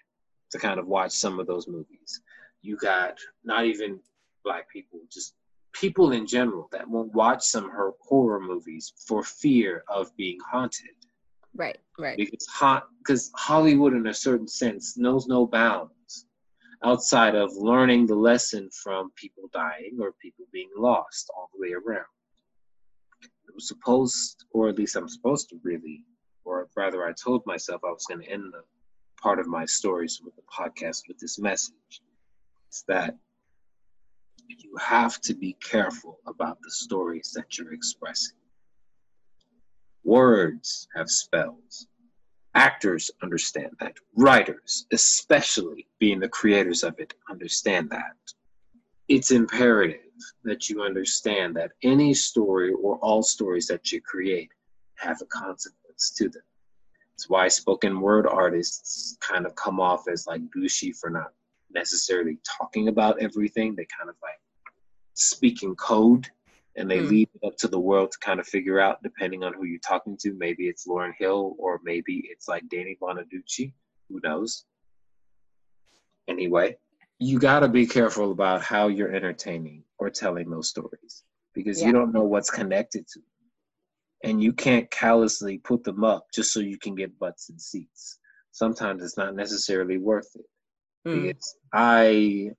to 0.51 0.59
kind 0.59 0.79
of 0.79 0.87
watch 0.87 1.11
some 1.11 1.39
of 1.39 1.47
those 1.47 1.67
movies. 1.67 2.21
You 2.61 2.77
got 2.77 3.17
not 3.43 3.65
even 3.65 3.99
black 4.43 4.69
people, 4.69 4.99
just 5.11 5.33
people 5.73 6.11
in 6.11 6.27
general 6.27 6.69
that 6.71 6.87
won't 6.87 7.13
watch 7.13 7.43
some 7.43 7.69
hor- 7.69 7.95
horror 7.99 8.39
movies 8.39 8.93
for 9.07 9.23
fear 9.23 9.83
of 9.87 10.15
being 10.15 10.37
haunted 10.49 10.91
Right, 11.55 11.77
right. 11.97 12.17
because 12.17 12.47
hot 12.47 12.87
because 12.99 13.31
Hollywood 13.35 13.93
in 13.93 14.07
a 14.07 14.13
certain 14.13 14.47
sense 14.47 14.97
knows 14.97 15.27
no 15.27 15.45
bounds 15.45 15.92
outside 16.83 17.35
of 17.35 17.55
learning 17.55 18.05
the 18.05 18.15
lesson 18.15 18.69
from 18.83 19.11
people 19.15 19.49
dying 19.53 19.97
or 20.01 20.11
people 20.21 20.45
being 20.51 20.69
lost 20.75 21.29
all 21.35 21.49
the 21.53 21.61
way 21.61 21.73
around. 21.73 22.05
It 23.21 23.55
was 23.55 23.67
supposed, 23.67 24.45
or 24.51 24.69
at 24.69 24.77
least 24.77 24.95
I'm 24.95 25.07
supposed 25.07 25.49
to 25.49 25.59
really, 25.63 26.03
or 26.43 26.67
rather, 26.75 27.05
I 27.05 27.13
told 27.13 27.45
myself 27.45 27.81
I 27.85 27.91
was 27.91 28.05
going 28.07 28.21
to 28.21 28.29
end 28.29 28.51
the 28.51 28.63
part 29.21 29.39
of 29.39 29.47
my 29.47 29.65
stories 29.65 30.21
with 30.23 30.35
the 30.35 30.41
podcast 30.41 31.07
with 31.07 31.17
this 31.19 31.39
message. 31.39 32.01
It's 32.67 32.83
that 32.87 33.15
you 34.49 34.75
have 34.77 35.21
to 35.21 35.33
be 35.33 35.55
careful 35.63 36.19
about 36.27 36.57
the 36.61 36.71
stories 36.71 37.31
that 37.35 37.57
you're 37.57 37.73
expressing. 37.73 38.35
Words 40.03 40.87
have 40.95 41.09
spells. 41.09 41.87
Actors 42.55 43.09
understand 43.23 43.71
that. 43.79 43.97
Writers, 44.15 44.85
especially 44.91 45.87
being 45.99 46.19
the 46.19 46.29
creators 46.29 46.83
of 46.83 46.99
it, 46.99 47.13
understand 47.29 47.89
that. 47.89 48.15
It's 49.07 49.31
imperative 49.31 49.99
that 50.43 50.69
you 50.69 50.83
understand 50.83 51.55
that 51.55 51.71
any 51.81 52.13
story 52.13 52.71
or 52.73 52.97
all 52.97 53.23
stories 53.23 53.67
that 53.67 53.91
you 53.91 54.01
create 54.01 54.49
have 54.97 55.21
a 55.21 55.25
consequence 55.25 56.11
to 56.17 56.29
them. 56.29 56.43
It's 57.15 57.29
why 57.29 57.47
spoken 57.47 57.99
word 57.99 58.27
artists 58.27 59.17
kind 59.19 59.45
of 59.45 59.55
come 59.55 59.79
off 59.79 60.07
as 60.07 60.27
like 60.27 60.41
douchey 60.55 60.95
for 60.95 61.09
not 61.09 61.33
necessarily 61.71 62.37
talking 62.43 62.87
about 62.87 63.21
everything. 63.21 63.75
They 63.75 63.87
kind 63.97 64.09
of 64.09 64.15
like 64.21 64.39
speak 65.15 65.63
in 65.63 65.75
code 65.75 66.27
and 66.75 66.89
they 66.89 66.99
Mm. 66.99 67.09
leave 67.09 67.29
it 67.35 67.45
up 67.47 67.55
to 67.57 67.67
the 67.67 67.79
world 67.79 68.11
to 68.11 68.17
kind 68.19 68.39
of 68.39 68.47
figure 68.47 68.79
out 68.79 69.03
depending 69.03 69.43
on 69.43 69.53
who 69.53 69.65
you're 69.65 69.79
talking 69.79 70.17
to. 70.21 70.33
Maybe 70.33 70.67
it's 70.67 70.87
Lauryn 70.87 71.13
Hill 71.17 71.55
or 71.59 71.79
maybe 71.83 72.27
it's 72.31 72.47
like 72.47 72.67
Danny 72.69 72.97
Bonaducci. 73.01 73.73
Who 74.09 74.19
knows? 74.23 74.65
Anyway, 76.27 76.77
you 77.19 77.39
got 77.39 77.59
to 77.61 77.67
be 77.67 77.85
careful 77.85 78.31
about 78.31 78.61
how 78.61 78.87
you're 78.87 79.13
entertaining 79.13 79.83
or 79.99 80.09
telling 80.09 80.49
those 80.49 80.69
stories 80.69 81.23
because 81.53 81.79
Yeah. 81.81 81.87
you 81.87 81.93
don't 81.93 82.13
know 82.13 82.23
what's 82.23 82.49
connected 82.49 83.07
to 83.07 83.19
them. 83.19 83.27
And 84.23 84.41
you 84.41 84.53
can't 84.53 84.89
callously 84.89 85.57
put 85.59 85.83
them 85.83 86.03
up 86.03 86.27
just 86.33 86.53
so 86.53 86.59
you 86.61 86.79
can 86.79 86.95
get 86.95 87.19
butts 87.19 87.49
and 87.49 87.61
seats. 87.61 88.19
Sometimes 88.51 89.03
it's 89.03 89.17
not 89.17 89.35
necessarily 89.35 89.97
worth 89.97 90.33
it 90.35 90.45
Mm. 91.05 91.27
because 91.27 91.57
I 91.73 92.51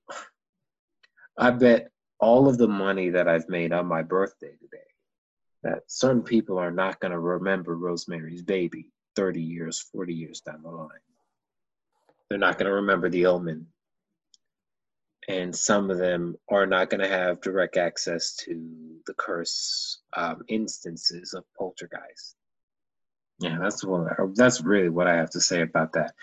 I 1.37 1.51
bet 1.51 1.91
all 2.19 2.47
of 2.47 2.57
the 2.57 2.67
money 2.67 3.09
that 3.09 3.27
I've 3.27 3.49
made 3.49 3.73
on 3.73 3.85
my 3.85 4.01
birthday 4.01 4.51
today 4.59 4.85
that 5.63 5.83
certain 5.87 6.21
people 6.21 6.59
are 6.59 6.71
not 6.71 6.99
going 6.99 7.11
to 7.11 7.19
remember 7.19 7.75
Rosemary's 7.75 8.43
Baby 8.43 8.91
30 9.15 9.41
years, 9.41 9.79
40 9.91 10.13
years 10.13 10.41
down 10.41 10.61
the 10.61 10.69
line. 10.69 10.89
They're 12.29 12.37
not 12.37 12.57
going 12.57 12.67
to 12.67 12.75
remember 12.75 13.09
The 13.09 13.25
Omen. 13.25 13.65
And 15.27 15.55
some 15.55 15.89
of 15.89 15.97
them 15.97 16.37
are 16.49 16.67
not 16.67 16.91
going 16.91 17.01
to 17.01 17.07
have 17.07 17.41
direct 17.41 17.77
access 17.77 18.35
to 18.45 18.99
the 19.07 19.15
curse 19.15 20.01
um, 20.15 20.43
instances 20.47 21.33
of 21.33 21.45
poltergeist. 21.57 22.35
Yeah, 23.39 23.57
that's 23.59 23.83
what 23.83 24.07
that's 24.35 24.61
really 24.61 24.89
what 24.89 25.07
I 25.07 25.15
have 25.15 25.31
to 25.31 25.41
say 25.41 25.61
about 25.61 25.93
that. 25.93 26.13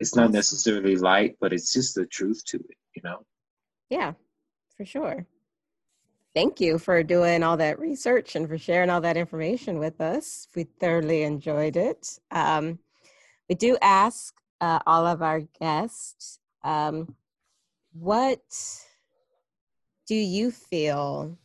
It's 0.00 0.16
not 0.16 0.32
necessarily 0.32 0.96
light, 0.96 1.36
but 1.40 1.52
it's 1.52 1.72
just 1.72 1.94
the 1.94 2.06
truth 2.06 2.42
to 2.46 2.56
it, 2.56 2.76
you 2.96 3.02
know. 3.04 3.24
Yeah, 3.90 4.14
for 4.78 4.86
sure. 4.86 5.26
Thank 6.34 6.60
you 6.60 6.78
for 6.78 7.02
doing 7.02 7.42
all 7.42 7.56
that 7.56 7.80
research 7.80 8.36
and 8.36 8.48
for 8.48 8.56
sharing 8.56 8.90
all 8.90 9.00
that 9.00 9.16
information 9.16 9.78
with 9.78 10.00
us. 10.00 10.46
We 10.54 10.64
thoroughly 10.64 11.24
enjoyed 11.24 11.76
it. 11.76 12.18
Um, 12.30 12.78
we 13.48 13.56
do 13.56 13.76
ask 13.82 14.34
uh, 14.60 14.78
all 14.86 15.04
of 15.06 15.20
our 15.20 15.40
guests, 15.60 16.38
um, 16.62 17.16
what 17.92 18.40
do 20.06 20.14
you 20.14 20.52
feel? 20.52 21.36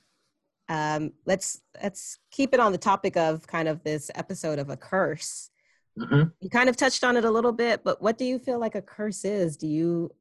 Um, 0.69 1.13
let's 1.25 1.61
let's 1.81 2.19
keep 2.29 2.53
it 2.53 2.59
on 2.59 2.71
the 2.71 2.77
topic 2.77 3.17
of 3.17 3.47
kind 3.47 3.67
of 3.67 3.83
this 3.83 4.11
episode 4.15 4.59
of 4.59 4.69
a 4.69 4.77
curse. 4.77 5.49
Mhm. 5.97 6.31
You 6.39 6.49
kind 6.49 6.69
of 6.69 6.77
touched 6.77 7.03
on 7.03 7.17
it 7.17 7.25
a 7.25 7.31
little 7.31 7.51
bit, 7.51 7.83
but 7.83 8.01
what 8.01 8.17
do 8.17 8.25
you 8.25 8.37
feel 8.37 8.59
like 8.59 8.75
a 8.75 8.81
curse 8.81 9.25
is? 9.25 9.57
Do 9.57 9.67
you 9.67 10.11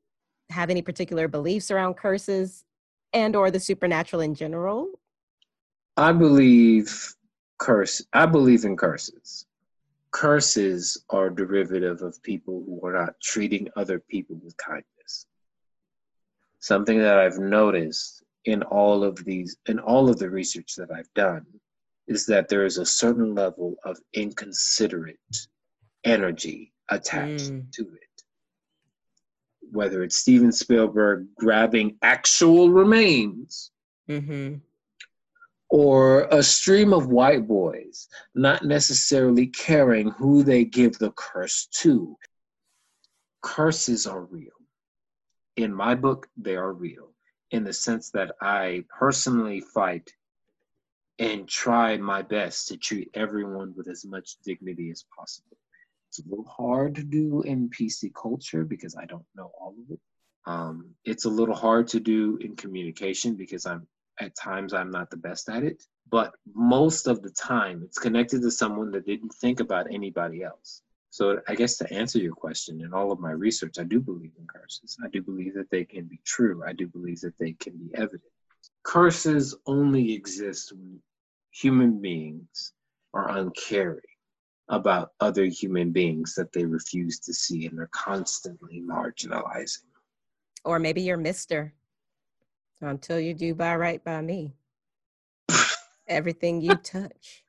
have 0.50 0.70
any 0.70 0.82
particular 0.82 1.28
beliefs 1.28 1.70
around 1.70 1.94
curses 1.94 2.64
and 3.12 3.36
or 3.36 3.50
the 3.50 3.60
supernatural 3.60 4.22
in 4.22 4.34
general? 4.34 4.88
I 5.96 6.12
believe 6.12 7.14
curse. 7.58 8.02
I 8.12 8.26
believe 8.26 8.64
in 8.64 8.76
curses. 8.76 9.46
Curses 10.10 11.04
are 11.10 11.30
derivative 11.30 12.02
of 12.02 12.22
people 12.22 12.62
who 12.66 12.86
are 12.86 12.92
not 12.92 13.14
treating 13.22 13.68
other 13.76 13.98
people 13.98 14.36
with 14.42 14.56
kindness. 14.56 15.26
Something 16.60 16.98
that 16.98 17.18
I've 17.18 17.38
noticed 17.38 18.22
in 18.44 18.62
all 18.64 19.04
of 19.04 19.16
these, 19.24 19.56
in 19.66 19.78
all 19.78 20.08
of 20.08 20.18
the 20.18 20.28
research 20.30 20.74
that 20.76 20.90
I've 20.90 21.12
done, 21.14 21.46
is 22.08 22.26
that 22.26 22.48
there 22.48 22.64
is 22.64 22.78
a 22.78 22.86
certain 22.86 23.34
level 23.34 23.76
of 23.84 23.98
inconsiderate 24.12 25.46
energy 26.04 26.72
attached 26.90 27.52
Mm. 27.52 27.72
to 27.72 27.82
it. 27.94 28.11
Whether 29.72 30.02
it's 30.02 30.16
Steven 30.16 30.52
Spielberg 30.52 31.26
grabbing 31.36 31.96
actual 32.02 32.70
remains 32.70 33.70
Mm-hmm. 34.08 34.56
or 35.70 36.24
a 36.30 36.42
stream 36.42 36.92
of 36.92 37.06
white 37.06 37.46
boys 37.46 38.08
not 38.34 38.64
necessarily 38.64 39.46
caring 39.46 40.10
who 40.10 40.42
they 40.42 40.64
give 40.64 40.98
the 40.98 41.12
curse 41.12 41.66
to. 41.66 42.18
Curses 43.40 44.06
are 44.06 44.24
real. 44.24 44.50
In 45.56 45.72
my 45.72 45.94
book, 45.94 46.28
they 46.36 46.56
are 46.56 46.72
real 46.72 47.10
in 47.52 47.64
the 47.64 47.72
sense 47.72 48.10
that 48.10 48.32
I 48.40 48.84
personally 48.98 49.60
fight 49.60 50.10
and 51.18 51.48
try 51.48 51.96
my 51.96 52.22
best 52.22 52.68
to 52.68 52.76
treat 52.76 53.10
everyone 53.14 53.72
with 53.76 53.86
as 53.88 54.04
much 54.04 54.36
dignity 54.44 54.90
as 54.90 55.04
possible. 55.16 55.56
It's 56.12 56.26
a 56.26 56.28
little 56.28 56.44
hard 56.44 56.96
to 56.96 57.02
do 57.02 57.40
in 57.40 57.70
PC 57.70 58.12
culture 58.12 58.64
because 58.66 58.94
I 58.96 59.06
don't 59.06 59.24
know 59.34 59.50
all 59.58 59.74
of 59.78 59.90
it. 59.90 60.00
Um, 60.44 60.90
it's 61.06 61.24
a 61.24 61.30
little 61.30 61.54
hard 61.54 61.88
to 61.88 62.00
do 62.00 62.36
in 62.42 62.54
communication 62.54 63.34
because 63.34 63.64
I'm 63.64 63.86
at 64.20 64.36
times 64.36 64.74
I'm 64.74 64.90
not 64.90 65.08
the 65.08 65.16
best 65.16 65.48
at 65.48 65.62
it, 65.62 65.82
but 66.10 66.34
most 66.54 67.06
of 67.06 67.22
the 67.22 67.30
time 67.30 67.80
it's 67.82 67.96
connected 67.96 68.42
to 68.42 68.50
someone 68.50 68.90
that 68.90 69.06
didn't 69.06 69.32
think 69.32 69.60
about 69.60 69.86
anybody 69.90 70.42
else. 70.42 70.82
So 71.08 71.40
I 71.48 71.54
guess 71.54 71.78
to 71.78 71.90
answer 71.90 72.18
your 72.18 72.34
question, 72.34 72.82
in 72.82 72.92
all 72.92 73.10
of 73.10 73.18
my 73.18 73.30
research, 73.30 73.78
I 73.78 73.84
do 73.84 73.98
believe 73.98 74.32
in 74.38 74.46
curses. 74.46 74.98
I 75.02 75.08
do 75.08 75.22
believe 75.22 75.54
that 75.54 75.70
they 75.70 75.86
can 75.86 76.04
be 76.04 76.20
true. 76.26 76.62
I 76.62 76.74
do 76.74 76.88
believe 76.88 77.22
that 77.22 77.38
they 77.38 77.54
can 77.54 77.78
be 77.78 77.88
evident. 77.94 78.20
Curses 78.82 79.54
only 79.64 80.12
exist 80.12 80.72
when 80.72 81.00
human 81.52 82.02
beings 82.02 82.74
are 83.14 83.30
uncaring 83.30 84.02
about 84.72 85.12
other 85.20 85.44
human 85.44 85.92
beings 85.92 86.34
that 86.34 86.52
they 86.52 86.64
refuse 86.64 87.20
to 87.20 87.32
see 87.32 87.66
and 87.66 87.78
are 87.78 87.90
constantly 87.92 88.82
marginalizing. 88.82 89.84
Or 90.64 90.78
maybe 90.78 91.02
you're 91.02 91.16
Mister. 91.16 91.72
Until 92.80 93.20
you 93.20 93.34
do 93.34 93.54
by 93.54 93.76
right 93.76 94.02
by 94.02 94.20
me. 94.22 94.54
Everything 96.08 96.60
you 96.60 96.74
touch 96.74 97.44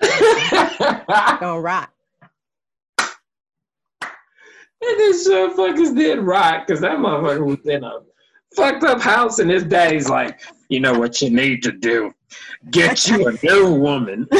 gonna 0.02 1.60
rock. 1.60 1.92
And 4.84 4.98
this 4.98 5.28
motherfucker's 5.28 5.92
did 5.92 6.18
right 6.18 6.66
because 6.66 6.80
that 6.80 6.98
motherfucker 6.98 7.46
was 7.46 7.64
in 7.66 7.84
a 7.84 8.00
fucked 8.54 8.84
up 8.84 9.00
house, 9.00 9.38
and 9.38 9.50
his 9.50 9.64
daddy's 9.64 10.08
like, 10.08 10.40
you 10.68 10.80
know 10.80 10.98
what 10.98 11.20
you 11.20 11.30
need 11.30 11.62
to 11.64 11.72
do? 11.72 12.12
Get 12.70 13.06
you 13.08 13.28
a 13.28 13.32
new 13.42 13.74
woman. 13.74 14.28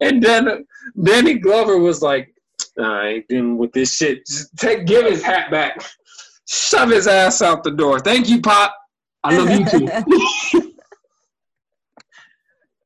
and 0.00 0.22
then 0.22 0.66
Danny 1.02 1.34
Glover 1.34 1.78
was 1.78 2.00
like, 2.02 2.34
I 2.78 3.08
ain't 3.08 3.28
dealing 3.28 3.58
with 3.58 3.72
this 3.72 3.94
shit. 3.94 4.26
Just 4.26 4.56
take 4.56 4.86
give 4.86 5.06
his 5.06 5.22
hat 5.22 5.50
back. 5.50 5.84
Shove 6.46 6.90
his 6.90 7.06
ass 7.06 7.42
out 7.42 7.64
the 7.64 7.70
door. 7.70 8.00
Thank 8.00 8.28
you, 8.28 8.40
Pop. 8.40 8.74
I 9.22 9.36
love 9.36 9.50
you 9.50 9.64
too. 9.64 10.72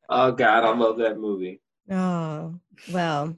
oh 0.08 0.32
God, 0.32 0.64
I 0.64 0.74
love 0.74 0.98
that 0.98 1.18
movie. 1.18 1.60
Oh, 1.90 2.54
well, 2.92 3.36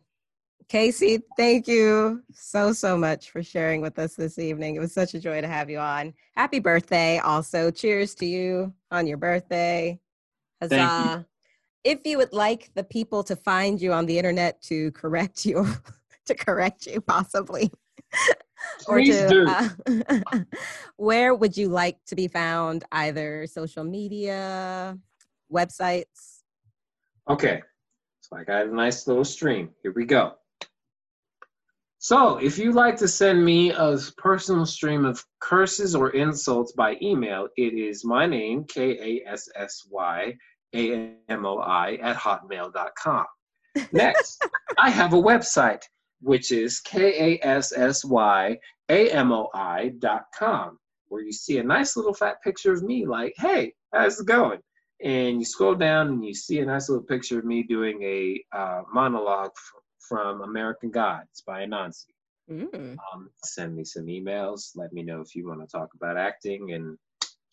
Casey, 0.70 1.20
thank 1.36 1.66
you 1.66 2.22
so, 2.32 2.72
so 2.72 2.96
much 2.96 3.30
for 3.30 3.42
sharing 3.42 3.80
with 3.80 3.98
us 3.98 4.14
this 4.14 4.38
evening. 4.38 4.76
It 4.76 4.78
was 4.78 4.94
such 4.94 5.14
a 5.14 5.18
joy 5.18 5.40
to 5.40 5.48
have 5.48 5.68
you 5.68 5.80
on. 5.80 6.14
Happy 6.36 6.60
birthday, 6.60 7.18
also. 7.18 7.72
Cheers 7.72 8.14
to 8.14 8.26
you 8.26 8.72
on 8.92 9.08
your 9.08 9.16
birthday. 9.16 9.98
Huzzah. 10.62 10.76
Thank 10.76 11.10
you. 11.10 11.24
If 11.82 11.98
you 12.04 12.18
would 12.18 12.32
like 12.32 12.70
the 12.76 12.84
people 12.84 13.24
to 13.24 13.34
find 13.34 13.82
you 13.82 13.92
on 13.92 14.06
the 14.06 14.16
internet 14.16 14.62
to 14.62 14.92
correct 14.92 15.44
you, 15.44 15.66
to 16.26 16.36
correct 16.36 16.86
you 16.86 17.00
possibly, 17.00 17.72
Please 18.82 19.22
do. 19.28 19.48
uh, 19.48 19.70
where 20.98 21.34
would 21.34 21.56
you 21.56 21.68
like 21.68 21.98
to 22.06 22.14
be 22.14 22.28
found? 22.28 22.84
Either 22.92 23.44
social 23.48 23.82
media, 23.82 24.96
websites? 25.52 26.42
Okay. 27.28 27.60
So 28.20 28.36
I 28.36 28.44
got 28.44 28.66
a 28.66 28.72
nice 28.72 29.08
little 29.08 29.24
stream. 29.24 29.70
Here 29.82 29.92
we 29.92 30.04
go. 30.04 30.34
So 32.02 32.38
if 32.38 32.56
you'd 32.56 32.74
like 32.74 32.96
to 32.96 33.08
send 33.08 33.44
me 33.44 33.72
a 33.72 33.98
personal 34.16 34.64
stream 34.64 35.04
of 35.04 35.22
curses 35.38 35.94
or 35.94 36.08
insults 36.08 36.72
by 36.72 36.96
email, 37.02 37.48
it 37.58 37.74
is 37.74 38.06
my 38.06 38.24
name, 38.24 38.64
K 38.64 39.20
A 39.26 39.30
S 39.30 39.50
S 39.54 39.86
Y 39.90 40.34
A 40.74 41.12
M 41.28 41.44
O 41.44 41.58
I, 41.58 41.96
at 41.96 42.16
hotmail.com. 42.16 43.26
Next, 43.92 44.42
I 44.78 44.88
have 44.88 45.12
a 45.12 45.20
website, 45.20 45.82
which 46.22 46.52
is 46.52 46.80
K 46.80 47.34
A 47.34 47.46
S 47.46 47.70
S 47.76 48.02
Y 48.02 48.56
A 48.88 49.10
M 49.10 49.30
O 49.30 49.50
I 49.52 49.92
dot 49.98 50.24
com, 50.34 50.78
where 51.08 51.22
you 51.22 51.32
see 51.32 51.58
a 51.58 51.62
nice 51.62 51.98
little 51.98 52.14
fat 52.14 52.42
picture 52.42 52.72
of 52.72 52.82
me, 52.82 53.04
like, 53.04 53.34
hey, 53.36 53.74
how's 53.92 54.18
it 54.18 54.26
going? 54.26 54.60
and 55.02 55.38
you 55.38 55.44
scroll 55.46 55.74
down 55.74 56.08
and 56.08 56.24
you 56.24 56.34
see 56.34 56.58
a 56.58 56.66
nice 56.66 56.90
little 56.90 57.04
picture 57.04 57.38
of 57.38 57.44
me 57.46 57.62
doing 57.62 58.02
a 58.02 58.38
uh, 58.54 58.82
monologue 58.92 59.50
from 60.10 60.42
American 60.42 60.90
Gods 60.90 61.42
by 61.46 61.64
Anansi. 61.64 62.06
Mm. 62.50 62.96
Um, 63.14 63.30
send 63.44 63.76
me 63.76 63.84
some 63.84 64.06
emails. 64.06 64.72
Let 64.74 64.92
me 64.92 65.04
know 65.04 65.20
if 65.20 65.36
you 65.36 65.46
want 65.46 65.60
to 65.60 65.68
talk 65.68 65.94
about 65.94 66.16
acting 66.16 66.72
and 66.72 66.98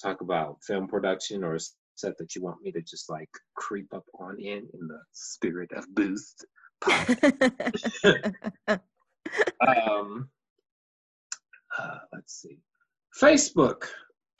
talk 0.01 0.21
about 0.21 0.57
film 0.65 0.87
production 0.87 1.43
or 1.43 1.59
set 1.93 2.17
that 2.17 2.33
you 2.35 2.41
want 2.41 2.63
me 2.63 2.71
to 2.71 2.81
just 2.81 3.09
like 3.09 3.29
creep 3.55 3.93
up 3.93 4.05
on 4.19 4.39
in 4.39 4.67
in 4.73 4.87
the 4.87 4.99
spirit 5.13 5.71
of 5.73 5.85
Boozed. 5.93 6.45
um, 9.67 10.29
uh, 11.77 11.97
let's 12.11 12.41
see. 12.41 12.57
Facebook, 13.21 13.83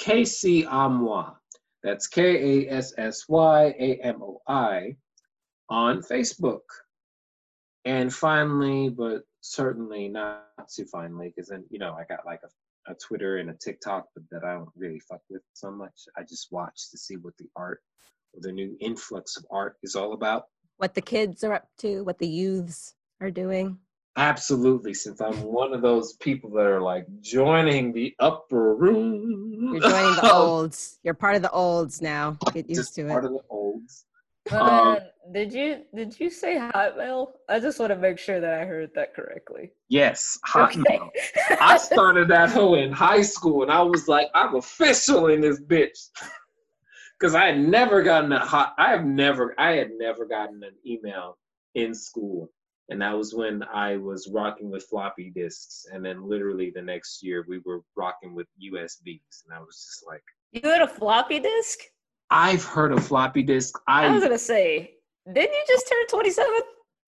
Kassy 0.02 0.65
Amoi. 0.65 1.35
That's 1.84 2.07
K 2.07 2.65
A 2.65 2.72
S 2.72 2.94
S 2.98 3.26
Y 3.30 3.76
A 3.80 3.99
M 4.03 4.23
O 4.23 4.41
I 4.48 4.95
on 5.69 6.02
Facebook. 6.02 6.61
And 7.88 8.14
finally, 8.14 8.89
but 8.89 9.22
certainly 9.41 10.09
not 10.09 10.43
too 10.76 10.85
finally, 10.91 11.34
because 11.34 11.49
then, 11.49 11.64
you 11.69 11.80
know, 11.80 11.93
I 11.93 12.03
got 12.14 12.26
like 12.26 12.41
a, 12.43 12.91
a 12.91 12.95
Twitter 12.95 13.38
and 13.38 13.49
a 13.49 13.53
TikTok, 13.53 14.05
but 14.14 14.23
that 14.31 14.43
I 14.43 14.53
don't 14.55 14.69
really 14.76 14.99
fuck 14.99 15.22
with 15.30 15.41
so 15.53 15.72
much. 15.72 15.93
I 16.18 16.23
just 16.23 16.47
watch 16.51 16.89
to 16.91 16.97
see 16.97 17.15
what 17.15 17.34
the 17.38 17.47
art 17.55 17.80
or 18.34 18.41
the 18.41 18.51
new 18.51 18.76
influx 18.81 19.38
of 19.38 19.45
art 19.49 19.77
is 19.84 19.95
all 19.95 20.11
about. 20.14 20.43
what 20.77 20.93
the 20.95 21.01
kids 21.01 21.43
are 21.45 21.53
up 21.53 21.68
to, 21.80 22.03
what 22.03 22.19
the 22.19 22.27
youths 22.27 22.93
are 23.22 23.31
doing. 23.31 23.77
Absolutely, 24.18 24.93
since 24.93 25.22
I'm 25.22 25.41
one 25.43 25.73
of 25.73 25.81
those 25.81 26.14
people 26.14 26.49
that 26.51 26.65
are 26.65 26.81
like 26.81 27.05
joining 27.22 27.93
the 27.93 28.14
upper 28.19 28.76
room. 28.76 29.69
You're 29.73 29.81
joining 29.89 30.15
the 30.15 30.31
olds. 30.34 30.99
You're 31.03 31.14
part 31.14 31.35
of 31.38 31.41
the 31.43 31.51
olds 31.51 32.01
now. 32.01 32.38
Get 32.53 32.68
used 32.69 32.81
Just 32.81 32.95
to 32.95 33.07
part 33.07 33.23
it. 33.23 33.27
of 33.27 33.34
the 33.34 33.43
olds. 33.49 34.05
Uh, 34.51 34.57
Um, 34.57 34.97
did 35.33 35.53
you 35.53 35.83
did 35.93 36.19
you 36.19 36.29
say 36.29 36.55
Hotmail? 36.55 37.31
I 37.49 37.59
just 37.59 37.79
want 37.79 37.91
to 37.91 37.97
make 37.97 38.19
sure 38.19 38.39
that 38.39 38.53
I 38.53 38.65
heard 38.65 38.91
that 38.95 39.13
correctly. 39.13 39.71
Yes, 39.89 40.37
Hotmail. 40.45 41.07
Okay. 41.07 41.57
I 41.61 41.77
started 41.77 42.27
that 42.29 42.49
hoe 42.49 42.75
in 42.75 42.91
high 42.91 43.21
school, 43.21 43.63
and 43.63 43.71
I 43.71 43.81
was 43.81 44.07
like, 44.07 44.27
I'm 44.33 44.55
official 44.55 45.27
in 45.27 45.41
this 45.41 45.61
bitch. 45.61 46.09
Because 47.19 47.33
I 47.33 47.47
had 47.47 47.57
never 47.57 48.03
gotten 48.03 48.31
a 48.31 48.37
hot. 48.37 48.75
I 48.77 48.91
have 48.91 49.03
never. 49.03 49.55
I 49.57 49.71
had 49.71 49.89
never 49.97 50.23
gotten 50.23 50.63
an 50.63 50.75
email 50.85 51.39
in 51.73 51.95
school, 51.95 52.51
and 52.89 53.01
that 53.01 53.17
was 53.17 53.33
when 53.33 53.63
I 53.73 53.97
was 53.97 54.29
rocking 54.31 54.69
with 54.69 54.83
floppy 54.83 55.31
disks. 55.31 55.87
And 55.91 56.05
then 56.05 56.29
literally 56.29 56.71
the 56.75 56.83
next 56.83 57.23
year, 57.23 57.43
we 57.49 57.57
were 57.65 57.81
rocking 57.95 58.35
with 58.35 58.45
USBs, 58.63 59.45
and 59.45 59.51
I 59.51 59.59
was 59.59 59.83
just 59.83 60.05
like, 60.05 60.21
you 60.51 60.61
had 60.69 60.83
a 60.83 60.87
floppy 60.87 61.39
disk? 61.39 61.79
I've 62.29 62.63
heard 62.63 62.91
of 62.91 63.03
floppy 63.03 63.41
disk. 63.41 63.79
I 63.87 64.11
was 64.11 64.21
gonna 64.21 64.37
say, 64.37 64.97
didn't 65.33 65.53
you 65.53 65.63
just 65.67 65.87
turn 65.89 66.07
27 66.07 66.59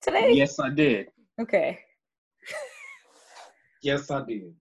today? 0.01 0.31
yes, 0.33 0.59
I 0.59 0.69
did. 0.69 1.07
Okay. 1.39 1.79
Yes, 3.81 4.11
I 4.11 4.25
did. 4.25 4.53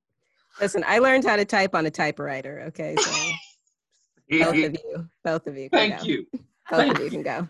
Listen, 0.61 0.85
I 0.87 1.01
learned 1.01 1.25
how 1.25 1.35
to 1.35 1.45
type 1.45 1.75
on 1.75 1.87
a 1.87 1.91
typewriter. 1.91 2.63
Okay, 2.69 2.95
so 2.97 3.11
both 4.31 4.55
of 4.55 4.73
you, 4.75 5.09
both 5.25 5.47
of 5.49 5.57
you. 5.57 5.69
Thank 5.71 5.99
go. 5.99 6.05
you. 6.05 6.27
Both 6.33 6.45
Thank 6.71 6.99
of 6.99 7.05
you 7.05 7.11
can 7.11 7.23
go. 7.23 7.49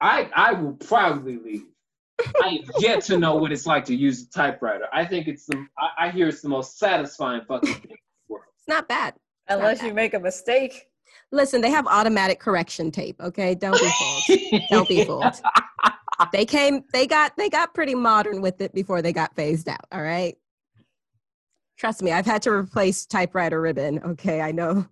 I 0.00 0.30
I 0.34 0.52
will 0.52 0.72
proudly 0.72 1.38
leave. 1.38 1.64
I 2.42 2.60
have 2.64 2.82
yet 2.82 3.04
to 3.04 3.18
know 3.18 3.36
what 3.36 3.52
it's 3.52 3.66
like 3.66 3.84
to 3.86 3.94
use 3.94 4.22
a 4.22 4.30
typewriter. 4.30 4.86
I 4.92 5.04
think 5.04 5.28
it's 5.28 5.46
the 5.46 5.66
I, 5.78 6.06
I 6.06 6.10
hear 6.10 6.28
it's 6.28 6.40
the 6.40 6.48
most 6.48 6.78
satisfying 6.78 7.42
fucking 7.46 7.72
thing 7.74 7.82
in 7.82 7.90
the 7.90 8.32
world. 8.32 8.44
It's 8.58 8.68
not 8.68 8.88
bad. 8.88 9.14
Unless 9.48 9.80
bad. 9.80 9.86
you 9.88 9.94
make 9.94 10.14
a 10.14 10.20
mistake. 10.20 10.86
Listen, 11.32 11.60
they 11.62 11.70
have 11.70 11.86
automatic 11.86 12.38
correction 12.38 12.90
tape. 12.90 13.20
Okay, 13.20 13.54
don't 13.54 13.80
be 13.80 13.90
fooled. 13.98 14.62
Don't 14.70 14.88
be 14.88 15.04
fooled. 15.04 15.24
They 16.32 16.44
came. 16.44 16.84
They 16.92 17.08
got. 17.08 17.36
They 17.36 17.48
got 17.48 17.74
pretty 17.74 17.96
modern 17.96 18.42
with 18.42 18.60
it 18.60 18.72
before 18.72 19.02
they 19.02 19.12
got 19.12 19.34
phased 19.34 19.68
out. 19.68 19.84
All 19.90 20.02
right. 20.02 20.36
Trust 21.76 22.00
me, 22.00 22.12
I've 22.12 22.26
had 22.26 22.42
to 22.42 22.50
replace 22.50 23.06
typewriter 23.06 23.60
ribbon. 23.60 23.98
Okay, 24.04 24.40
I 24.40 24.52
know. 24.52 24.86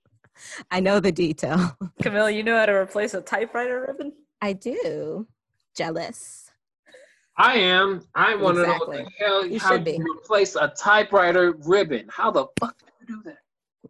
I 0.70 0.80
know 0.80 0.98
the 0.98 1.12
detail. 1.12 1.76
Camille, 2.02 2.30
you 2.30 2.42
know 2.42 2.56
how 2.56 2.64
to 2.64 2.72
replace 2.72 3.12
a 3.12 3.20
typewriter 3.20 3.84
ribbon? 3.86 4.14
I 4.40 4.54
do. 4.54 5.26
Jealous. 5.76 6.50
I 7.36 7.56
am. 7.56 8.06
I 8.14 8.34
want 8.34 8.56
to 8.56 8.62
know 8.62 8.72
Exactly. 8.72 8.96
what 9.02 9.04
the 9.18 9.24
hell 9.24 9.46
You 9.46 9.58
how 9.60 9.76
be. 9.76 9.92
you 9.92 10.16
replace 10.22 10.56
a 10.56 10.68
typewriter 10.68 11.52
ribbon. 11.66 12.06
How 12.08 12.30
the 12.30 12.46
fuck 12.58 12.78
do 12.78 12.86
you 13.00 13.16
do 13.16 13.22
that? 13.24 13.38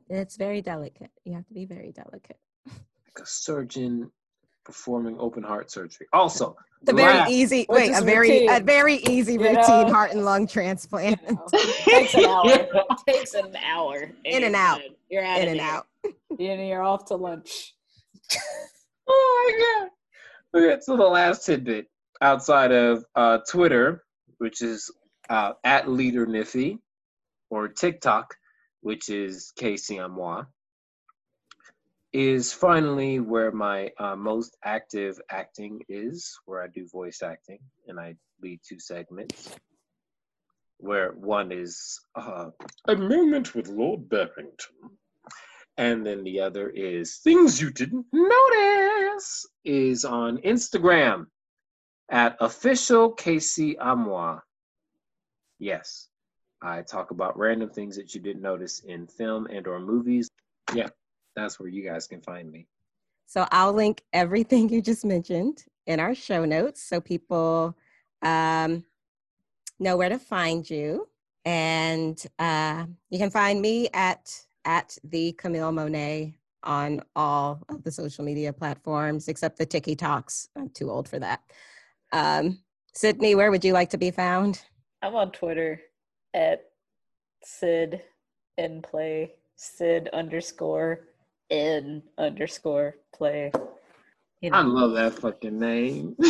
It's 0.08 0.36
very 0.36 0.60
delicate. 0.62 1.10
You 1.24 1.34
have 1.34 1.46
to 1.48 1.54
be 1.54 1.64
very 1.64 1.92
delicate. 1.92 2.38
Like 2.66 3.22
a 3.22 3.26
surgeon 3.26 4.10
performing 4.64 5.16
open 5.18 5.42
heart 5.42 5.70
surgery. 5.70 6.06
Also, 6.12 6.56
the 6.82 6.92
very 6.92 7.14
laugh. 7.14 7.28
easy. 7.30 7.66
Wait, 7.68 7.92
a 7.94 8.00
very 8.02 8.46
a 8.46 8.52
routine. 8.52 8.66
very 8.66 8.94
easy 8.96 9.34
You 9.34 9.40
routine 9.40 9.86
know? 9.86 9.92
heart 9.92 10.12
and 10.12 10.24
lung 10.24 10.46
transplant. 10.46 11.20
You 11.28 11.34
know, 11.34 11.46
takes 11.84 12.14
an 12.14 12.24
hour. 12.24 12.66
takes 13.08 13.34
an 13.34 13.56
hour. 13.56 14.10
In 14.24 14.44
and 14.44 14.52
you're 14.52 14.56
out. 14.56 14.80
good. 14.80 14.94
You're 15.10 15.24
out 15.24 15.40
In 15.40 15.48
and 15.48 15.60
there. 15.60 15.66
out. 15.66 15.86
And 16.38 16.66
you're 16.68 16.82
off 16.82 17.04
to 17.06 17.14
lunch. 17.16 17.74
Oh 19.08 19.52
my 19.58 19.80
god. 19.80 19.90
Okay, 20.54 20.80
so 20.80 20.96
the 20.96 21.02
last 21.04 21.44
tidbit 21.46 21.86
outside 22.20 22.72
of 22.72 23.04
uh, 23.14 23.38
Twitter, 23.48 24.04
which 24.38 24.62
is 24.62 24.90
uh, 25.28 25.52
at 25.64 25.88
Leader 25.90 26.26
Niffy, 26.26 26.78
or 27.50 27.68
TikTok, 27.68 28.34
which 28.82 29.08
is 29.08 29.52
Casey 29.56 29.96
KCMY, 29.96 30.46
is 32.12 32.52
finally 32.52 33.20
where 33.20 33.50
my 33.50 33.90
uh, 33.98 34.14
most 34.14 34.56
active 34.64 35.18
acting 35.30 35.80
is, 35.88 36.38
where 36.44 36.62
I 36.62 36.66
do 36.66 36.86
voice 36.86 37.22
acting 37.22 37.60
and 37.86 37.98
I 37.98 38.16
lead 38.42 38.60
two 38.66 38.78
segments. 38.78 39.48
Where 40.78 41.12
one 41.12 41.52
is 41.52 42.00
uh, 42.16 42.50
a 42.86 42.96
moment 42.96 43.54
with 43.54 43.68
Lord 43.68 44.08
Barrington, 44.08 44.90
and 45.76 46.04
then 46.04 46.24
the 46.24 46.40
other 46.40 46.68
is 46.70 47.18
things 47.18 47.60
you 47.60 47.70
didn't 47.70 48.06
notice 48.12 49.46
is 49.64 50.04
on 50.04 50.38
Instagram 50.38 51.26
at 52.10 52.36
official 52.40 53.12
Casey 53.12 53.76
Amois. 53.76 54.40
Yes, 55.60 56.08
I 56.62 56.82
talk 56.82 57.10
about 57.10 57.36
random 57.36 57.70
things 57.70 57.96
that 57.96 58.14
you 58.14 58.20
didn't 58.20 58.42
notice 58.42 58.80
in 58.80 59.06
film 59.06 59.46
and 59.46 59.66
or 59.66 59.80
movies. 59.80 60.28
Yeah, 60.72 60.88
that's 61.34 61.58
where 61.58 61.68
you 61.68 61.82
guys 61.82 62.06
can 62.06 62.20
find 62.20 62.50
me. 62.50 62.66
So 63.26 63.46
I'll 63.50 63.72
link 63.72 64.02
everything 64.12 64.68
you 64.70 64.80
just 64.80 65.04
mentioned 65.04 65.64
in 65.86 65.98
our 65.98 66.14
show 66.14 66.44
notes 66.44 66.82
so 66.82 67.00
people 67.00 67.76
um, 68.22 68.84
know 69.80 69.96
where 69.96 70.08
to 70.08 70.18
find 70.18 70.68
you. 70.68 71.08
And 71.44 72.24
uh, 72.38 72.86
you 73.10 73.18
can 73.18 73.30
find 73.30 73.60
me 73.60 73.88
at 73.92 74.32
at 74.64 74.96
the 75.02 75.32
Camille 75.32 75.72
Monet 75.72 76.36
on 76.62 77.00
all 77.16 77.60
of 77.68 77.82
the 77.82 77.90
social 77.90 78.24
media 78.24 78.52
platforms 78.52 79.26
except 79.26 79.58
the 79.58 79.66
Tiki 79.66 79.96
Talks. 79.96 80.48
I'm 80.56 80.68
too 80.68 80.88
old 80.88 81.08
for 81.08 81.18
that. 81.18 81.40
Um, 82.12 82.60
Sydney, 82.94 83.34
where 83.34 83.50
would 83.50 83.64
you 83.64 83.72
like 83.72 83.90
to 83.90 83.98
be 83.98 84.12
found? 84.12 84.62
I'm 85.02 85.16
on 85.16 85.32
Twitter 85.32 85.80
at 86.34 86.64
Sid 87.42 88.02
in 88.58 88.82
play 88.82 89.32
Sid 89.56 90.08
underscore 90.12 91.00
in 91.50 92.02
underscore 92.18 92.96
play. 93.14 93.52
You 94.40 94.50
I 94.52 94.62
love 94.62 94.94
that 94.94 95.14
fucking 95.14 95.58
name. 95.58 96.16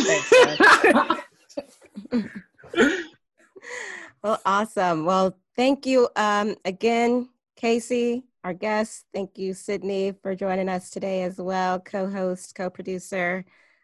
Well, 4.23 4.39
awesome. 4.45 5.03
Well, 5.03 5.37
thank 5.57 5.85
you 5.85 6.07
um, 6.15 6.55
again, 6.63 7.27
Casey, 7.57 8.23
our 8.45 8.53
guest. 8.53 9.05
Thank 9.13 9.37
you, 9.37 9.53
Sydney, 9.53 10.13
for 10.23 10.33
joining 10.33 10.69
us 10.69 10.89
today 10.89 11.23
as 11.23 11.37
well, 11.37 11.81
co 11.81 12.09
host, 12.09 12.55
co 12.55 12.69
producer. 12.69 13.43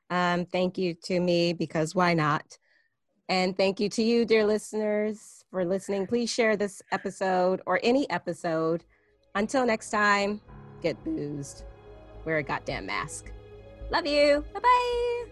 Um, 0.09 0.45
thank 0.45 0.77
you 0.77 0.93
to 1.03 1.19
me 1.19 1.51
because 1.51 1.93
why 1.93 2.13
not? 2.13 2.57
And 3.29 3.55
thank 3.55 3.79
you 3.79 3.89
to 3.89 4.03
you, 4.03 4.25
dear 4.25 4.45
listeners, 4.45 5.45
for 5.51 5.63
listening. 5.63 6.07
Please 6.07 6.31
share 6.31 6.57
this 6.57 6.81
episode 6.91 7.61
or 7.67 7.79
any 7.83 8.09
episode. 8.09 8.83
Until 9.35 9.65
next 9.65 9.91
time, 9.91 10.41
get 10.81 11.01
boozed. 11.03 11.63
Wear 12.25 12.37
a 12.37 12.43
goddamn 12.43 12.87
mask. 12.87 13.31
Love 13.91 14.07
you. 14.07 14.43
Bye 14.53 14.59
bye. 14.59 15.25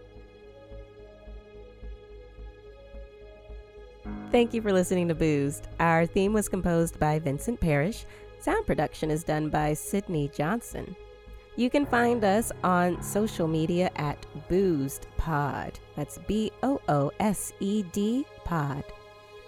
Thank 4.31 4.53
you 4.53 4.61
for 4.61 4.71
listening 4.71 5.07
to 5.07 5.15
Boozed. 5.15 5.67
Our 5.79 6.05
theme 6.05 6.33
was 6.33 6.47
composed 6.47 6.99
by 6.99 7.19
Vincent 7.19 7.59
Parrish. 7.59 8.05
Sound 8.39 8.65
production 8.65 9.09
is 9.09 9.23
done 9.23 9.49
by 9.49 9.73
Sydney 9.73 10.29
Johnson. 10.33 10.95
You 11.55 11.69
can 11.69 11.85
find 11.85 12.23
us 12.23 12.51
on 12.63 13.01
social 13.01 13.47
media 13.47 13.89
at 13.95 14.25
Boozed 14.47 15.07
Pod. 15.17 15.79
That's 15.97 16.19
B 16.19 16.51
O 16.63 16.79
O 16.87 17.11
S 17.19 17.51
E 17.59 17.83
D 17.91 18.25
Pod. 18.45 18.85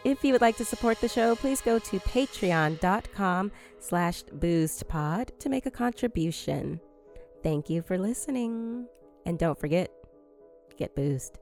If 0.04 0.24
you 0.24 0.34
would 0.34 0.42
like 0.42 0.58
to 0.58 0.66
support 0.66 1.00
the 1.00 1.08
show, 1.08 1.36
please 1.36 1.62
go 1.62 1.78
to 1.78 2.00
patreon.com 2.00 3.52
slash 3.80 4.24
boozedpod 4.24 5.38
to 5.40 5.50
make 5.50 5.66
a 5.66 5.72
contribution. 5.72 6.82
Thank 7.44 7.70
you 7.70 7.82
for 7.82 7.98
listening. 7.98 8.88
And 9.26 9.38
don't 9.38 9.60
forget, 9.60 9.92
get 10.78 10.96
boozed. 10.96 11.38